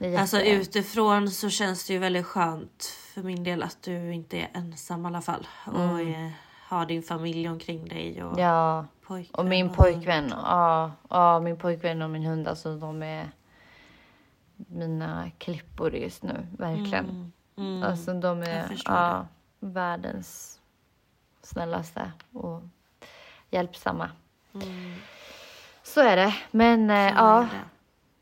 är. 0.00 0.18
Alltså 0.18 0.40
utifrån 0.40 1.30
så 1.30 1.50
känns 1.50 1.86
det 1.86 1.92
ju 1.92 1.98
väldigt 1.98 2.26
skönt 2.26 2.84
för 3.14 3.22
min 3.22 3.44
del 3.44 3.62
att 3.62 3.78
du 3.82 4.14
inte 4.14 4.36
är 4.38 4.48
ensam 4.54 5.04
i 5.04 5.06
alla 5.06 5.20
fall. 5.20 5.46
Och 5.66 6.00
eh, 6.00 6.30
har 6.68 6.86
din 6.86 7.02
familj 7.02 7.48
omkring 7.48 7.88
dig 7.88 8.24
och 8.24 8.32
Mm. 8.32 8.44
Ja, 8.44 8.86
pojkvän. 9.06 9.34
och 9.40 9.44
min 9.44 9.68
och 9.70 9.76
pojkvän. 9.76 10.32
Ja, 10.44 10.92
ja, 11.10 11.40
min 11.40 11.58
pojkvän 11.58 12.02
och 12.02 12.10
min 12.10 12.22
hund. 12.22 12.48
Alltså 12.48 12.76
de 12.76 13.02
är 13.02 13.30
mina 14.56 15.30
klippor 15.38 15.94
just 15.94 16.22
nu. 16.22 16.46
Verkligen. 16.58 17.04
hund. 17.06 17.32
Mm. 17.56 17.82
Alltså 17.82 18.12
de 18.14 18.42
är 18.42 18.82
ja, 18.84 19.26
världens 19.60 20.51
snällaste 21.42 22.12
och 22.32 22.62
hjälpsamma. 23.50 24.10
Mm. 24.54 24.94
Så 25.82 26.00
är 26.00 26.16
det. 26.16 26.34
Men 26.50 26.90
eh, 26.90 26.96
ja, 26.96 27.42
är 27.42 27.48
det. 27.48 27.68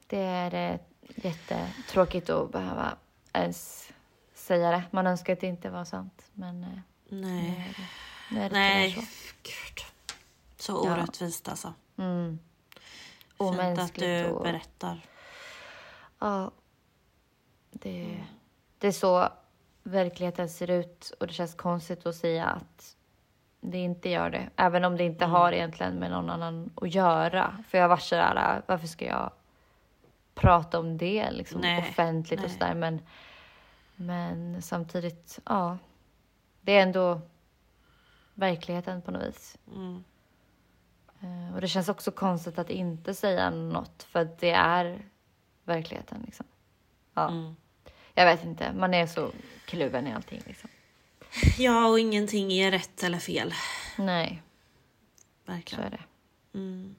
det 0.06 0.58
är 0.58 0.72
eh, 0.72 0.80
jättetråkigt 1.24 2.30
att 2.30 2.52
behöva 2.52 2.96
ens 3.32 3.92
säga 4.34 4.70
det. 4.70 4.82
Man 4.90 5.06
önskar 5.06 5.32
att 5.32 5.40
det 5.40 5.46
inte 5.46 5.70
var 5.70 5.84
sant. 5.84 6.24
Men 6.32 6.62
eh, 6.62 6.68
Nej. 7.08 7.74
nu 8.30 8.40
är 8.40 8.50
det 8.50 8.54
Nej. 8.54 8.92
tyvärr 8.92 9.06
så. 9.06 9.10
Gud. 9.42 9.84
Så 10.56 10.92
orättvist 10.92 11.48
alltså. 11.48 11.74
Mm. 11.96 12.38
Fint 13.38 13.78
att 13.78 13.94
du 13.94 14.26
och, 14.26 14.42
berättar. 14.42 15.06
Ja. 16.18 16.50
Det, 17.70 18.24
det 18.78 18.88
är 18.88 18.92
så 18.92 19.28
verkligheten 19.82 20.48
ser 20.48 20.70
ut 20.70 21.12
och 21.20 21.26
det 21.26 21.32
känns 21.32 21.54
konstigt 21.54 22.06
att 22.06 22.16
säga 22.16 22.46
att 22.46 22.96
det 23.60 23.78
inte 23.78 24.08
gör 24.08 24.30
det. 24.30 24.50
Även 24.56 24.84
om 24.84 24.96
det 24.96 25.04
inte 25.04 25.24
Mm. 25.24 25.34
har 25.34 25.52
egentligen 25.52 25.94
med 25.94 26.10
någon 26.10 26.30
annan 26.30 26.70
att 26.74 26.94
göra. 26.94 27.64
För 27.68 27.78
jag 27.78 27.88
varit 27.88 28.02
sådär, 28.02 28.62
varför 28.66 28.86
ska 28.86 29.04
jag 29.04 29.30
prata 30.34 30.78
om 30.78 30.98
det 30.98 31.30
liksom 31.30 31.60
Nej, 31.60 31.78
offentligt 31.90 32.40
och 32.40 32.48
nej. 32.48 32.58
sådär. 32.58 32.74
Men, 32.74 33.00
men 33.96 34.62
samtidigt, 34.62 35.38
ja. 35.46 35.78
Det 36.60 36.72
är 36.72 36.82
ändå 36.82 37.20
verkligheten 38.34 39.02
på 39.02 39.10
något 39.10 39.22
vis. 39.28 39.58
Mm. 39.74 40.04
Eh, 41.20 41.54
Och 41.54 41.60
det 41.60 41.68
känns 41.68 41.88
också 41.88 42.10
konstigt 42.10 42.58
att 42.58 42.70
inte 42.70 43.14
säga 43.14 43.50
något 43.50 44.02
för 44.02 44.20
att 44.20 44.38
det 44.38 44.50
är 44.50 45.02
verkligheten 45.64 46.22
liksom. 46.26 46.46
Ja. 47.14 47.28
Mm. 47.28 47.56
Jag 48.14 48.24
vet 48.26 48.44
inte, 48.44 48.72
man 48.72 48.94
är 48.94 49.06
så 49.06 49.30
kluven 49.66 50.06
i 50.06 50.12
allting 50.12 50.42
liksom. 50.46 50.70
Ja, 51.58 51.86
och 51.86 51.98
ingenting 52.00 52.52
är 52.52 52.70
rätt 52.70 53.02
eller 53.02 53.18
fel. 53.18 53.54
Nej, 53.96 54.42
så 55.46 55.52
Verkligen. 55.52 55.84
är 55.84 55.90
det. 55.90 56.00
Mm. 56.58 56.94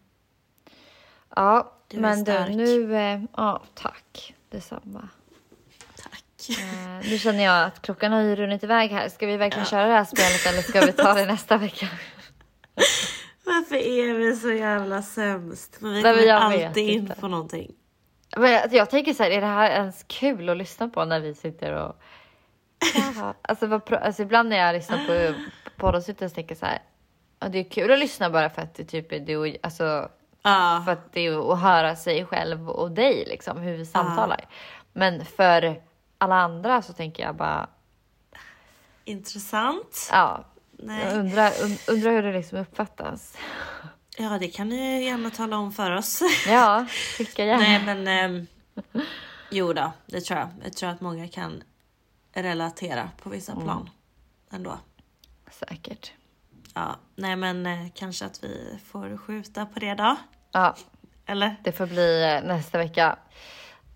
Ja, 1.35 1.73
Du 1.87 1.99
men 1.99 2.23
du, 2.23 2.45
nu... 2.49 2.95
eh, 2.95 3.21
Ja, 3.37 3.63
tack. 3.73 4.33
Detsamma. 4.49 5.09
Tack. 5.95 6.49
Eh, 6.49 7.09
nu 7.11 7.17
känner 7.17 7.43
jag 7.43 7.63
att 7.65 7.81
klockan 7.81 8.11
har 8.11 8.21
ju 8.21 8.35
runnit 8.35 8.63
iväg 8.63 8.91
här. 8.91 9.09
Ska 9.09 9.27
vi 9.27 9.37
verkligen 9.37 9.65
köra 9.65 9.87
det 9.87 9.93
här 9.93 10.05
spelet 10.05 10.45
eller 10.45 10.61
ska 10.61 10.81
vi 10.85 10.91
ta 10.93 11.13
det 11.13 11.25
nästa 11.25 11.57
vecka? 11.57 11.87
Varför 13.45 13.75
är 13.75 14.13
vi 14.13 14.35
så 14.35 14.51
jävla 14.51 15.01
sämst? 15.01 15.77
Men 15.79 15.93
vi 15.93 16.01
kommer 16.03 16.33
alltid 16.33 16.89
in 16.89 16.99
inte. 17.01 17.15
på 17.15 17.27
någonting. 17.27 17.71
Men 18.37 18.51
jag- 18.51 18.73
jag 18.73 18.89
tänker 18.89 19.13
så 19.13 19.23
här, 19.23 19.29
är 19.31 19.41
det 19.41 19.47
här 19.47 19.69
ens 19.71 20.03
kul 20.07 20.49
att 20.49 20.57
lyssna 20.57 20.87
på 20.89 21.05
när 21.05 21.19
vi 21.19 21.35
sitter 21.35 21.73
och... 21.73 21.95
Jaha. 22.95 23.33
Alltså, 23.41 23.67
vad, 23.67 23.93
alltså 23.93 24.21
ibland 24.21 24.49
när 24.49 24.57
jag 24.57 24.73
lyssnar 24.73 25.05
på 25.05 25.33
poddar 25.77 25.99
så 25.99 26.13
tänker 26.13 26.41
jag 26.47 26.57
så 26.57 26.65
här, 26.65 26.81
det 27.49 27.59
är 27.59 27.69
kul 27.69 27.91
att 27.91 27.99
lyssna 27.99 28.29
bara 28.29 28.49
för 28.49 28.61
att 28.61 28.75
det 28.75 28.85
typ 28.85 29.11
är 29.11 29.19
du 29.19 29.37
och, 29.37 29.55
alltså, 29.63 30.09
Ja, 30.43 30.81
för 30.85 30.91
att 30.91 31.13
det 31.13 31.25
är 31.25 31.53
att 31.53 31.59
höra 31.59 31.95
sig 31.95 32.25
själv 32.25 32.69
och 32.69 32.91
dig 32.91 33.25
liksom, 33.27 33.57
hur 33.57 33.77
vi 33.77 33.85
samtalar. 33.85 34.45
Men 34.93 35.25
för 35.25 35.81
alla 36.17 36.35
andra 36.35 36.81
så 36.81 36.93
tänker 36.93 37.23
jag 37.23 37.35
bara, 37.35 37.69
intressant. 39.05 40.09
ja, 40.11 40.45
jag 40.77 40.87
Nej. 40.87 41.17
undrar, 41.19 41.51
und, 41.63 41.77
undrar 41.87 42.11
hur 42.11 42.23
det 42.23 42.31
liksom 42.33 42.57
uppfattas. 42.57 43.37
Ja, 44.17 44.37
det 44.39 44.47
kan 44.47 44.69
ni 44.69 45.03
gärna 45.05 45.29
tala 45.29 45.57
om 45.57 45.71
för 45.71 45.91
oss. 45.91 46.21
Ja, 46.47 46.85
skicka 47.17 47.45
gärna. 47.45 47.63
Nej, 47.63 47.81
men 47.85 48.07
ehm, 48.07 48.47
jo 49.51 49.73
då, 49.73 49.91
det 50.05 50.21
tror 50.21 50.39
jag. 50.39 50.49
Jag 50.63 50.73
tror 50.73 50.89
att 50.89 51.01
många 51.01 51.27
kan 51.27 51.63
relatera 52.33 53.09
på 53.23 53.29
vissa 53.29 53.51
Mm. 53.51 53.63
plan 53.63 53.89
ändå. 54.51 54.77
Säkert. 55.51 56.11
Ja, 56.73 56.95
nej, 57.15 57.35
men 57.35 57.65
eh, 57.65 57.87
kanske 57.95 58.25
att 58.25 58.43
vi 58.43 58.79
får 58.85 59.17
skjuta 59.17 59.65
på 59.65 59.79
det 59.79 59.93
då. 59.93 60.15
Ja, 60.51 60.75
Eller? 61.25 61.55
det 61.63 61.71
får 61.71 61.85
bli 61.85 62.23
eh, 62.23 62.47
nästa 62.47 62.77
vecka. 62.77 63.17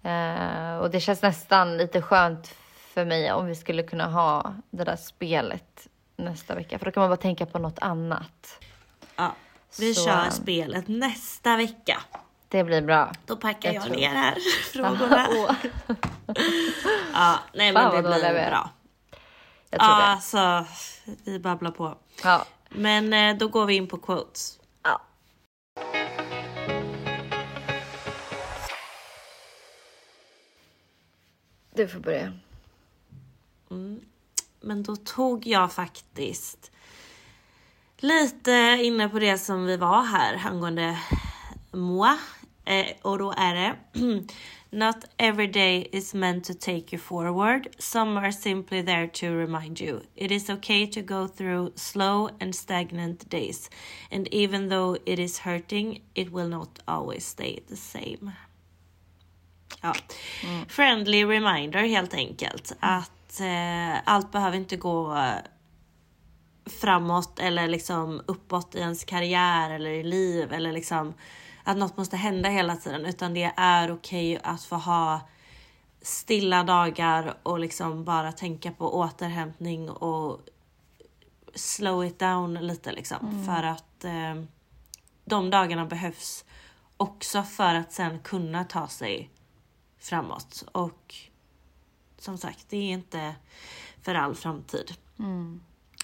Eh, 0.03 0.75
och 0.77 0.91
det 0.91 0.99
känns 0.99 1.21
nästan 1.21 1.77
lite 1.77 2.01
skönt 2.01 2.47
för 2.93 3.05
mig 3.05 3.31
om 3.31 3.45
vi 3.45 3.55
skulle 3.55 3.83
kunna 3.83 4.05
ha 4.07 4.53
det 4.69 4.83
där 4.83 4.95
spelet 4.95 5.87
nästa 6.17 6.55
vecka. 6.55 6.79
För 6.79 6.85
då 6.85 6.91
kan 6.91 7.01
man 7.01 7.09
bara 7.09 7.17
tänka 7.17 7.45
på 7.45 7.59
något 7.59 7.79
annat. 7.79 8.63
Ja, 9.15 9.35
vi 9.79 9.93
Så, 9.93 10.05
kör 10.05 10.29
spelet 10.29 10.87
nästa 10.87 11.57
vecka. 11.57 12.01
Det 12.55 12.63
blir 12.63 12.81
bra. 12.81 13.11
Då 13.25 13.35
packar 13.35 13.73
Jag 13.73 13.83
jag, 13.87 13.91
ner 13.95 14.09
här 14.09 14.37
frågorna. 14.73 15.27
Ja, 17.13 17.39
nej, 17.53 17.73
Fan, 17.73 17.93
men 17.93 18.03
det 18.03 18.09
blir 18.09 18.33
bra. 18.33 18.69
jag 19.69 19.79
tror 19.79 19.91
Ja, 19.91 19.97
det. 19.97 20.03
alltså, 20.03 20.65
vi 21.23 21.39
babblar 21.39 21.71
på. 21.71 21.97
Ja. 22.23 22.45
Men 22.69 23.13
eh, 23.13 23.37
då 23.37 23.47
går 23.47 23.65
vi 23.65 23.75
in 23.75 23.87
på 23.87 23.97
quotes. 23.97 24.59
ja. 24.83 25.01
Du 31.75 31.87
får 31.87 31.99
börja. 31.99 32.33
Men 34.61 34.83
då 34.83 34.95
tog 34.95 35.47
jag 35.47 35.71
faktiskt 35.73 36.71
lite 37.97 38.51
inne 38.81 39.09
på 39.09 39.19
det 39.19 39.37
som 39.37 39.65
vi 39.65 39.77
var 39.77 40.03
här 40.03 40.41
angående 40.45 40.99
moi. 41.71 42.17
Eh, 42.65 42.85
och 43.01 43.17
då 43.17 43.33
är 43.37 43.55
det 43.55 43.75
Not 44.75 45.05
every 45.17 45.47
day 45.47 45.87
is 45.91 46.13
meant 46.13 46.43
to 46.45 46.53
take 46.53 46.91
you 46.91 46.99
forward. 46.99 47.67
Some 47.79 48.17
are 48.17 48.31
simply 48.31 48.81
there 48.81 49.07
to 49.07 49.27
remind 49.27 49.79
you. 49.79 50.01
It 50.15 50.31
is 50.31 50.49
okay 50.49 50.85
to 50.87 51.01
go 51.01 51.27
through 51.27 51.71
slow 51.75 52.29
and 52.41 52.55
stagnant 52.55 53.29
days. 53.29 53.69
And 54.11 54.27
even 54.27 54.69
though 54.69 54.97
it 55.05 55.19
is 55.19 55.39
hurting, 55.39 56.01
it 56.13 56.31
will 56.31 56.49
not 56.49 56.79
always 56.87 57.25
stay 57.25 57.63
the 57.67 57.75
same. 57.75 58.33
Ja. 59.81 59.93
Friendly 60.67 61.25
reminder 61.25 61.79
helt 61.79 62.13
enkelt. 62.13 62.75
Att 62.79 63.39
eh, 63.39 63.97
allt 64.05 64.31
behöver 64.31 64.57
inte 64.57 64.77
gå 64.77 65.15
eh, 65.15 65.35
framåt 66.81 67.39
eller 67.39 67.67
liksom 67.67 68.21
uppåt 68.25 68.75
i 68.75 68.79
ens 68.79 69.03
karriär 69.03 69.69
eller 69.69 69.89
i 69.89 70.03
liv 70.03 70.53
eller 70.53 70.71
liksom 70.71 71.13
att 71.65 71.77
något 71.77 71.97
måste 71.97 72.17
hända 72.17 72.49
hela 72.49 72.75
tiden 72.75 73.05
utan 73.05 73.33
det 73.33 73.53
är 73.57 73.91
okej 73.91 74.39
att 74.43 74.63
få 74.63 74.75
ha 74.75 75.21
stilla 76.01 76.63
dagar 76.63 77.37
och 77.43 77.59
liksom 77.59 78.03
bara 78.03 78.31
tänka 78.31 78.71
på 78.71 78.95
återhämtning 78.95 79.89
och 79.89 80.41
slow 81.55 82.05
it 82.05 82.19
down 82.19 82.53
lite 82.53 82.91
liksom. 82.91 83.45
För 83.45 83.63
att 83.63 84.03
eh, 84.03 84.43
de 85.25 85.49
dagarna 85.49 85.85
behövs 85.85 86.45
också 86.97 87.43
för 87.43 87.75
att 87.75 87.93
sen 87.93 88.19
kunna 88.19 88.63
ta 88.63 88.87
sig 88.87 89.29
framåt. 89.99 90.63
Och 90.71 91.15
som 92.17 92.37
sagt, 92.37 92.65
det 92.69 92.77
är 92.77 92.91
inte 92.91 93.35
för 94.01 94.15
all 94.15 94.35
framtid. 94.35 94.93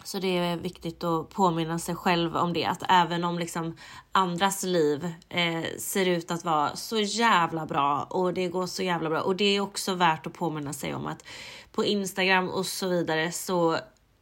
Så 0.04 0.20
det 0.20 0.38
är 0.38 0.58
viktigt 0.58 1.04
att 1.04 1.30
påminna 1.30 1.80
sig 1.80 1.96
själv 1.96 2.38
om 2.38 2.54
det. 2.54 2.66
Att 2.66 2.84
även 2.90 3.24
om 3.24 3.40
liksom 3.40 3.78
andras 4.12 4.64
liv 4.64 5.14
eh, 5.30 5.64
ser 5.78 6.06
ut 6.06 6.32
att 6.32 6.46
vara 6.46 6.76
så 6.76 7.00
jävla 7.00 7.66
bra 7.66 8.08
och 8.10 8.34
det 8.34 8.48
går 8.48 8.68
så 8.68 8.84
jävla 8.84 9.10
bra. 9.10 9.22
Och 9.22 9.36
det 9.36 9.46
är 9.46 9.62
också 9.62 9.94
värt 9.94 10.28
att 10.28 10.34
påminna 10.34 10.74
sig 10.74 10.96
om 10.96 11.08
att 11.08 11.24
på 11.72 11.86
Instagram 11.86 12.50
och 12.50 12.66
så 12.66 12.88
vidare 12.88 13.32
så 13.32 13.78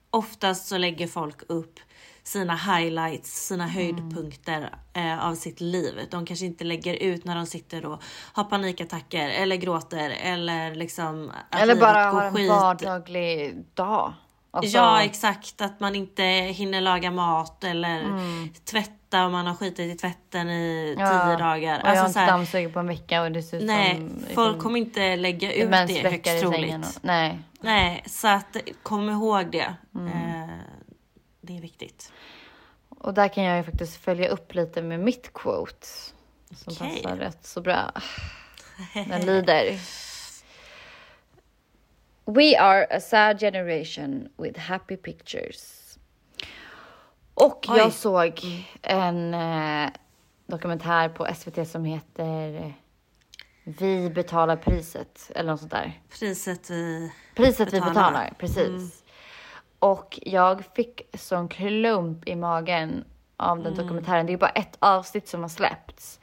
oftast 0.10 0.68
så 0.68 0.78
lägger 0.78 1.08
folk 1.08 1.38
upp 1.48 1.80
sina 2.24 2.56
highlights, 2.56 3.48
sina 3.48 3.68
höjdpunkter 3.68 4.74
eh, 4.94 5.28
av 5.28 5.36
sitt 5.36 5.62
liv. 5.62 6.08
De 6.12 6.26
kanske 6.26 6.46
inte 6.46 6.64
lägger 6.64 6.94
ut 6.94 7.26
när 7.26 7.36
de 7.36 7.46
sitter 7.46 7.86
och 7.86 8.02
har 8.34 8.44
panikattacker 8.44 9.30
eller 9.30 9.56
gråter 9.56 10.10
eller 10.10 10.76
liksom 10.76 11.32
Eller 11.52 11.76
bara 11.76 12.12
går 12.12 12.20
ha 12.20 12.28
en 12.28 12.36
skit. 12.36 12.50
vardaglig 12.50 13.66
dag. 13.74 14.14
Alltså, 14.52 14.78
Ja 14.78 15.04
exakt, 15.04 15.62
att 15.62 15.80
man 15.80 15.96
inte 15.96 16.24
hinner 16.24 16.82
laga 16.82 17.12
mat 17.12 17.64
eller 17.64 18.04
tvätta 18.66 19.26
om 19.26 19.32
man 19.32 19.48
har 19.48 19.56
skitit 19.56 19.80
i 19.96 19.98
tvätten 19.98 20.50
i 20.50 20.94
Mm. 20.98 21.06
ja, 21.08 21.26
tio 21.28 21.38
dagar. 21.38 21.56
Och 21.56 21.64
jag 21.64 21.78
har 21.78 21.90
Alltså, 21.90 22.02
inte 22.06 22.14
så 22.14 22.20
här, 22.20 22.28
dammsugit 22.28 22.74
på 22.74 22.80
en 22.80 22.88
vecka 22.88 23.22
och 23.22 23.32
det 23.32 23.44
ser 23.44 23.58
ut 23.58 23.64
nej, 23.64 23.96
som... 23.96 24.06
liksom, 24.08 24.36
folk 24.36 24.60
kommer 24.60 24.80
inte 24.80 25.16
lägga 25.16 25.54
ut 25.54 25.62
det 25.62 25.70
mensvecka 25.70 26.32
högst 26.32 26.42
troligt. 26.44 26.76
och- 26.76 26.86
Nej. 27.02 27.40
Nej, 27.62 28.04
så 28.06 28.28
att 28.28 28.58
kom 28.84 29.10
ihåg 29.10 29.52
det. 29.52 29.74
Mm. 29.96 30.08
Eh, 30.08 30.50
det 31.42 31.58
är 31.58 31.62
viktigt. 31.62 32.12
Och 32.90 33.14
där 33.14 33.28
kan 33.28 33.44
jag 33.44 33.58
ju 33.58 33.64
faktiskt 33.64 33.96
följa 34.04 34.30
upp 34.30 34.56
lite 34.56 34.82
med 34.82 35.00
mitt 35.00 35.34
quote. 35.34 35.88
Som 36.56 36.74
Okej. 36.82 37.02
passar 37.04 37.16
rätt 37.18 37.46
så 37.46 37.62
bra. 37.62 37.92
Den 38.94 39.26
lyder. 39.26 39.80
We 42.36 42.56
are 42.58 42.88
a 42.92 43.00
sad 43.00 43.40
generation 43.40 44.30
with 44.38 44.60
happy 44.60 44.98
pictures. 44.98 45.98
Och 47.34 47.66
Oj. 47.70 47.78
jag 47.78 47.94
såg 47.94 48.42
en 48.82 49.34
eh, 49.34 49.90
dokumentär 50.48 51.10
på 51.10 51.28
SVT 51.36 51.68
som 51.68 51.86
heter 51.86 52.74
Vi 53.64 54.10
betalar 54.10 54.56
priset 54.56 55.32
eller 55.36 55.52
något 55.52 55.60
sånt 55.60 55.72
där. 55.72 56.02
Priset 56.20 56.70
vi... 56.70 57.12
Priset 57.36 57.68
vi 57.68 57.80
Betalar. 57.80 57.94
betalar, 57.94 58.34
precis. 58.38 59.04
Och 59.80 60.20
jag 60.22 60.64
fick 60.76 61.02
sån 61.14 61.48
klump 61.48 62.28
i 62.28 62.36
magen 62.36 63.06
av 63.38 63.64
den 63.64 63.76
dokumentären. 63.76 64.26
Det 64.26 64.34
är 64.34 64.38
bara 64.38 64.50
ett 64.50 64.76
avsnitt 64.80 65.28
som 65.28 65.42
har 65.42 65.50
släppts. 65.50 66.20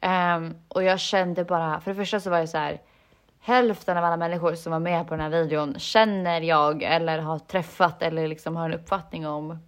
Ehm, 0.00 0.54
och 0.68 0.82
jag 0.82 1.00
kände 1.00 1.44
bara, 1.44 1.80
för 1.80 1.90
det 1.90 1.96
första 1.96 2.20
så 2.20 2.30
var 2.30 2.40
det 2.40 2.48
så 2.48 2.58
här. 2.58 2.80
Hälften 3.54 3.96
av 3.96 4.04
alla 4.04 4.16
människor 4.16 4.54
som 4.54 4.72
var 4.72 4.78
med 4.78 5.08
på 5.08 5.14
den 5.14 5.20
här 5.32 5.42
videon 5.42 5.78
känner 5.78 6.40
jag 6.40 6.82
eller 6.82 7.18
har 7.18 7.38
träffat 7.38 8.02
eller 8.02 8.28
liksom 8.28 8.56
har 8.56 8.64
en 8.70 8.74
uppfattning 8.80 9.26
om. 9.26 9.58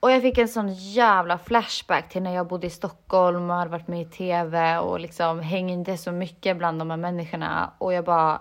Och 0.00 0.10
jag 0.10 0.22
fick 0.22 0.38
en 0.38 0.48
sån 0.48 0.72
jävla 0.74 1.38
flashback 1.38 2.08
till 2.08 2.22
när 2.22 2.34
jag 2.34 2.46
bodde 2.46 2.66
i 2.66 2.70
Stockholm 2.70 3.50
och 3.50 3.56
hade 3.56 3.70
varit 3.70 3.88
med 3.88 4.00
i 4.00 4.04
TV 4.04 4.78
och 4.78 5.00
liksom 5.00 5.40
hängde 5.40 5.96
så 5.96 6.12
mycket 6.12 6.56
bland 6.56 6.78
de 6.78 6.90
här 6.90 6.96
människorna. 6.96 7.70
Och 7.78 7.92
jag 7.92 8.04
bara 8.04 8.40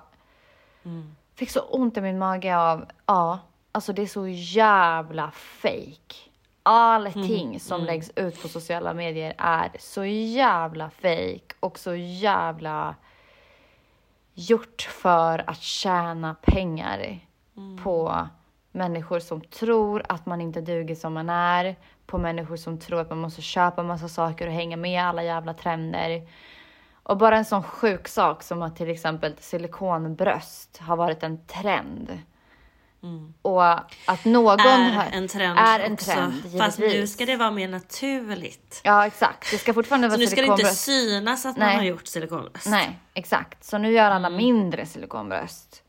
Mm. 0.83 1.15
fick 1.35 1.49
så 1.51 1.59
ont 1.59 1.97
i 1.97 2.01
min 2.01 2.19
mage 2.19 2.57
av, 2.57 2.85
ja, 3.05 3.39
alltså 3.71 3.93
det 3.93 4.01
är 4.01 4.07
så 4.07 4.27
jävla 4.27 5.31
fake. 5.31 6.15
Allting 6.63 7.45
Mm, 7.47 7.59
som 7.59 7.81
läggs 7.81 8.11
ut 8.15 8.41
på 8.41 8.47
sociala 8.47 8.93
medier 8.93 9.33
är 9.37 9.71
så 9.79 10.05
jävla 10.05 10.89
fake 10.89 11.55
och 11.59 11.79
så 11.79 11.95
jävla 11.95 12.95
gjort 14.35 14.81
för 14.81 15.49
att 15.49 15.61
tjäna 15.61 16.35
pengar 16.41 17.19
på 17.83 18.27
människor 18.71 19.19
som 19.19 19.41
tror 19.41 20.05
att 20.09 20.25
man 20.25 20.41
inte 20.41 20.61
duger 20.61 20.95
som 20.95 21.13
man 21.13 21.29
är, 21.29 21.75
på 22.05 22.17
människor 22.17 22.55
som 22.55 22.79
tror 22.79 23.01
att 23.01 23.09
man 23.09 23.19
måste 23.19 23.41
köpa 23.41 23.83
massa 23.83 24.07
saker 24.07 24.47
och 24.47 24.53
hänga 24.53 24.77
med 24.77 25.03
alla 25.03 25.23
jävla 25.23 25.53
trender. 25.53 26.27
Och 27.03 27.17
bara 27.17 27.37
en 27.37 27.45
sån 27.45 27.63
sjuk 27.63 28.07
sak 28.07 28.43
som 28.43 28.61
att 28.61 28.75
till 28.75 28.89
exempel 28.89 29.35
silikonbröst 29.39 30.77
har 30.77 30.95
varit 30.95 31.23
en 31.23 31.45
trend. 31.45 32.19
Och 33.41 33.65
att 34.05 34.25
någon 34.25 34.59
är 34.59 34.91
har- 34.91 35.05
en 35.11 35.27
trend 35.27 35.59
är 35.59 35.79
en 35.79 35.97
trend, 35.97 36.43
Fast 36.59 36.79
nu 36.79 36.85
givetvis. 36.85 37.13
ska 37.13 37.25
det 37.25 37.35
vara 37.35 37.51
mer 37.51 37.67
naturligt. 37.67 38.81
Ja, 38.83 39.05
exakt. 39.07 39.51
Det 39.51 39.57
ska 39.57 39.73
fortfarande 39.73 40.07
Så 40.07 40.11
vara 40.11 40.19
nu 40.19 40.27
ska 40.27 40.35
det 40.35 40.41
inte 40.41 40.55
silikonbröst. 40.57 40.81
synas 40.83 41.45
att 41.45 41.57
Nej. 41.57 41.67
man 41.67 41.75
har 41.77 41.83
gjort 41.83 42.07
silikonbröst. 42.07 42.67
Nej, 42.67 42.99
exakt. 43.13 43.63
Så 43.63 43.77
nu 43.77 43.91
gör 43.91 44.11
alla 44.11 44.27
Mm. 44.27 44.37
mindre 44.37 44.85
silikonbröst. 44.85 45.81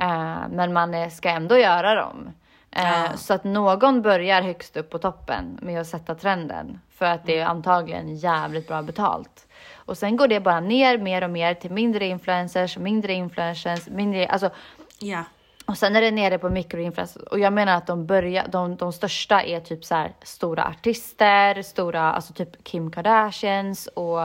Eh, 0.00 0.48
men 0.50 0.72
man 0.72 1.10
ska 1.10 1.28
ändå 1.28 1.56
göra 1.56 1.94
dem. 1.94 2.30
Eh, 2.70 2.82
Ja. 3.02 3.08
Så 3.16 3.34
att 3.34 3.44
någon 3.44 4.02
börjar 4.02 4.42
högst 4.42 4.76
upp 4.76 4.90
på 4.90 4.98
toppen 4.98 5.58
med 5.62 5.80
att 5.80 5.86
sätta 5.86 6.14
trenden. 6.14 6.80
För 6.98 7.06
att 7.06 7.14
Mm. 7.24 7.26
det 7.26 7.38
är 7.38 7.46
antagligen 7.46 8.16
jävligt 8.16 8.68
bra 8.68 8.82
betalt. 8.82 9.46
Och 9.74 9.98
sen 9.98 10.16
går 10.16 10.28
det 10.28 10.40
bara 10.40 10.60
ner 10.60 10.98
mer 10.98 11.24
och 11.24 11.30
mer 11.30 11.54
till 11.54 11.70
mindre 11.70 12.06
influencers, 12.06 12.78
mindre 12.78 13.12
influencers, 13.12 13.86
mindre, 13.88 14.26
alltså 14.28 14.50
Ja. 14.98 15.24
Och 15.66 15.78
sen 15.78 15.96
är 15.96 16.00
det 16.00 16.10
nere 16.10 16.38
på 16.38 16.50
mikroinfluencers. 16.50 17.22
Och 17.22 17.38
jag 17.38 17.52
menar 17.52 17.76
att 17.76 17.86
de 17.86 18.06
börjar, 18.06 18.48
de, 18.48 18.76
de 18.76 18.92
största 18.92 19.42
är 19.42 19.60
typ 19.60 19.84
så 19.84 19.94
här 19.94 20.12
stora 20.22 20.64
artister, 20.64 21.62
stora, 21.62 22.12
alltså 22.12 22.32
typ 22.32 22.64
Kim 22.64 22.90
Kardashians 22.90 23.86
och 23.86 24.20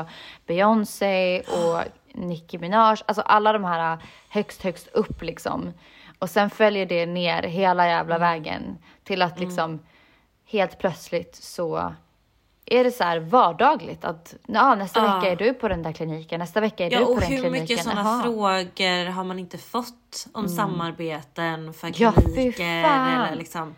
Beyoncé 0.45 1.39
och 1.39 1.83
Nicki 2.13 2.57
Minaj. 2.57 2.97
Alltså 3.05 3.21
alla 3.21 3.53
de 3.53 3.63
här 3.63 3.97
högst, 4.29 4.63
högst 4.63 4.87
upp 4.87 5.21
liksom. 5.21 5.73
Och 6.19 6.29
sen 6.29 6.49
följer 6.49 6.85
det 6.85 7.05
ner 7.05 7.43
hela 7.43 7.87
jävla 7.87 8.17
vägen 8.17 8.77
till 9.03 9.21
att 9.21 9.39
liksom 9.39 9.79
helt 10.45 10.79
plötsligt 10.79 11.35
så 11.35 11.93
är 12.71 12.83
det 12.83 12.91
så 12.91 13.03
här 13.03 13.19
vardagligt 13.19 14.05
att 14.05 14.35
ja, 14.47 14.75
nästa 14.75 14.99
Ja. 15.05 15.15
vecka 15.15 15.31
är 15.31 15.35
du 15.35 15.53
på 15.53 15.67
den 15.67 15.83
där 15.83 15.91
kliniken, 15.91 16.39
nästa 16.39 16.61
vecka 16.61 16.85
är 16.85 16.91
Ja 16.91 16.99
du 16.99 17.05
på 17.05 17.11
och 17.11 17.19
den 17.19 17.29
hur 17.31 17.37
kliniken. 17.41 17.61
mycket 17.61 17.83
sådana 17.83 18.23
frågor 18.23 19.09
har 19.09 19.23
man 19.23 19.39
inte 19.39 19.57
fått 19.57 20.27
om 20.31 20.47
samarbeten 20.49 21.73
för 21.73 21.91
Ja, 21.95 22.11
kliniker 22.11 22.63
eller 22.65 23.35
liksom. 23.35 23.75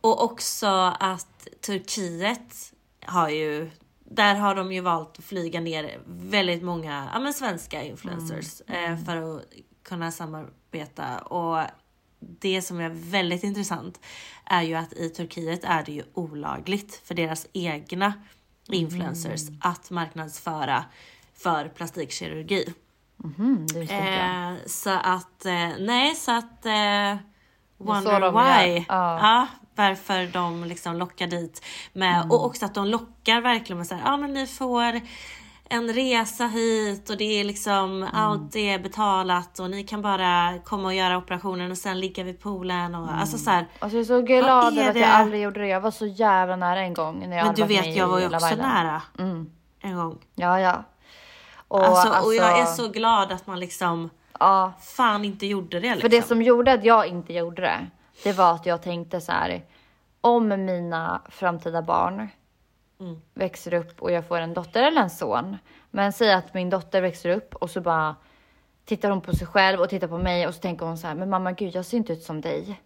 Och 0.00 0.24
också 0.24 0.92
att 1.00 1.48
Turkiet 1.66 2.72
har 3.06 3.28
ju 3.28 3.70
där 4.10 4.34
har 4.34 4.54
de 4.54 4.72
ju 4.72 4.80
valt 4.80 5.18
att 5.18 5.24
flyga 5.24 5.60
ner 5.60 5.98
väldigt 6.06 6.62
många 6.62 7.08
ja, 7.14 7.20
men 7.20 7.34
svenska 7.34 7.82
influencers 7.82 8.62
Mm. 8.66 8.92
eh, 8.92 9.04
för 9.04 9.16
att 9.36 9.42
kunna 9.82 10.10
samarbeta. 10.10 11.18
Och 11.18 11.64
det 12.20 12.62
som 12.62 12.80
är 12.80 12.88
väldigt 12.94 13.44
intressant 13.44 14.00
är 14.48 14.62
ju 14.62 14.74
att 14.74 14.92
i 14.92 15.08
Turkiet 15.08 15.64
är 15.64 15.82
det 15.84 15.92
ju 15.92 16.02
olagligt 16.14 17.00
för 17.04 17.14
deras 17.14 17.46
egna 17.52 18.12
influencers 18.72 19.48
Mm. 19.48 19.60
att 19.62 19.90
marknadsföra 19.90 20.84
för 21.34 21.68
plastikkirurgi. 21.68 22.74
Mm. 23.38 23.66
Eh, 23.90 24.56
så 24.66 24.90
att, 24.90 25.44
eh, 25.46 25.70
nej 25.78 26.14
så 26.14 26.32
att 26.38 26.66
eh, 26.66 27.16
Wonder 27.76 28.20
de 28.20 28.34
why. 28.34 28.84
Ja. 28.88 29.18
Ja, 29.22 29.46
varför 29.74 30.26
de 30.26 30.64
liksom 30.64 30.96
lockar 30.96 31.26
dit 31.26 31.64
med 31.92 32.16
Mm. 32.16 32.30
och 32.30 32.44
också 32.46 32.64
att 32.64 32.74
de 32.74 32.86
lockar 32.86 33.40
verkligen 33.40 33.78
med 33.78 33.86
såhär, 33.86 34.02
ja 34.04 34.16
men 34.16 34.32
ni 34.32 34.46
får 34.46 35.00
en 35.70 35.92
resa 35.92 36.46
hit 36.46 37.10
och 37.10 37.16
det 37.16 37.40
är 37.40 37.44
liksom 37.44 38.02
Mm. 38.02 38.14
allt 38.14 38.56
är 38.56 38.78
betalat 38.78 39.58
och 39.58 39.70
ni 39.70 39.84
kan 39.84 40.02
bara 40.02 40.58
komma 40.64 40.88
och 40.88 40.94
göra 40.94 41.16
operationen 41.18 41.70
och 41.70 41.78
sen 41.78 42.00
ligga 42.00 42.24
vid 42.24 42.40
poolen 42.40 42.94
och 42.94 43.02
Mm. 43.08 43.20
alltså 43.20 43.38
så 43.38 43.50
här. 43.50 43.66
Alltså 43.78 43.96
jag 43.96 44.00
är 44.00 44.04
så 44.06 44.20
glad 44.22 44.78
är 44.78 44.80
över 44.80 44.90
att 44.90 44.96
jag 44.96 45.10
aldrig 45.10 45.42
gjorde 45.42 45.60
det. 45.60 45.66
Jag 45.66 45.80
var 45.80 45.90
så 45.90 46.06
jävla 46.06 46.56
nära 46.56 46.80
en 46.80 46.94
gång 46.94 47.28
när 47.28 47.36
jag 47.36 47.46
Men 47.46 47.54
du 47.54 47.64
vet 47.64 47.96
jag 47.96 48.08
var 48.08 48.18
ju 48.18 48.24
också 48.26 48.36
Island. 48.36 48.62
nära 48.62 49.02
Mm. 49.18 49.50
en 49.80 49.96
gång. 49.96 50.18
Ja, 50.34 50.60
ja. 50.60 50.84
Och, 51.68 51.84
Alltså, 51.84 52.26
och 52.26 52.34
jag 52.34 52.58
är 52.58 52.60
alltså, 52.62 52.82
så 52.82 52.88
glad 52.88 53.32
att 53.32 53.46
man 53.46 53.60
liksom 53.60 54.10
Ja, 54.40 54.72
fan 54.80 55.24
inte 55.24 55.46
gjorde 55.46 55.80
det 55.80 55.80
liksom. 55.80 56.00
för 56.00 56.08
det 56.08 56.22
som 56.22 56.42
gjorde 56.42 56.72
att 56.72 56.84
jag 56.84 57.06
inte 57.06 57.32
gjorde 57.32 57.62
det, 57.62 57.86
det 58.24 58.32
var 58.32 58.52
att 58.54 58.66
jag 58.66 58.82
tänkte 58.82 59.20
så 59.20 59.32
här. 59.32 59.62
Om 60.20 60.48
mina 60.48 61.22
framtida 61.28 61.82
barn 61.82 62.28
Mm. 63.00 63.20
växer 63.34 63.74
upp 63.74 64.02
och 64.02 64.12
jag 64.12 64.26
får 64.26 64.38
en 64.38 64.54
dotter 64.54 64.82
eller 64.82 65.02
en 65.02 65.10
son. 65.10 65.56
Men 65.90 66.12
säg 66.12 66.32
att 66.32 66.54
min 66.54 66.70
dotter 66.70 67.02
växer 67.02 67.30
upp 67.30 67.54
och 67.54 67.70
så 67.70 67.80
bara 67.80 68.16
tittar 68.84 69.10
hon 69.10 69.20
på 69.20 69.32
sig 69.32 69.46
själv 69.46 69.80
och 69.80 69.88
tittar 69.88 70.08
på 70.08 70.18
mig 70.18 70.46
och 70.46 70.54
så 70.54 70.60
tänker 70.60 70.86
hon 70.86 70.98
så 70.98 71.06
här, 71.06 71.14
men 71.14 71.30
mamma 71.30 71.52
gud 71.52 71.74
jag 71.74 71.84
ser 71.84 71.96
inte 71.96 72.12
ut 72.12 72.22
som 72.22 72.40
dig. 72.40 72.80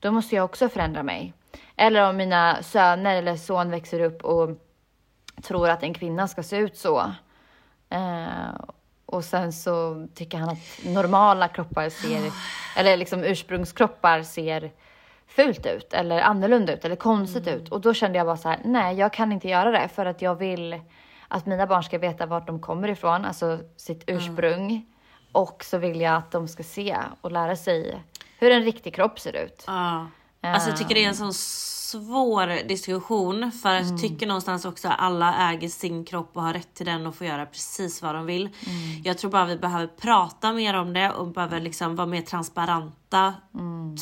Då 0.00 0.10
måste 0.10 0.34
jag 0.36 0.44
också 0.44 0.68
förändra 0.68 1.02
mig. 1.02 1.32
Eller 1.76 2.08
om 2.08 2.16
mina 2.16 2.62
söner 2.62 3.16
eller 3.16 3.36
son 3.36 3.70
växer 3.70 4.00
upp 4.00 4.24
och 4.24 4.50
tror 5.42 5.68
att 5.68 5.82
en 5.82 5.94
kvinna 5.94 6.28
ska 6.28 6.42
se 6.42 6.56
ut 6.56 6.76
så. 6.76 7.12
Eh, 7.88 8.54
och 9.06 9.24
sen 9.24 9.52
så 9.52 10.06
tycker 10.14 10.38
han 10.38 10.48
att 10.48 10.84
normala 10.84 11.48
kroppar 11.48 11.88
ser, 11.88 12.32
eller 12.76 12.96
liksom 12.96 13.24
ursprungskroppar 13.24 14.22
ser 14.22 14.72
fult 15.28 15.66
ut 15.66 15.92
eller 15.92 16.20
annorlunda 16.20 16.72
ut 16.72 16.84
eller 16.84 16.96
konstigt 16.96 17.48
ut. 17.48 17.68
Och 17.68 17.80
då 17.80 17.94
kände 17.94 18.18
jag 18.18 18.26
bara 18.26 18.36
så 18.36 18.48
här, 18.48 18.60
nej 18.64 18.96
jag 18.96 19.12
kan 19.12 19.32
inte 19.32 19.48
göra 19.48 19.70
det 19.70 19.88
för 19.88 20.06
att 20.06 20.22
jag 20.22 20.34
vill 20.34 20.80
att 21.28 21.46
mina 21.46 21.66
barn 21.66 21.82
ska 21.82 21.98
veta 21.98 22.26
vart 22.26 22.46
de 22.46 22.60
kommer 22.60 22.88
ifrån, 22.88 23.24
alltså 23.24 23.58
sitt 23.76 24.04
ursprung. 24.06 24.86
Och 25.32 25.64
så 25.64 25.78
vill 25.78 26.00
jag 26.00 26.14
att 26.14 26.30
de 26.30 26.48
ska 26.48 26.62
se 26.62 26.96
och 27.20 27.32
lära 27.32 27.56
sig 27.56 28.02
hur 28.38 28.50
en 28.50 28.62
riktig 28.62 28.94
kropp 28.94 29.20
ser 29.20 29.36
ut. 29.36 29.64
Ja. 29.66 30.06
Alltså 30.40 30.68
jag 30.68 30.78
tycker 30.78 30.94
det 30.94 31.04
är 31.04 31.08
en 31.08 31.16
sån 31.16 31.34
svår 31.90 32.68
diskussion 32.68 33.52
för 33.52 33.74
att 33.74 33.90
jag 33.90 34.00
tycker 34.00 34.26
någonstans 34.26 34.64
också 34.64 34.88
att 34.88 34.98
alla 34.98 35.50
äger 35.50 35.68
sin 35.68 36.04
kropp 36.04 36.30
och 36.36 36.42
har 36.42 36.52
rätt 36.52 36.74
till 36.74 36.86
den 36.86 37.06
och 37.06 37.14
får 37.14 37.26
göra 37.26 37.46
precis 37.46 38.02
vad 38.02 38.14
de 38.14 38.26
vill. 38.26 38.48
Jag 39.04 39.18
tror 39.18 39.30
bara 39.30 39.46
vi 39.46 39.56
behöver 39.56 39.86
prata 39.86 40.52
mer 40.52 40.74
om 40.74 40.92
det 40.92 41.10
och 41.10 41.26
behöver 41.26 41.60
liksom 41.60 41.96
vara 41.96 42.06
mer 42.06 42.22
transparenta. 42.22 43.34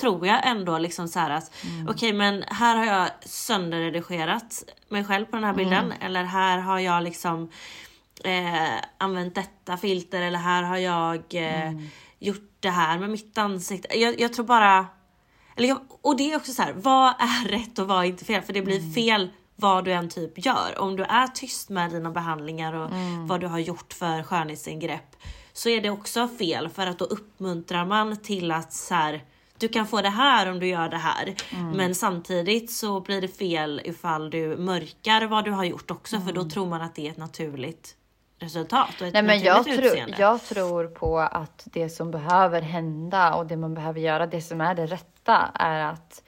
Tror 0.00 0.26
jag 0.26 0.46
ändå 0.46 0.78
liksom 0.78 1.08
så 1.08 1.18
här 1.18 1.30
att 1.30 1.54
okej 1.88 2.12
men 2.12 2.44
här 2.46 2.76
har 2.76 2.84
jag 2.84 3.08
sönderredigerat 3.24 4.64
mig 4.88 5.04
själv 5.04 5.24
på 5.24 5.36
den 5.36 5.44
här 5.44 5.54
bilden 5.54 5.92
eller 6.00 6.24
här 6.24 6.58
har 6.58 6.78
jag 6.78 7.02
liksom 7.02 7.50
eh, 8.24 8.84
använt 8.98 9.34
detta 9.34 9.76
filter 9.76 10.22
eller 10.22 10.38
här 10.38 10.62
har 10.62 10.76
jag 10.76 11.34
eh, 11.34 11.72
gjort 12.18 12.50
det 12.60 12.70
här 12.70 12.98
med 12.98 13.10
mitt 13.10 13.38
ansikte. 13.38 13.98
Jag, 13.98 14.20
jag 14.20 14.32
tror 14.32 14.46
bara 14.46 14.86
eller 15.56 15.68
jag, 15.68 15.78
och 16.02 16.16
det 16.16 16.32
är 16.32 16.36
också 16.36 16.52
så 16.52 16.62
här, 16.62 16.72
vad 16.72 17.14
är 17.18 17.48
rätt 17.48 17.78
och 17.78 17.88
vad 17.88 17.98
är 17.98 18.04
inte 18.04 18.24
fel? 18.24 18.42
För 18.42 18.52
det 18.52 18.62
blir 18.62 18.92
fel 18.92 19.30
vad 19.56 19.84
du 19.84 19.92
än 19.92 20.08
typ 20.08 20.46
gör. 20.46 20.78
Om 20.78 20.96
du 20.96 21.02
är 21.02 21.26
tyst 21.26 21.68
med 21.68 21.90
dina 21.90 22.10
behandlingar 22.10 22.72
och 22.72 22.90
vad 23.28 23.40
du 23.40 23.46
har 23.46 23.58
gjort 23.58 23.92
för 23.92 24.22
skönhetsingrepp 24.22 25.16
så 25.52 25.68
är 25.68 25.80
det 25.80 25.90
också 25.90 26.28
fel 26.28 26.68
för 26.68 26.86
att 26.86 26.98
då 26.98 27.04
uppmuntrar 27.04 27.86
man 27.86 28.16
till 28.16 28.52
att 28.52 28.72
så 28.72 28.94
här, 28.94 29.24
du 29.58 29.68
kan 29.68 29.86
få 29.86 30.02
det 30.02 30.08
här 30.08 30.50
om 30.50 30.60
du 30.60 30.66
gör 30.66 30.88
det 30.88 30.96
här. 30.96 31.34
Men 31.74 31.94
samtidigt 31.94 32.70
så 32.72 33.00
blir 33.00 33.20
det 33.20 33.28
fel 33.28 33.80
ifall 33.84 34.30
du 34.30 34.56
mörkar 34.56 35.26
vad 35.26 35.44
du 35.44 35.50
har 35.50 35.64
gjort 35.64 35.90
också 35.90 36.20
för 36.20 36.32
då 36.32 36.50
tror 36.50 36.66
man 36.66 36.82
att 36.82 36.94
det 36.94 37.06
är 37.06 37.10
ett 37.10 37.16
naturligt 37.16 37.96
resultat 38.38 39.00
och 39.00 39.06
ett 39.06 39.12
Nej, 39.12 39.22
men 39.22 39.40
jag, 39.42 39.68
utseende. 39.68 40.16
jag 40.18 40.42
tror 40.42 40.86
på 40.86 41.18
att 41.18 41.62
det 41.64 41.88
som 41.88 42.10
behöver 42.10 42.62
hända 42.62 43.34
och 43.34 43.46
det 43.46 43.56
man 43.56 43.74
behöver 43.74 44.00
göra, 44.00 44.26
det 44.26 44.40
som 44.42 44.60
är 44.60 44.74
det 44.74 44.86
rätta, 44.86 45.50
är 45.54 45.80
att 45.80 46.22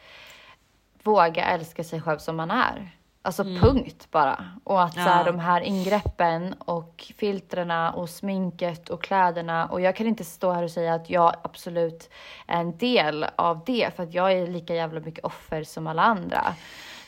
våga 1.02 1.44
älska 1.44 1.84
sig 1.84 2.00
själv 2.00 2.18
som 2.18 2.36
man 2.36 2.50
är. 2.50 2.90
Alltså 3.22 3.44
punkt 3.44 4.09
bara. 4.11 4.44
Och 4.64 4.82
att 4.82 4.94
så 4.94 5.00
här, 5.00 5.20
Mm. 5.20 5.26
Ja. 5.26 5.32
de 5.32 5.38
här 5.38 5.61
ingreppen 5.61 6.54
och 6.59 7.12
filtrerna 7.16 7.92
och 7.92 8.11
sminket 8.11 8.88
och 8.88 9.02
kläderna. 9.02 9.66
Och 9.66 9.80
jag 9.80 9.96
kan 9.96 10.06
inte 10.06 10.24
stå 10.24 10.52
här 10.52 10.62
och 10.62 10.70
säga 10.70 10.94
att 10.94 11.11
jag 11.11 11.34
absolut 11.42 12.11
är 12.46 12.61
en 12.61 12.78
del 12.78 13.26
av 13.36 13.62
det. 13.66 13.96
För 13.96 14.02
att 14.02 14.14
jag 14.14 14.32
är 14.32 14.46
lika 14.46 14.74
jävla 14.74 15.00
mycket 15.00 15.24
offer 15.24 15.64
som 15.64 15.86
alla 15.86 16.02
andra. 16.02 16.54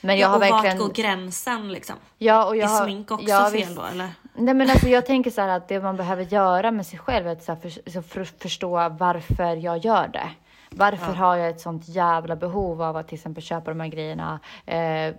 Men 0.01 0.19
jag 0.19 0.27
ja, 0.27 0.29
har 0.29 0.37
och 0.37 0.43
verkligen... 0.43 0.79
vart 0.79 0.87
går 0.89 0.95
gränsen 0.95 1.73
liksom? 1.73 1.97
Ja, 2.19 2.45
och 2.45 2.57
jag 2.57 2.71
är 2.73 2.85
smink 2.85 3.11
också 3.11 3.27
ja, 3.29 3.45
fel 3.45 3.53
visst. 3.53 3.77
då 3.77 3.83
eller? 3.83 4.09
Nej 4.35 4.55
men 4.55 4.71
alltså 4.71 4.89
jag 4.89 5.07
tänker 5.07 5.31
så 5.31 5.41
här 5.41 5.49
att 5.49 5.69
det 5.69 5.81
man 5.81 5.97
behöver 5.97 6.23
göra 6.23 6.71
med 6.71 6.87
sig 6.87 6.99
själv 6.99 7.27
är 7.27 7.33
att 7.33 7.43
så 7.43 7.57
för, 7.57 7.91
så 7.91 8.03
för, 8.03 8.25
förstå 8.25 8.89
varför 8.89 9.57
jag 9.57 9.79
gör 9.79 10.09
det. 10.09 10.31
Varför 10.71 11.13
Ja. 11.13 11.19
har 11.19 11.37
jag 11.37 11.49
ett 11.49 11.61
sånt 11.61 11.89
jävla 11.89 12.37
behov 12.37 12.83
av 12.83 12.97
att 12.97 13.09
till 13.09 13.15
exempel 13.15 13.43
köpa 13.43 13.71
de 13.71 13.81
här 13.81 13.89
grejerna, 13.89 14.41
eh, 14.67 15.15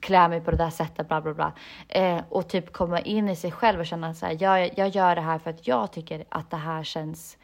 klä 0.00 0.28
mig 0.28 0.40
på 0.40 0.50
det 0.50 0.56
där 0.56 0.70
sättet, 0.70 1.08
bla 1.08 1.20
bla 1.20 1.34
bla. 1.34 1.52
Eh, 1.88 2.20
och 2.28 2.48
typ 2.48 2.72
komma 2.72 3.00
in 3.00 3.28
i 3.28 3.36
sig 3.36 3.52
själv 3.52 3.80
och 3.80 3.86
känna 3.86 4.14
så 4.14 4.26
här, 4.26 4.36
jag, 4.40 4.78
jag 4.78 4.88
gör 4.88 5.14
det 5.14 5.20
här 5.20 5.38
för 5.38 5.50
att 5.50 5.66
jag 5.66 5.92
tycker 5.92 6.24
att 6.28 6.50
det 6.50 6.56
här 6.56 6.84
känns 6.84 7.38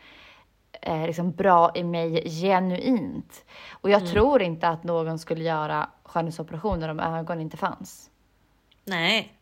eh, 0.82 1.06
liksom 1.06 1.30
bra 1.30 1.70
i 1.74 1.84
mig 1.84 2.28
genuint. 2.30 3.44
Och 3.70 3.90
jag 3.90 4.06
tror 4.06 4.42
inte 4.42 4.68
att 4.68 4.84
någon 4.84 5.18
skulle 5.18 5.44
göra 5.44 5.88
skönhetsoperationer 6.02 6.88
om 6.88 7.00
ögon 7.00 7.40
inte 7.40 7.56
fanns. 7.56 8.10
Nej. 8.84 9.35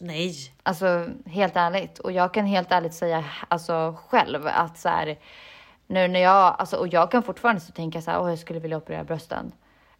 Nej. 0.00 0.34
Alltså 0.62 1.06
helt 1.26 1.56
ärligt. 1.56 1.98
Och 1.98 2.12
jag 2.12 2.34
kan 2.34 2.46
helt 2.46 2.72
ärligt 2.72 2.94
säga 2.94 3.24
alltså 3.48 3.96
själv 4.08 4.46
att 4.46 4.78
så 4.78 4.88
här, 4.88 5.18
nu 5.86 6.08
när 6.08 6.20
jag, 6.20 6.56
alltså 6.58 6.76
och 6.76 6.88
jag 6.88 7.10
kan 7.10 7.22
fortfarande 7.22 7.60
så 7.60 7.72
tänka 7.72 8.02
så 8.02 8.10
här, 8.10 8.20
åh 8.20 8.30
jag 8.30 8.38
skulle 8.38 8.60
vilja 8.60 8.76
operera 8.76 9.04
brösten. 9.04 9.52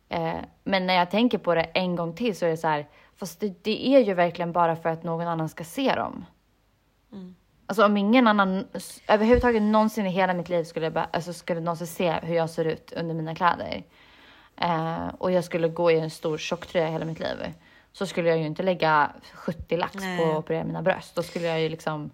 Eh, 0.08 0.36
men 0.64 0.86
när 0.86 0.94
jag 0.94 1.10
tänker 1.10 1.38
på 1.38 1.54
det 1.54 1.62
en 1.62 1.96
gång 1.96 2.14
till 2.14 2.36
så 2.36 2.46
är 2.46 2.50
det 2.50 2.56
så 2.56 2.68
här, 2.68 2.86
fast 3.16 3.40
det, 3.40 3.64
det 3.64 3.88
är 3.88 4.00
ju 4.00 4.14
verkligen 4.14 4.52
bara 4.52 4.76
för 4.76 4.88
att 4.88 5.02
någon 5.02 5.26
annan 5.26 5.48
ska 5.48 5.64
se 5.64 5.94
dem. 5.94 6.24
Alltså 7.66 7.84
om 7.84 7.96
ingen 7.96 8.26
annan 8.26 8.66
överhuvudtaget 9.08 9.62
någonsin 9.62 10.06
i 10.06 10.10
hela 10.10 10.34
mitt 10.34 10.48
liv 10.48 10.64
skulle, 10.64 11.06
alltså, 11.10 11.32
skulle 11.32 11.60
någonsin 11.60 11.86
se 11.86 12.12
hur 12.22 12.34
jag 12.34 12.50
ser 12.50 12.64
ut 12.64 12.92
under 12.96 13.14
mina 13.14 13.34
kläder. 13.34 13.82
Eh, 14.56 15.08
och 15.18 15.32
jag 15.32 15.44
skulle 15.44 15.68
gå 15.68 15.90
i 15.90 15.98
en 15.98 16.10
stor 16.10 16.38
tjocktröja 16.38 16.88
hela 16.88 17.04
mitt 17.04 17.20
liv. 17.20 17.54
Så 17.98 18.06
skulle 18.06 18.28
jag 18.28 18.38
ju 18.38 18.46
inte 18.46 18.62
lägga 18.62 19.10
70 19.34 19.76
lax 19.76 19.94
Nej. 19.94 20.18
på 20.18 20.30
att 20.30 20.36
operera 20.38 20.64
mina 20.64 20.82
bröst. 20.82 21.14
Då 21.14 21.22
skulle 21.22 21.46
jag 21.46 21.60
ju 21.60 21.68
liksom... 21.68 22.10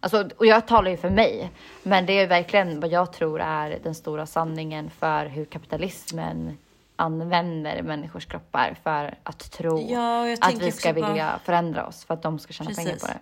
Alltså, 0.00 0.28
och 0.36 0.46
jag 0.46 0.66
talar 0.66 0.90
ju 0.90 0.96
för 0.96 1.10
mig. 1.10 1.50
Men 1.82 2.06
det 2.06 2.12
är 2.12 2.26
verkligen 2.26 2.80
vad 2.80 2.90
jag 2.90 3.12
tror 3.12 3.40
är 3.40 3.78
den 3.82 3.94
stora 3.94 4.26
sanningen 4.26 4.90
för 4.90 5.26
hur 5.26 5.44
kapitalismen 5.44 6.58
använder 6.96 7.82
människors 7.82 8.26
kroppar 8.26 8.76
för 8.82 9.18
att 9.22 9.50
tro 9.52 9.86
Ja, 9.90 10.32
att 10.40 10.54
vi 10.54 10.70
ska 10.72 10.90
också 10.90 11.02
på- 11.02 11.08
vilja 11.08 11.40
förändra 11.44 11.86
oss 11.86 12.04
för 12.04 12.14
att 12.14 12.22
de 12.22 12.38
ska 12.38 12.52
tjäna 12.52 12.70
pengar 12.70 12.90
Precis. 12.90 13.06
på 13.08 13.12
det. 13.12 13.18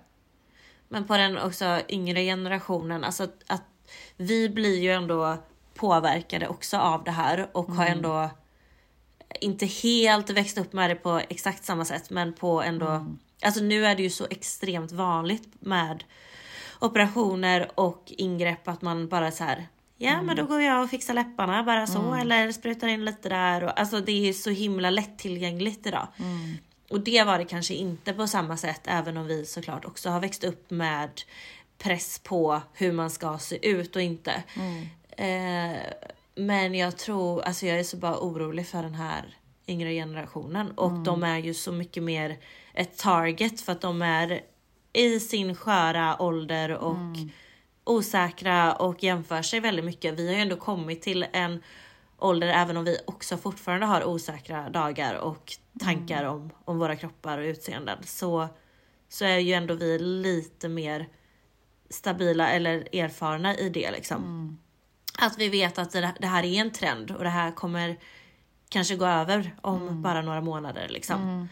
Men 0.88 1.06
på 1.06 1.16
den 1.16 1.38
också 1.38 1.80
yngre 1.88 2.20
generationen, 2.24 3.04
alltså 3.04 3.24
att, 3.24 3.44
att 3.46 3.62
vi 4.16 4.48
blir 4.48 4.78
ju 4.80 4.92
ändå 4.92 5.36
påverkade 5.74 6.48
också 6.48 6.76
av 6.78 7.04
det 7.04 7.10
här 7.10 7.48
och 7.52 7.64
har 7.66 7.86
ändå 7.86 8.30
inte 9.41 9.66
helt 9.66 10.30
växt 10.30 10.59
upp 10.59 10.72
med 10.72 10.91
det 10.91 10.95
på 10.95 11.20
exakt 11.28 11.64
samma 11.64 11.84
sätt 11.84 12.11
men 12.11 12.32
på 12.32 12.62
ändå, 12.62 13.07
alltså 13.43 13.61
nu 13.62 13.87
är 13.87 13.95
det 13.95 14.03
ju 14.03 14.11
så 14.11 14.26
extremt 14.30 14.93
vanligt 14.93 15.49
med 15.61 16.05
operationer 16.80 17.70
och 17.74 18.05
ingrepp 18.07 18.68
att 18.68 18.82
man 18.82 19.09
bara 19.09 19.30
så 19.30 19.45
här. 19.45 19.66
Ja 19.99 20.22
men 20.22 20.37
då 20.37 20.45
går 20.45 20.61
jag 20.61 20.82
och 20.82 20.91
fixar 20.91 21.14
läpparna 21.14 21.62
bara 21.62 21.87
så 21.87 22.14
eller 22.14 22.53
sprutar 22.53 22.89
in 22.89 23.05
lite 23.05 23.28
där 23.28 23.64
och 23.64 23.80
alltså 23.80 24.01
det 24.01 24.28
är 24.28 24.32
så 24.32 24.51
himla 24.51 24.91
lättillgängligt 24.91 25.87
idag. 25.87 26.09
Och 26.91 27.01
det 27.01 27.24
var 27.24 27.39
det 27.39 27.45
kanske 27.45 27.74
inte 27.74 28.12
på 28.12 28.26
samma 28.26 28.57
sätt 28.57 28.80
även 28.84 29.16
om 29.16 29.26
vi 29.26 29.47
såklart 29.47 29.84
också 29.84 30.11
har 30.11 30.20
växt 30.20 30.45
upp 30.45 30.70
med 30.70 31.11
press 31.78 32.18
på 32.18 32.61
hur 32.72 32.93
man 32.93 33.11
ska 33.11 33.39
se 33.39 33.68
ut 33.68 33.97
och 33.97 34.03
inte. 34.03 34.43
Eh, 35.11 35.76
men 36.37 36.74
jag 36.74 36.97
tror, 36.97 37.43
alltså 37.43 37.66
jag 37.66 37.78
är 37.78 37.84
så 37.84 37.97
bara 37.97 38.18
orolig 38.18 38.66
för 38.66 38.82
den 38.82 38.95
här 38.95 39.37
yngre 39.66 39.93
generationen. 39.93 40.70
Och 40.70 40.93
de 40.93 41.22
är 41.22 41.39
ju 41.39 41.55
så 41.55 41.72
mycket 41.72 42.03
mer 42.03 42.39
ett 42.74 42.99
target 42.99 43.61
för 43.61 43.72
att 43.72 43.80
de 43.80 44.03
är 44.03 44.41
i 44.93 45.20
sin 45.20 45.55
sköra 45.55 46.22
ålder 46.22 46.70
och 46.70 47.16
osäkra 47.84 48.74
och 48.74 49.03
jämför 49.03 49.43
sig 49.43 49.61
väldigt 49.61 49.84
mycket. 49.84 50.14
Vi 50.14 50.26
har 50.26 50.34
ju 50.34 50.41
ändå 50.41 50.57
kommit 50.57 51.03
till 51.03 51.26
en 51.32 51.62
ålder 52.18 52.49
även 52.49 52.76
om 52.76 52.84
vi 52.84 52.99
också 53.07 53.37
fortfarande 53.37 53.87
har 53.87 54.05
osäkra 54.05 54.70
dagar 54.70 55.14
och 55.14 55.53
tankar 55.80 56.24
om, 56.24 56.51
om 56.64 56.78
våra 56.78 56.97
kroppar 56.97 57.39
och 57.39 57.45
utseenden 57.45 57.99
så, 58.03 58.49
så 59.09 59.24
är 59.24 59.39
ju 59.39 59.53
ändå 59.53 59.74
vi 59.74 59.99
lite 59.99 60.68
mer 60.68 61.09
stabila 61.91 62.51
eller 62.51 62.97
erfarna 62.97 63.57
i 63.57 63.68
det 63.68 63.91
liksom. 63.91 64.59
Att 65.18 65.38
vi 65.38 65.48
vet 65.48 65.78
att 65.78 65.92
det, 65.92 66.26
här 66.26 66.42
är 66.42 66.60
en 66.60 66.70
trend 66.72 67.10
och 67.10 67.24
det 67.24 67.30
här 67.30 67.52
kommer 67.52 67.96
kanske 68.68 68.96
gå 68.96 69.06
över 69.06 69.54
om 69.60 70.02
bara 70.02 70.22
några 70.22 70.40
månader 70.40 70.86
liksom. 70.88 71.48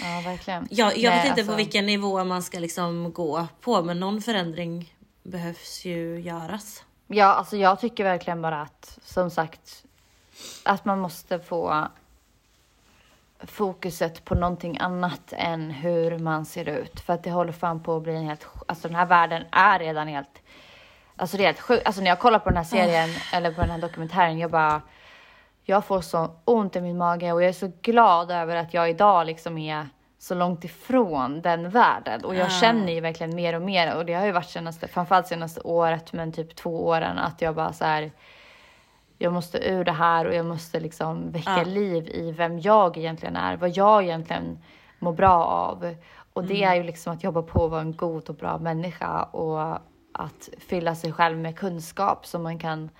Ja, 0.00 0.22
verkligen. 0.24 0.68
Jag, 0.70 0.98
jag 0.98 1.10
Nej, 1.10 1.18
vet 1.18 1.26
inte 1.28 1.40
alltså- 1.40 1.52
på 1.52 1.56
vilken 1.56 1.86
nivå 1.86 2.24
man 2.24 2.42
ska 2.42 2.58
liksom 2.58 3.12
gå 3.12 3.46
på 3.60 3.82
men 3.82 4.00
någon 4.00 4.22
förändring 4.22 4.94
behövs 5.22 5.84
ju 5.84 6.20
göras. 6.20 6.84
Ja, 7.06 7.26
alltså 7.26 7.56
jag 7.56 7.80
tycker 7.80 8.04
verkligen 8.04 8.42
bara 8.42 8.62
att, 8.62 8.98
som 9.04 9.30
sagt, 9.30 9.84
att 10.62 10.84
man 10.84 11.00
måste 11.00 11.38
få 11.38 11.88
fokuset 13.44 14.24
på 14.24 14.34
någonting 14.34 14.78
annat 14.78 15.32
än 15.32 15.70
hur 15.70 16.18
man 16.18 16.46
ser 16.46 16.68
ut. 16.68 17.00
För 17.00 17.12
att 17.12 17.22
det 17.24 17.30
håller 17.30 17.52
fan 17.52 17.82
på 17.82 17.96
att 17.96 18.02
bli 18.02 18.14
en 18.14 18.24
helt, 18.24 18.46
alltså 18.68 18.88
den 18.88 18.94
här 18.96 19.06
världen 19.06 19.42
är 19.50 19.78
redan 19.78 20.08
helt, 20.08 20.42
alltså 21.22 21.36
det 21.36 21.42
är 21.42 21.46
helt 21.46 21.60
sjukt. 21.60 21.86
Alltså 21.86 22.02
när 22.02 22.08
jag 22.08 22.18
kollar 22.18 22.38
på 22.38 22.48
den 22.50 22.56
här 22.56 22.64
serien 22.64 23.10
eller 23.32 23.52
på 23.52 23.60
den 23.60 23.70
här 23.70 23.78
dokumentären, 23.78 24.38
jag 24.38 24.50
bara, 24.50 24.82
jag 25.64 25.84
får 25.84 26.00
så 26.00 26.30
ont 26.44 26.76
i 26.76 26.80
min 26.80 26.98
mage 26.98 27.32
och 27.32 27.42
jag 27.42 27.48
är 27.48 27.52
så 27.52 27.72
glad 27.82 28.30
över 28.30 28.56
att 28.56 28.74
jag 28.74 28.90
idag 28.90 29.26
liksom 29.26 29.58
är 29.58 29.88
så 30.18 30.34
långt 30.34 30.64
ifrån 30.64 31.40
den 31.42 31.70
världen. 31.70 32.24
Och 32.24 32.34
jag 32.34 32.52
känner 32.52 32.92
ju 32.92 33.00
verkligen 33.00 33.34
mer 33.34 33.54
och 33.56 33.62
mer 33.62 33.96
och 33.96 34.06
det 34.06 34.14
har 34.14 34.26
ju 34.26 34.32
varit 34.32 34.50
senaste, 34.50 34.88
framförallt 34.88 35.26
senaste 35.26 35.60
året 35.60 36.12
men 36.12 36.32
typ 36.32 36.56
två 36.56 36.86
åren 36.86 37.18
att 37.18 37.42
jag 37.42 37.54
bara 37.54 37.72
så 37.72 37.84
här 37.84 38.10
jag 39.18 39.32
måste 39.32 39.58
ur 39.68 39.84
det 39.84 39.92
här 39.92 40.26
och 40.26 40.34
jag 40.34 40.46
måste 40.46 40.80
liksom 40.80 41.30
väcka 41.32 41.54
Ja. 41.56 41.64
liv 41.64 42.08
i 42.08 42.32
vem 42.32 42.60
jag 42.60 42.98
egentligen 42.98 43.36
är, 43.36 43.56
vad 43.56 43.76
jag 43.76 44.02
egentligen 44.02 44.58
mår 44.98 45.12
bra 45.12 45.44
av. 45.44 45.94
Och 46.32 46.44
det 46.44 46.62
är 46.62 46.74
ju 46.74 46.82
liksom 46.82 47.12
att 47.12 47.24
jobba 47.24 47.42
på 47.42 47.64
att 47.64 47.70
vara 47.70 47.80
en 47.80 47.96
god 47.96 48.28
och 48.28 48.34
bra 48.34 48.58
människa 48.58 49.22
och 49.22 49.78
att 50.12 50.48
fylla 50.58 50.94
sig 50.94 51.12
själv 51.12 51.38
med 51.38 51.58
kunskap 51.58 52.26
som 52.26 52.42
man 52.42 52.58
kan 52.58 52.90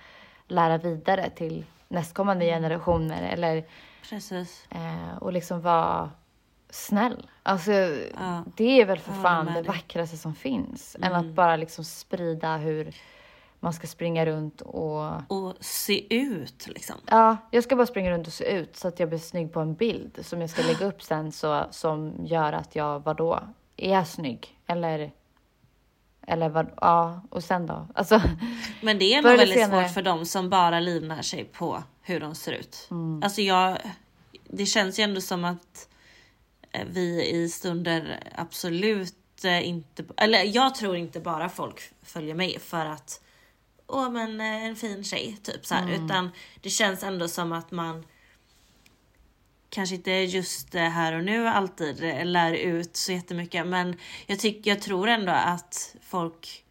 lära 0.47 0.77
vidare 0.77 1.29
till 1.29 1.65
nästkommande 1.87 2.45
generationer 2.45 3.21
eller 3.33 3.65
Precis. 4.09 4.65
eh, 4.69 5.17
och 5.21 5.33
liksom 5.33 5.61
vara 5.61 6.11
snäll. 6.69 7.29
Alltså 7.43 7.71
Ja. 7.71 8.43
det 8.55 8.81
är 8.81 8.85
väl 8.85 8.99
för 8.99 9.13
Jag 9.13 9.21
fan 9.21 9.45
det 9.53 9.61
vackraste 9.61 10.17
som 10.17 10.35
finns. 10.35 10.95
Än 11.01 11.13
att 11.13 11.25
bara 11.25 11.55
liksom 11.55 11.83
sprida 11.83 12.57
hur 12.57 12.95
man 13.59 13.73
ska 13.73 13.87
springa 13.87 14.25
runt 14.25 14.61
och 14.61 15.11
Och 15.31 15.53
se 15.59 16.15
ut 16.15 16.67
liksom. 16.67 16.95
Ja, 17.07 17.37
jag 17.51 17.63
ska 17.63 17.75
bara 17.75 17.87
springa 17.87 18.11
runt 18.11 18.27
och 18.27 18.33
se 18.33 18.45
ut 18.51 18.75
så 18.75 18.87
att 18.87 18.99
jag 18.99 19.09
blir 19.09 19.19
snygg 19.19 19.53
på 19.53 19.59
en 19.59 19.73
bild 19.73 20.19
som 20.25 20.41
jag 20.41 20.49
ska 20.49 20.61
lägga 20.63 20.85
upp 20.85 21.01
sen 21.03 21.31
så, 21.31 21.65
som 21.71 22.13
gör 22.25 22.53
att 22.53 22.75
jag, 22.75 22.99
vadå, 22.99 23.39
är 23.77 24.03
snygg? 24.03 24.59
Eller, 24.67 25.11
eller 26.27 26.49
vad, 26.49 26.71
ja, 26.81 27.21
och 27.29 27.43
sen 27.43 27.65
då? 27.65 27.87
Alltså, 27.95 28.21
Men 28.81 28.99
det 28.99 29.13
är 29.13 29.21
nog 29.21 29.37
väldigt 29.37 29.57
senare. 29.57 29.83
svårt 29.83 29.93
för 29.93 30.01
dem 30.01 30.25
som 30.25 30.49
bara 30.49 30.79
livnär 30.79 31.21
sig 31.21 31.43
på 31.45 31.83
hur 32.01 32.19
de 32.19 32.35
ser 32.35 32.51
ut. 32.51 32.89
Alltså 33.23 33.41
jag, 33.41 33.77
det 34.49 34.65
känns 34.65 34.99
ju 34.99 35.03
ändå 35.03 35.21
som 35.21 35.45
att 35.45 35.89
eh, 36.71 36.85
vi 36.89 37.29
i 37.29 37.49
stunder 37.49 38.19
absolut 38.35 39.43
eh, 39.43 39.67
inte, 39.67 40.05
eller 40.17 40.43
jag 40.43 40.75
tror 40.75 40.95
inte 40.95 41.19
bara 41.19 41.49
folk 41.49 41.81
följer 42.03 42.35
mig 42.35 42.59
för 42.59 42.85
att 42.85 43.21
åh 43.87 44.09
men 44.09 44.41
eh, 44.41 44.65
en 44.65 44.75
fin 44.75 45.03
tjej 45.03 45.37
typ 45.43 45.65
så 45.65 45.75
här, 45.75 45.91
utan 45.91 46.29
det 46.61 46.69
känns 46.69 47.03
ändå 47.03 47.27
som 47.27 47.51
att 47.51 47.71
man 47.71 48.05
kanske 49.73 49.95
inte 49.95 50.11
just 50.11 50.73
här 50.73 51.13
och 51.13 51.23
nu 51.23 51.47
alltid 51.47 51.99
lär 52.27 52.53
ut 52.53 52.95
så 52.95 53.11
jättemycket 53.11 53.67
men 53.67 53.95
jag, 54.27 54.39
tycker, 54.39 54.71
jag 54.71 54.81
tror 54.81 55.07
ändå 55.07 55.31
att 55.31 55.95
folk 56.01 56.63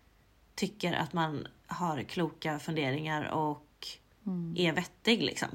tycker 0.55 0.93
att 0.93 1.13
man 1.13 1.49
har 1.67 2.03
kloka 2.03 2.59
funderingar 2.59 3.31
och 3.31 3.67
är 4.57 4.73
vettig 4.73 5.23
liksom. 5.23 5.49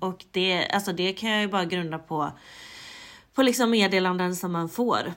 Och 0.00 0.24
det, 0.30 0.66
alltså 0.68 0.92
det 0.92 1.12
kan 1.12 1.30
jag 1.30 1.40
ju 1.40 1.48
bara 1.48 1.64
grunda 1.64 1.98
på, 1.98 2.32
på 3.34 3.42
liksom 3.42 3.70
meddelanden 3.70 4.36
som 4.36 4.52
man 4.52 4.68
får. 4.68 5.14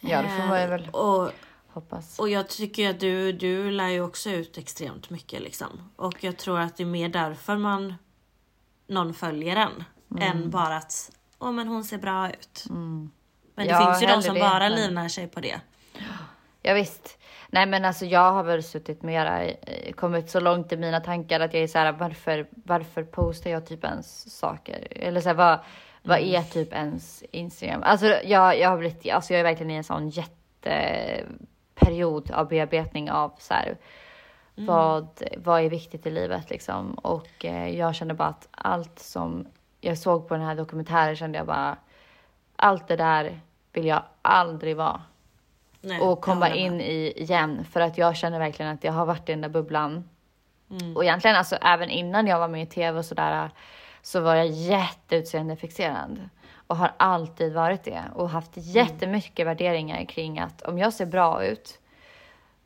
ja, 0.00 0.22
det 0.22 0.28
får 0.28 0.46
man 0.48 0.58
ju 0.58 0.64
Eh, 0.64 0.70
väl 0.70 0.88
Och, 0.92 1.30
hoppas. 1.66 2.18
och 2.18 2.28
jag 2.28 2.48
tycker 2.48 2.90
att 2.90 3.00
du, 3.00 3.32
du 3.32 3.70
lär 3.70 3.88
ju 3.88 4.00
också 4.00 4.30
ut 4.30 4.58
extremt 4.58 5.10
mycket 5.10 5.42
liksom. 5.42 5.90
Och 5.96 6.24
jag 6.24 6.36
tror 6.36 6.60
att 6.60 6.76
det 6.76 6.82
är 6.82 6.86
mer 6.86 7.08
därför 7.08 7.56
man 7.56 7.94
någon 8.86 9.14
följer 9.14 9.56
en. 9.56 9.84
Mm. 10.10 10.22
Än 10.22 10.50
bara 10.50 10.76
att, 10.76 11.10
åh 11.38 11.52
men 11.52 11.68
hon 11.68 11.84
ser 11.84 11.98
bra 11.98 12.30
ut. 12.30 12.64
Men 12.70 13.10
det 13.54 13.64
Ja, 13.64 13.86
finns 13.86 14.02
ju 14.02 14.06
de 14.06 14.22
som 14.22 14.34
det, 14.34 14.40
bara 14.40 14.58
men- 14.58 14.72
livnär 14.72 15.08
sig 15.08 15.26
på 15.28 15.40
det. 15.40 15.60
Ja, 16.62 16.74
visst. 16.74 17.18
Nej 17.50 17.66
men 17.66 17.84
alltså 17.84 18.04
jag 18.06 18.32
har 18.32 18.42
väl 18.42 18.62
suttit 18.62 19.02
mera, 19.02 19.44
i- 19.46 19.92
kommit 19.96 20.30
så 20.30 20.40
långt 20.40 20.72
i 20.72 20.76
mina 20.76 21.00
tankar 21.00 21.40
att 21.40 21.54
jag 21.54 21.62
är 21.62 21.66
så 21.66 21.78
här, 21.78 21.92
varför, 21.92 22.46
varför 22.64 23.02
postar 23.04 23.50
jag 23.50 23.66
typ 23.66 23.84
ens 23.84 24.38
saker? 24.38 24.88
Eller 24.90 25.20
så 25.20 25.28
här, 25.28 25.36
vad, 25.36 25.58
vad 26.02 26.18
är 26.18 26.42
typ 26.42 26.72
ens 26.72 27.22
Instagram? 27.30 27.82
Alltså 27.82 28.06
jag, 28.06 28.58
jag 28.58 28.68
har 28.70 28.78
blivit, 28.78 29.12
alltså 29.12 29.32
jag 29.32 29.40
är 29.40 29.44
verkligen 29.44 29.70
i 29.70 29.74
en 29.74 29.84
sån 29.84 30.08
jätteperiod 31.74 32.30
av 32.30 32.48
bearbetning 32.48 33.10
av 33.10 33.32
så 33.38 33.54
här, 33.54 33.76
Vad, 34.54 35.08
vad 35.36 35.60
är 35.64 35.70
viktigt 35.70 36.06
i 36.06 36.10
livet 36.10 36.50
liksom. 36.50 36.92
Och 36.94 37.44
eh, 37.44 37.68
jag 37.78 37.94
kände 37.94 38.14
bara 38.14 38.28
att 38.28 38.48
allt 38.50 38.98
som 38.98 39.46
jag 39.80 39.98
såg 39.98 40.28
på 40.28 40.34
den 40.34 40.42
här 40.42 40.54
dokumentären 40.54 41.16
kände 41.16 41.38
jag 41.38 41.46
bara, 41.46 41.76
allt 42.56 42.88
det 42.88 42.96
där 42.96 43.40
vill 43.72 43.86
jag 43.86 44.02
aldrig 44.22 44.76
vara. 44.76 45.02
Nej, 45.80 46.00
och 46.00 46.20
komma 46.20 46.54
in 46.54 46.80
i 46.80 47.12
igen. 47.16 47.64
För 47.64 47.80
att 47.80 47.98
jag 47.98 48.16
känner 48.16 48.38
verkligen 48.38 48.72
att 48.72 48.84
jag 48.84 48.92
har 48.92 49.06
varit 49.06 49.28
i 49.28 49.32
den 49.32 49.40
där 49.40 49.48
bubblan. 49.48 50.08
Mm. 50.70 50.96
Och 50.96 51.04
egentligen 51.04 51.36
alltså 51.36 51.56
även 51.56 51.90
innan 51.90 52.26
jag 52.26 52.38
var 52.38 52.48
med 52.48 52.62
i 52.62 52.66
tv 52.66 52.98
och 52.98 53.04
sådär 53.04 53.50
så 54.02 54.20
var 54.20 54.34
jag 54.34 54.46
jätteutseendefikserad. 54.46 56.28
Och 56.66 56.76
har 56.76 56.92
alltid 56.96 57.52
varit 57.52 57.84
det. 57.84 58.02
Och 58.14 58.30
haft 58.30 58.52
jättemycket 58.54 59.46
värderingar 59.46 60.04
kring 60.04 60.38
att 60.38 60.62
om 60.62 60.78
jag 60.78 60.92
ser 60.92 61.06
bra 61.06 61.44
ut 61.44 61.78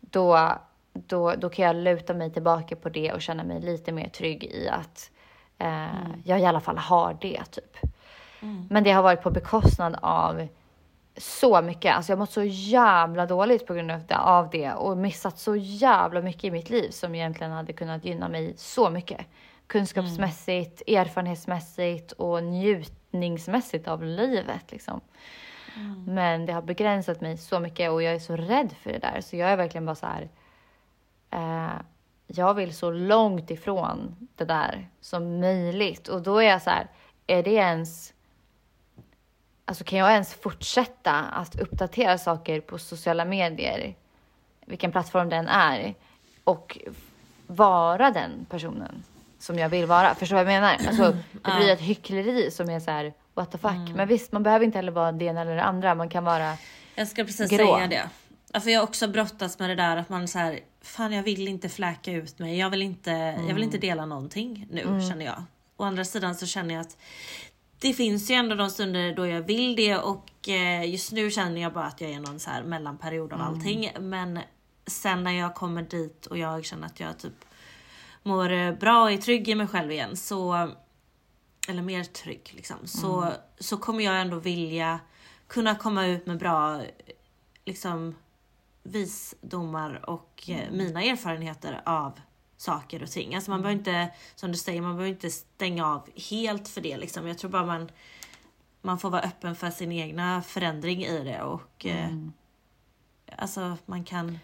då, 0.01 0.59
då, 0.93 1.35
då 1.35 1.49
kan 1.49 1.65
jag 1.65 1.77
luta 1.77 2.15
mig 2.15 2.33
tillbaka 2.33 2.77
på 2.77 2.89
det 2.89 3.13
och 3.13 3.23
känna 3.23 3.45
mig 3.45 3.61
lite 3.61 3.93
mer 3.93 4.09
trygg 4.09 4.45
i 4.45 4.69
att 4.69 5.11
eh, 5.63 6.17
jag 6.25 6.41
i 6.41 6.45
alla 6.45 6.61
fall 6.61 6.79
har 6.79 7.17
det 7.21 7.45
typ. 7.51 7.77
Men 8.71 8.85
det 8.85 8.91
har 8.93 9.03
varit 9.03 9.23
på 9.23 9.31
bekostnad 9.31 9.97
av 10.03 10.49
så 11.17 11.63
mycket. 11.63 11.97
Alltså 11.97 12.13
jag 12.13 12.17
har 12.17 12.19
mått 12.19 12.31
så 12.31 12.43
jävla 12.45 13.27
dåligt 13.27 13.67
på 13.67 13.75
grund 13.75 13.91
av 13.91 14.07
det, 14.07 14.19
av 14.19 14.51
det 14.51 14.73
och 14.73 14.97
missat 14.97 15.39
så 15.39 15.57
jävla 15.57 16.21
mycket 16.21 16.45
i 16.45 16.51
mitt 16.51 16.71
liv 16.71 16.91
som 16.91 17.15
egentligen 17.15 17.53
hade 17.53 17.73
kunnat 17.73 18.05
gynna 18.05 18.29
mig 18.29 18.55
så 18.57 18.91
mycket. 18.91 19.27
Kunskapsmässigt, 19.67 20.83
erfarenhetsmässigt 20.87 22.13
och 22.13 22.43
njutningsmässigt 22.43 23.89
av 23.89 24.03
livet 24.05 24.73
liksom. 24.73 25.01
Men 26.07 26.47
det 26.47 26.53
har 26.53 26.63
begränsat 26.63 27.21
mig 27.21 27.37
så 27.37 27.61
mycket 27.61 27.91
och 27.91 28.03
jag 28.03 28.15
är 28.15 28.19
så 28.19 28.37
rädd 28.37 28.75
för 28.83 28.93
det 28.93 28.99
där. 28.99 29.21
Så 29.21 29.37
jag 29.37 29.51
är 29.51 29.57
verkligen 29.57 29.87
bara 29.87 29.95
så 29.95 30.07
här. 30.07 30.29
Eh, 31.31 31.81
jag 32.35 32.55
vill 32.55 32.75
så 32.75 32.91
långt 32.91 33.51
ifrån 33.51 34.29
det 34.37 34.45
där 34.45 34.89
som 35.01 35.41
möjligt. 35.41 36.09
Och 36.09 36.23
då 36.23 36.39
är 36.39 36.49
jag 36.49 36.63
så 36.63 36.71
här, 36.71 36.87
är 37.27 37.43
det 37.43 37.51
ens... 37.51 38.13
Alltså 39.65 39.85
kan 39.85 39.99
jag 39.99 40.13
ens 40.13 40.35
fortsätta 40.35 41.13
att 41.13 41.61
uppdatera 41.61 42.19
saker 42.19 42.61
på 42.61 42.79
sociala 42.79 43.25
medier, 43.25 43.95
vilken 44.67 44.93
plattform 44.93 45.29
den 45.29 45.49
är, 45.49 45.95
och 46.45 46.79
vara 47.47 48.11
den 48.11 48.47
personen 48.51 49.05
som 49.39 49.59
jag 49.59 49.69
vill 49.69 49.87
vara? 49.87 50.15
Förstår 50.15 50.37
du 50.37 50.45
vad 50.45 50.55
jag 50.55 50.61
menar? 50.61 50.77
Alltså, 50.89 51.17
det 51.33 51.57
blir 51.57 51.73
ett 51.73 51.81
hyckleri 51.81 52.51
som 52.51 52.71
är 52.71 52.81
så 52.81 52.91
här, 52.91 53.13
what 53.35 53.53
the 53.53 53.59
fuck. 53.59 53.95
Men 53.95 54.09
visst, 54.09 54.33
man 54.33 54.43
behöver 54.43 54.65
inte 54.65 54.79
heller 54.79 54.93
vara 54.93 55.13
det 55.13 55.25
ena 55.25 55.41
eller 55.41 55.57
det 55.57 55.63
andra. 55.63 55.95
Man 55.95 56.09
kan 56.09 56.25
vara... 56.25 56.57
Jag 56.95 57.09
ska 57.09 57.25
precis 57.25 57.51
grå. 57.51 57.75
säga 57.77 57.87
det. 57.87 58.11
Alltså 58.53 58.71
jag 58.71 58.81
har 58.81 58.87
också 58.87 59.09
brottats 59.09 59.59
med 59.59 59.71
det 59.71 59.75
där 59.75 59.97
att 59.97 60.09
man 60.09 60.29
så 60.29 60.39
här, 60.39 60.61
fan 60.81 61.13
jag 61.13 61.23
vill 61.23 61.49
inte 61.49 61.69
fläka 61.69 62.13
ut 62.13 62.39
mig. 62.39 62.59
Jag 62.59 62.71
vill 62.71 62.83
inte, 62.83 63.11
jag 63.49 63.55
vill 63.55 63.63
inte 63.63 63.79
dela 63.79 64.07
någonting 64.07 64.67
nu 64.71 64.83
känner 65.09 65.25
jag. 65.25 65.45
Å 65.77 65.85
andra 65.85 66.05
sidan 66.05 66.35
så 66.35 66.47
känner 66.47 66.75
jag 66.75 66.81
att 66.81 66.97
det 67.79 67.93
finns 67.93 68.31
ju 68.31 68.35
ändå 68.35 68.55
de 68.55 68.71
stunder 68.71 69.15
då 69.15 69.27
jag 69.27 69.43
vill 69.43 69.77
det 69.77 69.97
och 69.97 70.49
eh, 70.49 70.91
just 70.91 71.13
nu 71.13 71.31
känner 71.31 71.63
jag 71.63 71.73
bara 71.73 71.85
att 71.85 72.01
jag 72.01 72.11
är 72.11 72.21
någon 72.21 72.41
så 72.41 72.51
här 72.51 72.63
mellanperiod 72.63 73.33
av 73.33 73.41
allting. 73.41 73.91
Men 74.01 74.41
sen 74.87 75.25
när 75.25 75.33
jag 75.33 75.55
kommer 75.55 75.83
dit 75.83 76.27
och 76.27 76.39
jag 76.39 76.65
känner 76.65 76.87
att 76.87 77.01
jag 77.01 77.19
typ 77.19 77.45
mår 78.23 78.53
eh, 78.53 78.73
bra 78.73 79.03
och 79.03 79.13
är 79.13 79.17
trygg 79.17 79.49
i 79.49 79.55
mig 79.55 79.67
själv 79.67 79.93
igen 79.93 80.17
så 80.17 80.71
eller 81.69 81.83
mer 81.83 82.05
trygg 82.05 82.53
liksom, 82.57 82.77
så, 82.85 83.33
så 83.59 83.77
kommer 83.77 84.05
jag 84.05 84.21
ändå 84.21 84.39
vilja 84.39 85.01
kunna 85.47 85.75
komma 85.75 86.07
ut 86.07 86.27
med 86.27 86.39
bra 86.39 86.83
liksom 87.65 88.15
visdomar 88.83 90.11
och 90.11 90.45
eh, 90.49 90.71
mina 90.71 91.03
erfarenheter 91.03 91.83
av 91.85 92.21
saker 92.57 93.03
och 93.03 93.11
ting. 93.11 93.35
Alltså 93.35 93.51
man 93.51 93.63
behöver 93.63 93.79
inte, 93.79 94.11
som 94.35 94.53
du 94.53 94.59
säger, 94.59 94.81
man 94.81 94.97
behöver 94.97 95.15
inte 95.15 95.31
stänga 95.31 95.87
av 95.87 96.09
helt 96.31 96.69
för 96.69 96.81
det 96.81 96.97
liksom. 96.97 97.27
Jag 97.29 97.39
tror 97.39 97.51
bara 97.51 97.67
man, 97.67 97.91
man 98.83 98.99
får 98.99 99.11
vara 99.11 99.23
öppen 99.23 99.57
för 99.57 99.71
sin 99.71 99.93
egna 99.93 100.43
förändring 100.43 101.05
i 101.05 101.25
det 101.25 101.43
och 101.43 101.87
eh, 101.87 102.09
alltså 103.37 103.77
man 103.87 104.05
kan, 104.05 104.39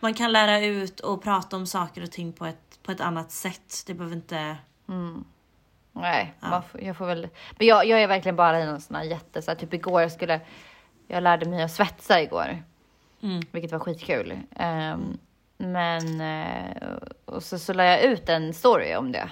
man 0.00 0.14
kan 0.14 0.32
lära 0.32 0.60
ut 0.60 1.00
och 1.00 1.22
prata 1.22 1.56
om 1.56 1.66
saker 1.66 2.02
och 2.02 2.10
ting 2.10 2.32
på 2.32 2.46
ett, 2.46 2.78
på 2.82 2.92
ett 2.92 3.00
annat 3.00 3.30
sätt. 3.30 3.82
Det 3.86 3.94
behöver 3.94 4.16
inte 4.16 4.56
Nej, 5.92 6.34
man 6.40 6.62
får, 6.62 6.80
jag 6.80 6.96
får 6.96 7.06
väl... 7.06 7.28
Men 7.58 7.66
jag, 7.66 7.86
jag 7.86 8.02
är 8.02 8.06
verkligen 8.06 8.36
bara 8.36 8.60
i 8.60 8.66
någon 8.66 8.80
sån 8.80 8.96
här 8.96 9.04
jätte... 9.04 9.42
Så 9.42 9.50
här, 9.50 9.58
typ 9.58 9.74
igår 9.74 10.02
jag 10.02 10.12
skulle... 10.12 10.40
Jag 11.08 11.22
lärde 11.22 11.46
mig 11.46 11.62
att 11.62 11.72
svetsa 11.72 12.22
igår. 12.22 12.62
Mm. 13.22 13.42
Vilket 13.52 13.72
var 13.72 13.78
skitkul. 13.78 14.32
Um, 14.60 15.18
men... 15.58 16.20
Eh, 16.20 16.96
och 17.24 17.42
så, 17.42 17.58
så 17.58 17.72
la 17.72 17.84
jag 17.84 18.02
ut 18.02 18.28
en 18.28 18.54
story 18.54 18.94
om 18.94 19.12
det. 19.12 19.30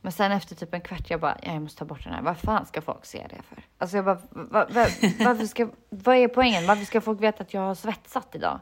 Men 0.00 0.12
sen 0.12 0.32
efter 0.32 0.54
typ 0.54 0.74
en 0.74 0.80
kvart 0.80 1.10
jag 1.10 1.20
bara, 1.20 1.38
jag 1.42 1.62
måste 1.62 1.78
ta 1.78 1.84
bort 1.84 2.04
den 2.04 2.12
här. 2.12 2.22
Vad 2.22 2.38
fan 2.38 2.66
ska 2.66 2.80
folk 2.80 3.04
se 3.04 3.26
det 3.30 3.42
för? 3.42 3.64
Alltså 3.78 3.96
jag 3.96 4.04
bara, 4.04 4.18
va, 4.30 4.66
va, 4.70 4.86
varför 5.18 5.46
ska, 5.46 5.68
vad 5.88 6.16
är 6.16 6.28
poängen? 6.28 6.66
Varför 6.66 6.84
ska 6.84 7.00
folk 7.00 7.20
veta 7.20 7.42
att 7.42 7.54
jag 7.54 7.60
har 7.60 7.74
svetsat 7.74 8.34
idag? 8.34 8.60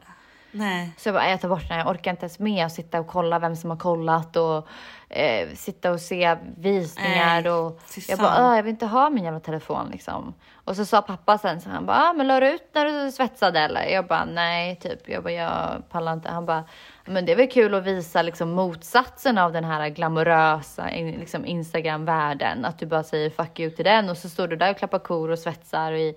Nej. 0.51 0.91
Så 0.97 1.07
jag 1.09 1.15
bara, 1.15 1.29
jag 1.29 1.41
tar 1.41 1.49
bort 1.49 1.67
den. 1.69 1.77
Jag 1.77 1.87
orkar 1.87 2.11
inte 2.11 2.23
ens 2.23 2.39
med 2.39 2.65
att 2.65 2.71
sitta 2.71 2.99
och 2.99 3.07
kolla 3.07 3.39
vem 3.39 3.55
som 3.55 3.69
har 3.69 3.77
kollat 3.77 4.35
och 4.35 4.67
eh, 5.09 5.49
sitta 5.55 5.91
och 5.91 5.99
se 5.99 6.37
visningar 6.57 7.41
Nej, 7.41 7.51
och 7.51 7.79
jag 8.07 8.19
bara, 8.19 8.47
"Åh, 8.49 8.55
jag 8.55 8.63
vill 8.63 8.69
inte 8.69 8.85
ha 8.85 9.09
min 9.09 9.23
jävla 9.23 9.39
telefon 9.39 9.89
liksom. 9.91 10.33
Och 10.65 10.75
så 10.75 10.85
sa 10.85 11.01
pappa 11.01 11.37
sen 11.37 11.61
så 11.61 11.69
han 11.69 11.85
bara, 11.85 11.97
ah, 11.97 12.13
men 12.13 12.27
la 12.27 12.39
du 12.39 12.49
ut 12.53 12.69
när 12.73 12.85
du 13.05 13.11
svetsade 13.11 13.59
eller? 13.59 13.85
Jag 13.85 14.07
bara, 14.07 14.25
nej 14.25 14.75
typ. 14.75 15.09
Jag 15.09 15.23
bara, 15.23 15.33
jag 15.33 15.83
pallar 15.89 16.13
inte. 16.13 16.29
Han 16.29 16.45
bara, 16.45 16.63
men 17.05 17.25
det 17.25 17.31
är 17.31 17.35
väl 17.35 17.51
kul 17.51 17.75
att 17.75 17.83
visa 17.83 18.21
liksom 18.21 18.51
motsatsen 18.51 19.37
av 19.37 19.51
den 19.53 19.63
här 19.63 19.89
glamorösa 19.89 20.85
liksom 21.19 21.45
Instagram-världen. 21.45 22.65
Att 22.65 22.79
du 22.79 22.85
bara 22.85 23.03
säger 23.03 23.29
fuck 23.29 23.59
you 23.59 23.71
till 23.71 23.85
den 23.85 24.09
och 24.09 24.17
så 24.17 24.29
står 24.29 24.47
du 24.47 24.55
där 24.55 24.71
och 24.71 24.77
klappar 24.77 24.99
kor 24.99 25.31
och 25.31 25.39
svetsar 25.39 25.91
i, 25.91 26.15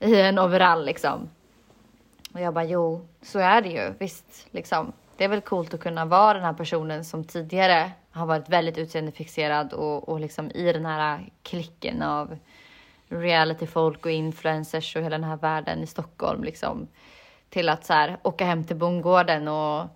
i 0.00 0.20
en 0.20 0.38
overall 0.38 0.84
liksom. 0.84 1.30
Och 2.34 2.40
jag 2.40 2.54
bara, 2.54 2.64
jo, 2.64 3.08
så 3.22 3.38
är 3.38 3.62
det 3.62 3.68
ju. 3.68 3.94
Visst, 3.98 4.46
liksom. 4.50 4.92
Det 5.16 5.24
är 5.24 5.28
väl 5.28 5.40
coolt 5.40 5.74
att 5.74 5.80
kunna 5.80 6.04
vara 6.04 6.34
den 6.34 6.42
här 6.44 6.52
personen 6.52 7.04
som 7.04 7.24
tidigare 7.24 7.92
har 8.10 8.26
varit 8.26 8.48
väldigt 8.48 8.78
utseendefixerad 8.78 9.72
och, 9.72 10.08
och 10.08 10.20
liksom 10.20 10.50
i 10.50 10.72
den 10.72 10.86
här 10.86 11.30
klicken 11.42 12.02
av 12.02 12.38
realityfolk 13.08 14.06
och 14.06 14.12
influencers 14.12 14.96
och 14.96 15.02
hela 15.02 15.18
den 15.18 15.24
här 15.28 15.36
världen 15.36 15.82
i 15.82 15.86
Stockholm 15.86 16.44
liksom. 16.44 16.88
Till 17.48 17.68
att 17.68 17.84
så 17.84 17.92
här 17.92 18.16
åka 18.22 18.44
hem 18.44 18.64
till 18.64 18.76
bondgården 18.76 19.48
och 19.48 19.88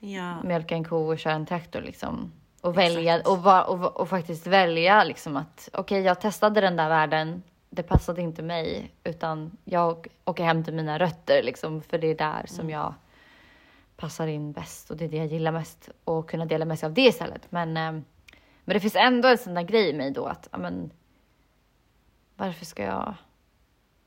Ja. 0.00 0.42
mjölka 0.42 0.74
en 0.74 0.84
ko 0.84 0.96
och 1.12 1.18
köra 1.18 1.34
en 1.34 1.46
traktor 1.46 1.80
liksom. 1.80 2.32
Och 2.60 2.78
välja 2.78 3.20
och, 3.24 3.68
och, 3.68 4.00
och 4.00 4.08
faktiskt 4.08 4.46
välja 4.46 5.04
liksom 5.04 5.36
att 5.36 5.68
okej, 5.72 6.00
jag 6.02 6.20
testade 6.20 6.60
den 6.60 6.76
där 6.76 6.88
världen. 6.88 7.42
Det 7.74 7.82
passade 7.82 8.22
inte 8.22 8.42
mig 8.42 8.90
utan 9.04 9.56
jag 9.64 10.06
åker 10.24 10.44
hem 10.44 10.64
till 10.64 10.74
mina 10.74 10.98
rötter 10.98 11.42
liksom 11.42 11.82
för 11.82 11.98
det 11.98 12.06
är 12.06 12.14
där 12.14 12.42
som 12.46 12.70
jag 12.70 12.94
passar 13.96 14.26
in 14.26 14.52
bäst 14.52 14.90
och 14.90 14.96
det 14.96 15.04
är 15.04 15.08
det 15.08 15.16
jag 15.16 15.26
gillar 15.26 15.52
mest 15.52 15.88
och 16.04 16.30
kunna 16.30 16.44
dela 16.44 16.64
med 16.64 16.78
sig 16.78 16.86
av 16.86 16.92
det 16.92 17.02
istället. 17.06 17.52
Men, 17.52 17.76
eh, 17.76 17.92
men 18.64 18.74
det 18.74 18.80
finns 18.80 18.96
ändå 18.96 19.28
en 19.28 19.38
sån 19.38 19.54
där 19.54 19.62
grej 19.62 19.90
i 19.90 19.92
mig 19.92 20.10
då 20.10 20.26
att 20.26 20.48
ja, 20.52 20.58
men, 20.58 20.90
varför 22.36 22.64
ska 22.64 22.82
jag 22.82 23.14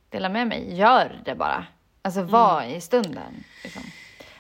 dela 0.09 0.29
med 0.29 0.47
mig? 0.47 0.75
Gör 0.75 1.21
det 1.25 1.35
bara. 1.35 1.65
Alltså 2.01 2.21
var 2.21 2.63
i 2.63 2.81
stunden. 2.81 3.43
Liksom. 3.63 3.83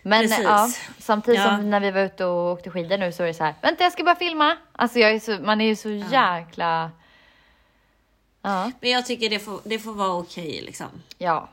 Men 0.01 0.21
Precis. 0.21 0.43
ja, 0.43 0.69
samtidigt 0.97 1.39
Ja. 1.41 1.57
som 1.57 1.69
när 1.69 1.79
vi 1.79 1.91
var 1.91 2.01
ute 2.01 2.25
och 2.25 2.51
åkte 2.51 2.69
skidor 2.69 2.97
nu 2.97 3.11
så 3.11 3.23
är 3.23 3.27
det 3.27 3.33
så 3.33 3.43
här, 3.43 3.53
vänta 3.61 3.83
jag 3.83 3.93
ska 3.93 4.03
bara 4.03 4.15
filma. 4.15 4.57
Alltså 4.71 4.99
jag 4.99 5.11
är 5.11 5.19
så, 5.19 5.37
man 5.41 5.61
är 5.61 5.65
ju 5.65 5.75
så 5.75 5.89
jäkla... 5.89 6.91
Ja, 8.47 8.71
Men 8.81 8.89
jag 8.89 9.05
tycker 9.05 9.29
det 9.29 9.39
får, 9.39 9.61
det 9.63 9.79
får 9.79 9.93
vara 9.93 10.13
okej 10.13 10.61
liksom. 10.65 10.87
ja. 11.17 11.49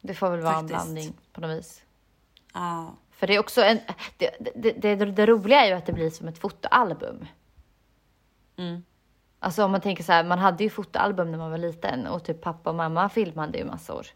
Det 0.00 0.14
får 0.14 0.30
väl 0.30 0.40
vara 0.40 0.54
Faktiskt. 0.54 0.74
en 0.74 0.94
blandning 0.94 1.14
på 1.32 1.40
något 1.40 1.58
vis. 1.58 1.82
Ja. 2.54 2.94
För 3.10 3.26
det 3.26 3.34
är 3.34 3.38
också 3.38 3.62
en... 3.62 3.78
Det, 4.16 4.30
det, 4.54 4.72
det, 4.72 4.94
det, 4.94 5.26
roliga 5.26 5.60
är 5.60 5.66
ju 5.68 5.72
att 5.72 5.86
det 5.86 5.92
blir 5.92 6.10
som 6.10 6.28
ett 6.28 6.38
fotoalbum. 6.38 7.26
Mm. 8.56 8.84
Alltså 9.38 9.64
om 9.64 9.72
man 9.72 9.80
tänker 9.80 10.04
så 10.04 10.12
här, 10.12 10.24
man 10.24 10.38
hade 10.38 10.64
ju 10.64 10.70
fotoalbum 10.70 11.30
när 11.30 11.38
man 11.38 11.50
var 11.50 11.58
liten 11.58 12.06
och 12.06 12.24
typ 12.24 12.40
pappa 12.40 12.70
och 12.70 12.76
mamma 12.76 13.08
filmade 13.08 13.58
ju 13.58 13.64
massor. 13.64 14.06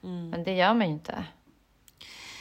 Men 0.00 0.44
det 0.44 0.52
gör 0.52 0.74
man 0.74 0.86
ju 0.86 0.92
inte 0.92 1.24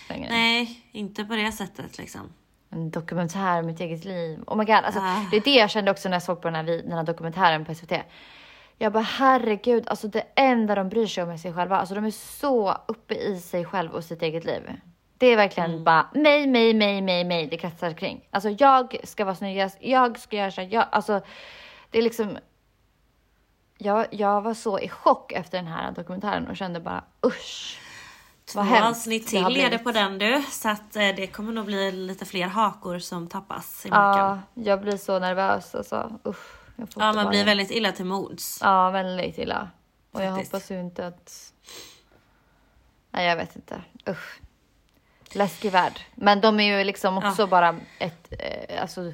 längre. 0.10 0.30
Nej, 0.30 0.84
inte 0.92 1.26
på 1.26 1.36
det 1.36 1.52
sättet 1.52 1.98
liksom. 1.98 2.34
En 2.70 2.92
dokumentär 2.92 3.60
om 3.60 3.66
mitt 3.66 3.80
eget 3.80 4.06
liv. 4.06 4.44
Oh 4.48 4.58
my 4.58 4.66
god, 4.66 4.76
alltså, 4.76 5.00
Ah. 5.00 5.26
det 5.32 5.38
är 5.38 5.42
det 5.42 5.56
jag 5.56 5.70
kände 5.70 5.92
också 5.92 6.10
när 6.10 6.16
jag 6.16 6.24
såg 6.24 6.42
på 6.42 6.48
den 6.48 6.56
här, 6.56 6.64
den 6.64 6.92
här 6.92 7.04
dokumentären 7.04 7.66
på 7.66 7.76
SVT. 7.76 7.92
Jag 8.78 8.94
bara 8.94 9.04
herregud, 9.04 9.88
alltså 9.88 10.08
det 10.08 10.24
enda 10.36 10.76
de 10.76 10.90
bryr 10.90 11.08
sig 11.08 11.24
om 11.24 11.30
är 11.30 11.38
sig 11.38 11.54
själva. 11.54 11.78
Alltså 11.78 11.96
de 11.96 12.06
är 12.06 12.12
så 12.12 12.78
uppe 12.88 13.14
i 13.14 13.40
sig 13.40 13.66
själv 13.66 13.92
och 13.92 14.04
sitt 14.04 14.22
eget 14.22 14.46
liv. 14.46 14.62
Det 15.18 15.28
är 15.28 15.38
verkligen 15.38 15.84
bara 15.84 16.10
mig, 16.14 16.48
mig, 16.48 16.74
mig, 16.74 17.02
mig, 17.02 17.24
mig 17.24 17.48
det 17.48 17.58
kretsar 17.58 17.94
kring. 17.94 18.28
Alltså 18.32 18.50
jag 18.50 18.98
ska 19.04 19.26
vara 19.26 19.36
snyggast, 19.36 19.78
jag 19.82 20.20
ska 20.20 20.36
göra 20.36 20.52
så 20.52 20.62
jag, 20.62 20.86
alltså 20.92 21.22
det 21.90 21.98
är 21.98 22.02
liksom. 22.02 22.38
Jag, 23.78 24.08
jag 24.12 24.42
var 24.42 24.54
så 24.54 24.80
i 24.80 24.90
chock 24.90 25.32
efter 25.32 25.58
den 25.58 25.68
här 25.68 25.92
dokumentären 25.92 26.48
och 26.48 26.58
kände 26.58 26.80
bara 26.80 27.04
usch. 27.26 27.80
Två 28.46 28.60
avsnitt 28.60 29.28
till 29.28 29.58
är 29.58 29.70
det 29.70 29.78
på 29.78 29.92
den 29.92 30.18
du. 30.18 30.44
Så 30.52 30.70
att 30.70 30.96
eh, 30.96 31.08
det 31.16 31.28
kommer 31.28 31.54
nog 31.54 31.66
bli 31.66 31.92
lite 31.92 32.26
fler 32.26 32.48
hakor 32.48 33.00
som 33.00 33.28
tappas 33.28 33.86
i 33.86 33.90
marken. 33.90 34.24
Ja, 34.24 34.40
jag 34.54 34.82
blir 34.82 34.98
så 34.98 35.20
nervös 35.20 35.76
alltså. 35.76 36.20
Usch, 36.28 36.63
Ja, 36.76 37.14
man 37.14 37.30
blir 37.30 37.46
väldigt 37.46 37.72
illa 37.72 37.92
till 37.92 38.06
mods. 38.06 38.60
Ja, 38.62 38.90
väldigt 38.90 39.38
illa. 39.38 39.70
Och 40.12 40.24
jag 40.24 40.34
Faktiskt. 40.34 40.52
hoppas 40.54 40.72
ju 40.72 40.80
inte 40.80 41.08
att... 41.08 41.54
Nej, 43.12 43.28
jag 43.28 43.36
vet 43.36 43.56
inte. 43.56 43.82
Usch. 44.10 44.40
Läskig 45.32 45.72
värld. 45.72 46.00
Men 46.16 46.42
de 46.42 46.60
är 46.60 46.78
ju 46.78 46.84
liksom 46.84 47.18
också 47.18 47.42
Ja. 47.42 47.48
bara 47.48 47.80
ett 48.00 48.34
eh, 48.40 48.82
alltså, 48.82 49.14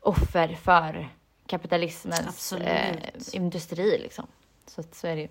offer 0.00 0.54
för 0.54 1.08
kapitalismens 1.46 2.52
eh, 2.52 2.96
industri 3.32 3.98
liksom. 3.98 4.26
Så, 4.66 4.82
så 4.92 5.06
är 5.06 5.16
det 5.16 5.22
ju. 5.22 5.28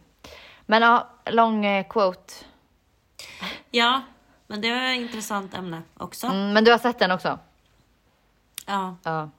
Men 0.65 0.81
ja, 0.81 1.09
lång 1.25 1.65
eh, 1.65 1.87
quote. 1.87 2.33
Ja, 3.71 4.01
men 4.47 4.61
det 4.61 4.71
var 4.75 4.83
ett 4.83 4.95
intressant 4.97 5.53
ämne 5.53 5.81
också. 5.97 6.27
Mm, 6.27 6.53
men 6.53 6.63
du 6.63 6.71
har 6.71 6.77
sett 6.77 6.99
den 6.99 7.11
också? 7.11 7.39
Ja. 8.65 8.95
Ja. 9.03 9.29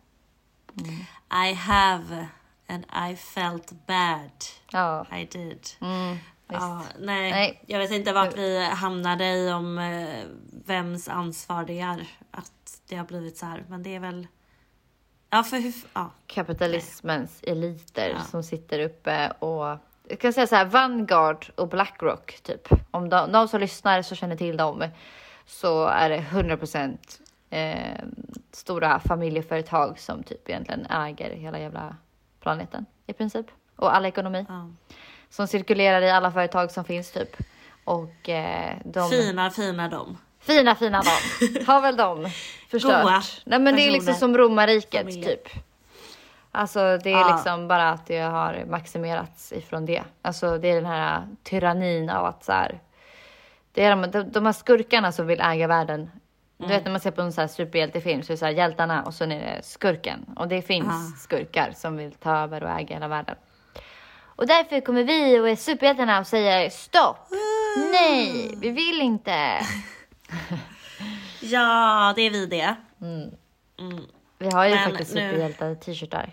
I 1.48 1.54
have 1.54 2.26
and 2.66 2.84
I 3.10 3.16
felt 3.16 3.72
bad. 3.86 4.30
Ja. 4.72 5.06
I 5.18 5.24
did. 5.24 5.66
Mm, 5.80 6.16
Ja, 6.50 6.82
nej, 6.98 7.30
Nej. 7.30 7.62
jag 7.66 7.78
vet 7.78 7.90
inte 7.90 8.12
vart 8.12 8.36
vi 8.38 8.64
hamnade 8.64 9.24
i 9.24 9.52
om 9.52 9.78
eh, 9.78 10.24
vems 10.66 11.08
ansvar 11.08 11.64
det 11.64 11.80
är 11.80 12.08
att 12.30 12.80
det 12.88 12.96
har 12.96 13.04
blivit 13.04 13.36
så 13.38 13.46
här. 13.46 13.64
Men 13.68 13.82
det 13.82 13.94
är 13.94 14.00
väl... 14.00 14.26
Ja, 15.30 15.42
för 15.42 15.56
hur... 15.60 15.74
Ja. 15.94 16.10
kapitalismens 16.26 17.40
eliter 17.42 18.08
Ja. 18.10 18.20
som 18.20 18.42
sitter 18.42 18.78
uppe 18.80 19.30
och 19.30 19.78
jag 20.08 20.20
kan 20.20 20.32
säga 20.32 20.46
så 20.46 20.56
här, 20.56 20.64
Vanguard 20.64 21.50
och 21.54 21.68
Blackrock 21.68 22.40
typ. 22.42 22.68
Om 22.90 23.08
de, 23.08 23.32
de 23.32 23.48
som 23.48 23.60
lyssnar 23.60 24.02
så 24.02 24.14
känner 24.14 24.36
till 24.36 24.56
dem 24.56 24.84
så 25.46 25.86
är 25.86 26.08
det 26.10 26.18
100% 26.20 26.98
eh, 27.50 28.04
stora 28.52 29.00
familjeföretag 29.00 29.98
som 29.98 30.22
typ 30.22 30.48
egentligen 30.48 30.86
äger 30.86 31.30
hela 31.30 31.58
jävla 31.58 31.96
planeten 32.40 32.86
i 33.06 33.12
princip. 33.12 33.46
Och 33.76 33.96
all 33.96 34.06
ekonomi 34.06 34.46
ja. 34.48 34.70
som 35.30 35.46
cirkulerar 35.46 36.02
i 36.02 36.10
alla 36.10 36.32
företag 36.32 36.70
som 36.70 36.84
finns 36.84 37.12
typ. 37.12 37.36
Och 37.84 38.28
eh, 38.28 38.76
de... 38.84 39.10
Fina, 39.10 39.50
fina 39.50 39.88
dem. 39.88 40.18
Fina, 40.40 40.74
fina 40.74 41.02
de. 41.02 41.64
Har 41.66 41.80
väl 41.80 41.96
de 41.96 42.30
förstört. 42.70 43.02
Goa 43.02 43.22
Nej 43.44 43.58
men 43.58 43.76
det 43.76 43.82
är 43.82 43.90
liksom 43.90 44.14
som 44.14 44.38
romarriket 44.38 45.00
Familjer. 45.00 45.28
typ. 45.36 45.48
Alltså 46.52 46.78
det 46.78 47.12
är 47.12 47.20
Ja. 47.20 47.34
liksom 47.36 47.68
bara 47.68 47.90
att 47.90 48.06
det 48.06 48.18
har 48.18 48.64
maximerats 48.68 49.52
ifrån 49.52 49.86
det. 49.86 50.02
Alltså 50.22 50.58
det 50.58 50.68
är 50.68 50.74
den 50.74 50.86
här 50.86 51.28
tyrannin 51.42 52.10
av 52.10 52.24
att 52.26 52.44
så 52.44 52.52
här. 52.52 52.80
Det 53.72 53.84
är 53.84 53.96
de, 53.96 54.10
de, 54.10 54.22
de 54.22 54.46
här 54.46 54.52
skurkarna 54.52 55.12
som 55.12 55.26
vill 55.26 55.40
äga 55.40 55.66
världen. 55.66 56.10
Du 56.58 56.64
Mm. 56.64 56.76
vet 56.76 56.84
när 56.84 56.90
man 56.92 57.00
ser 57.00 57.10
på 57.10 57.22
en 57.22 57.32
sån 57.32 57.42
här 57.42 57.48
superhjältefilm 57.48 58.22
så 58.22 58.32
är 58.32 58.34
det 58.34 58.38
så 58.38 58.44
här 58.44 58.52
hjältarna 58.52 59.02
och 59.02 59.14
så 59.14 59.24
är 59.24 59.28
det 59.28 59.60
skurken. 59.62 60.26
Och 60.36 60.48
det 60.48 60.62
finns 60.62 60.88
Ah. 60.88 61.16
skurkar 61.18 61.72
som 61.76 61.96
vill 61.96 62.12
ta 62.12 62.36
över 62.38 62.62
och 62.62 62.70
äga 62.70 62.94
hela 62.94 63.08
världen. 63.08 63.36
Och 64.36 64.46
därför 64.46 64.80
kommer 64.80 65.04
vi 65.04 65.38
och 65.40 65.48
är 65.48 65.56
superhjältarna 65.56 66.18
och 66.18 66.26
säger 66.26 66.70
stopp. 66.70 67.28
Nej, 67.92 68.54
vi 68.60 68.70
vill 68.70 69.00
inte. 69.00 69.60
Ja, 71.40 72.12
det 72.16 72.22
är 72.22 72.30
vi 72.30 72.46
det. 72.46 72.76
Vi 74.38 74.50
har 74.50 74.64
ju 74.64 74.74
Men 74.74 74.84
faktiskt 74.90 75.10
superhjältar-t-shirtar. 75.12 76.30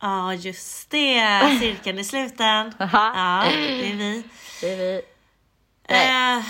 Ja, 0.00 0.34
just 0.34 0.90
det. 0.90 1.40
Cirkeln 1.60 1.98
i 1.98 2.04
sluten. 2.04 2.72
Ja, 2.92 3.44
det 3.50 3.90
är 3.90 3.96
vi. 3.96 4.22
Det 4.60 4.72
är 4.72 4.76
vi. 4.76 5.02
Eh, 5.88 6.44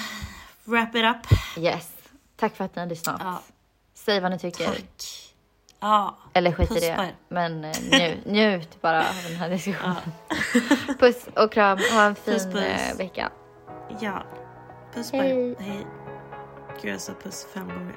wrap 0.64 0.94
it 0.94 1.05
up. 1.05 1.38
Yes. 1.64 1.95
Tack 2.37 2.57
för 2.57 2.64
att 2.64 2.76
ni 2.76 2.80
har 2.82 2.89
lyssnat. 2.89 3.20
Ja. 3.24 3.41
Säg 3.95 4.20
vad 4.20 4.30
ni 4.30 4.39
tycker. 4.39 4.66
Tack. 4.66 5.22
Ja. 5.80 6.16
Eller 6.32 6.53
skit 6.53 6.70
i 6.70 6.74
Puss 6.74 6.91
på 6.91 7.03
det. 7.03 7.14
Men 7.28 7.64
eh, 7.64 7.72
njut, 7.91 8.18
njut 8.26 8.80
bara 8.82 8.99
av 8.99 9.14
den 9.28 9.37
här 9.37 9.51
diskussionen. 9.51 9.97
Puss 10.99 11.26
och 11.37 11.53
kram. 11.53 11.78
Ha 11.93 12.03
en 12.03 12.14
fin 12.14 12.34
Puss, 12.34 12.45
puss. 12.47 12.62
eh, 12.62 12.97
vecka. 12.97 13.30
Ja. 14.01 14.22
Puss 14.95 15.11
på 15.11 15.16
er. 15.16 15.55
Hej. 15.61 15.87
Gud, 16.82 16.93
jag 16.93 17.01
sa 17.01 17.12
puss 17.22 17.47
fem 17.55 17.68
gånger. 17.68 17.97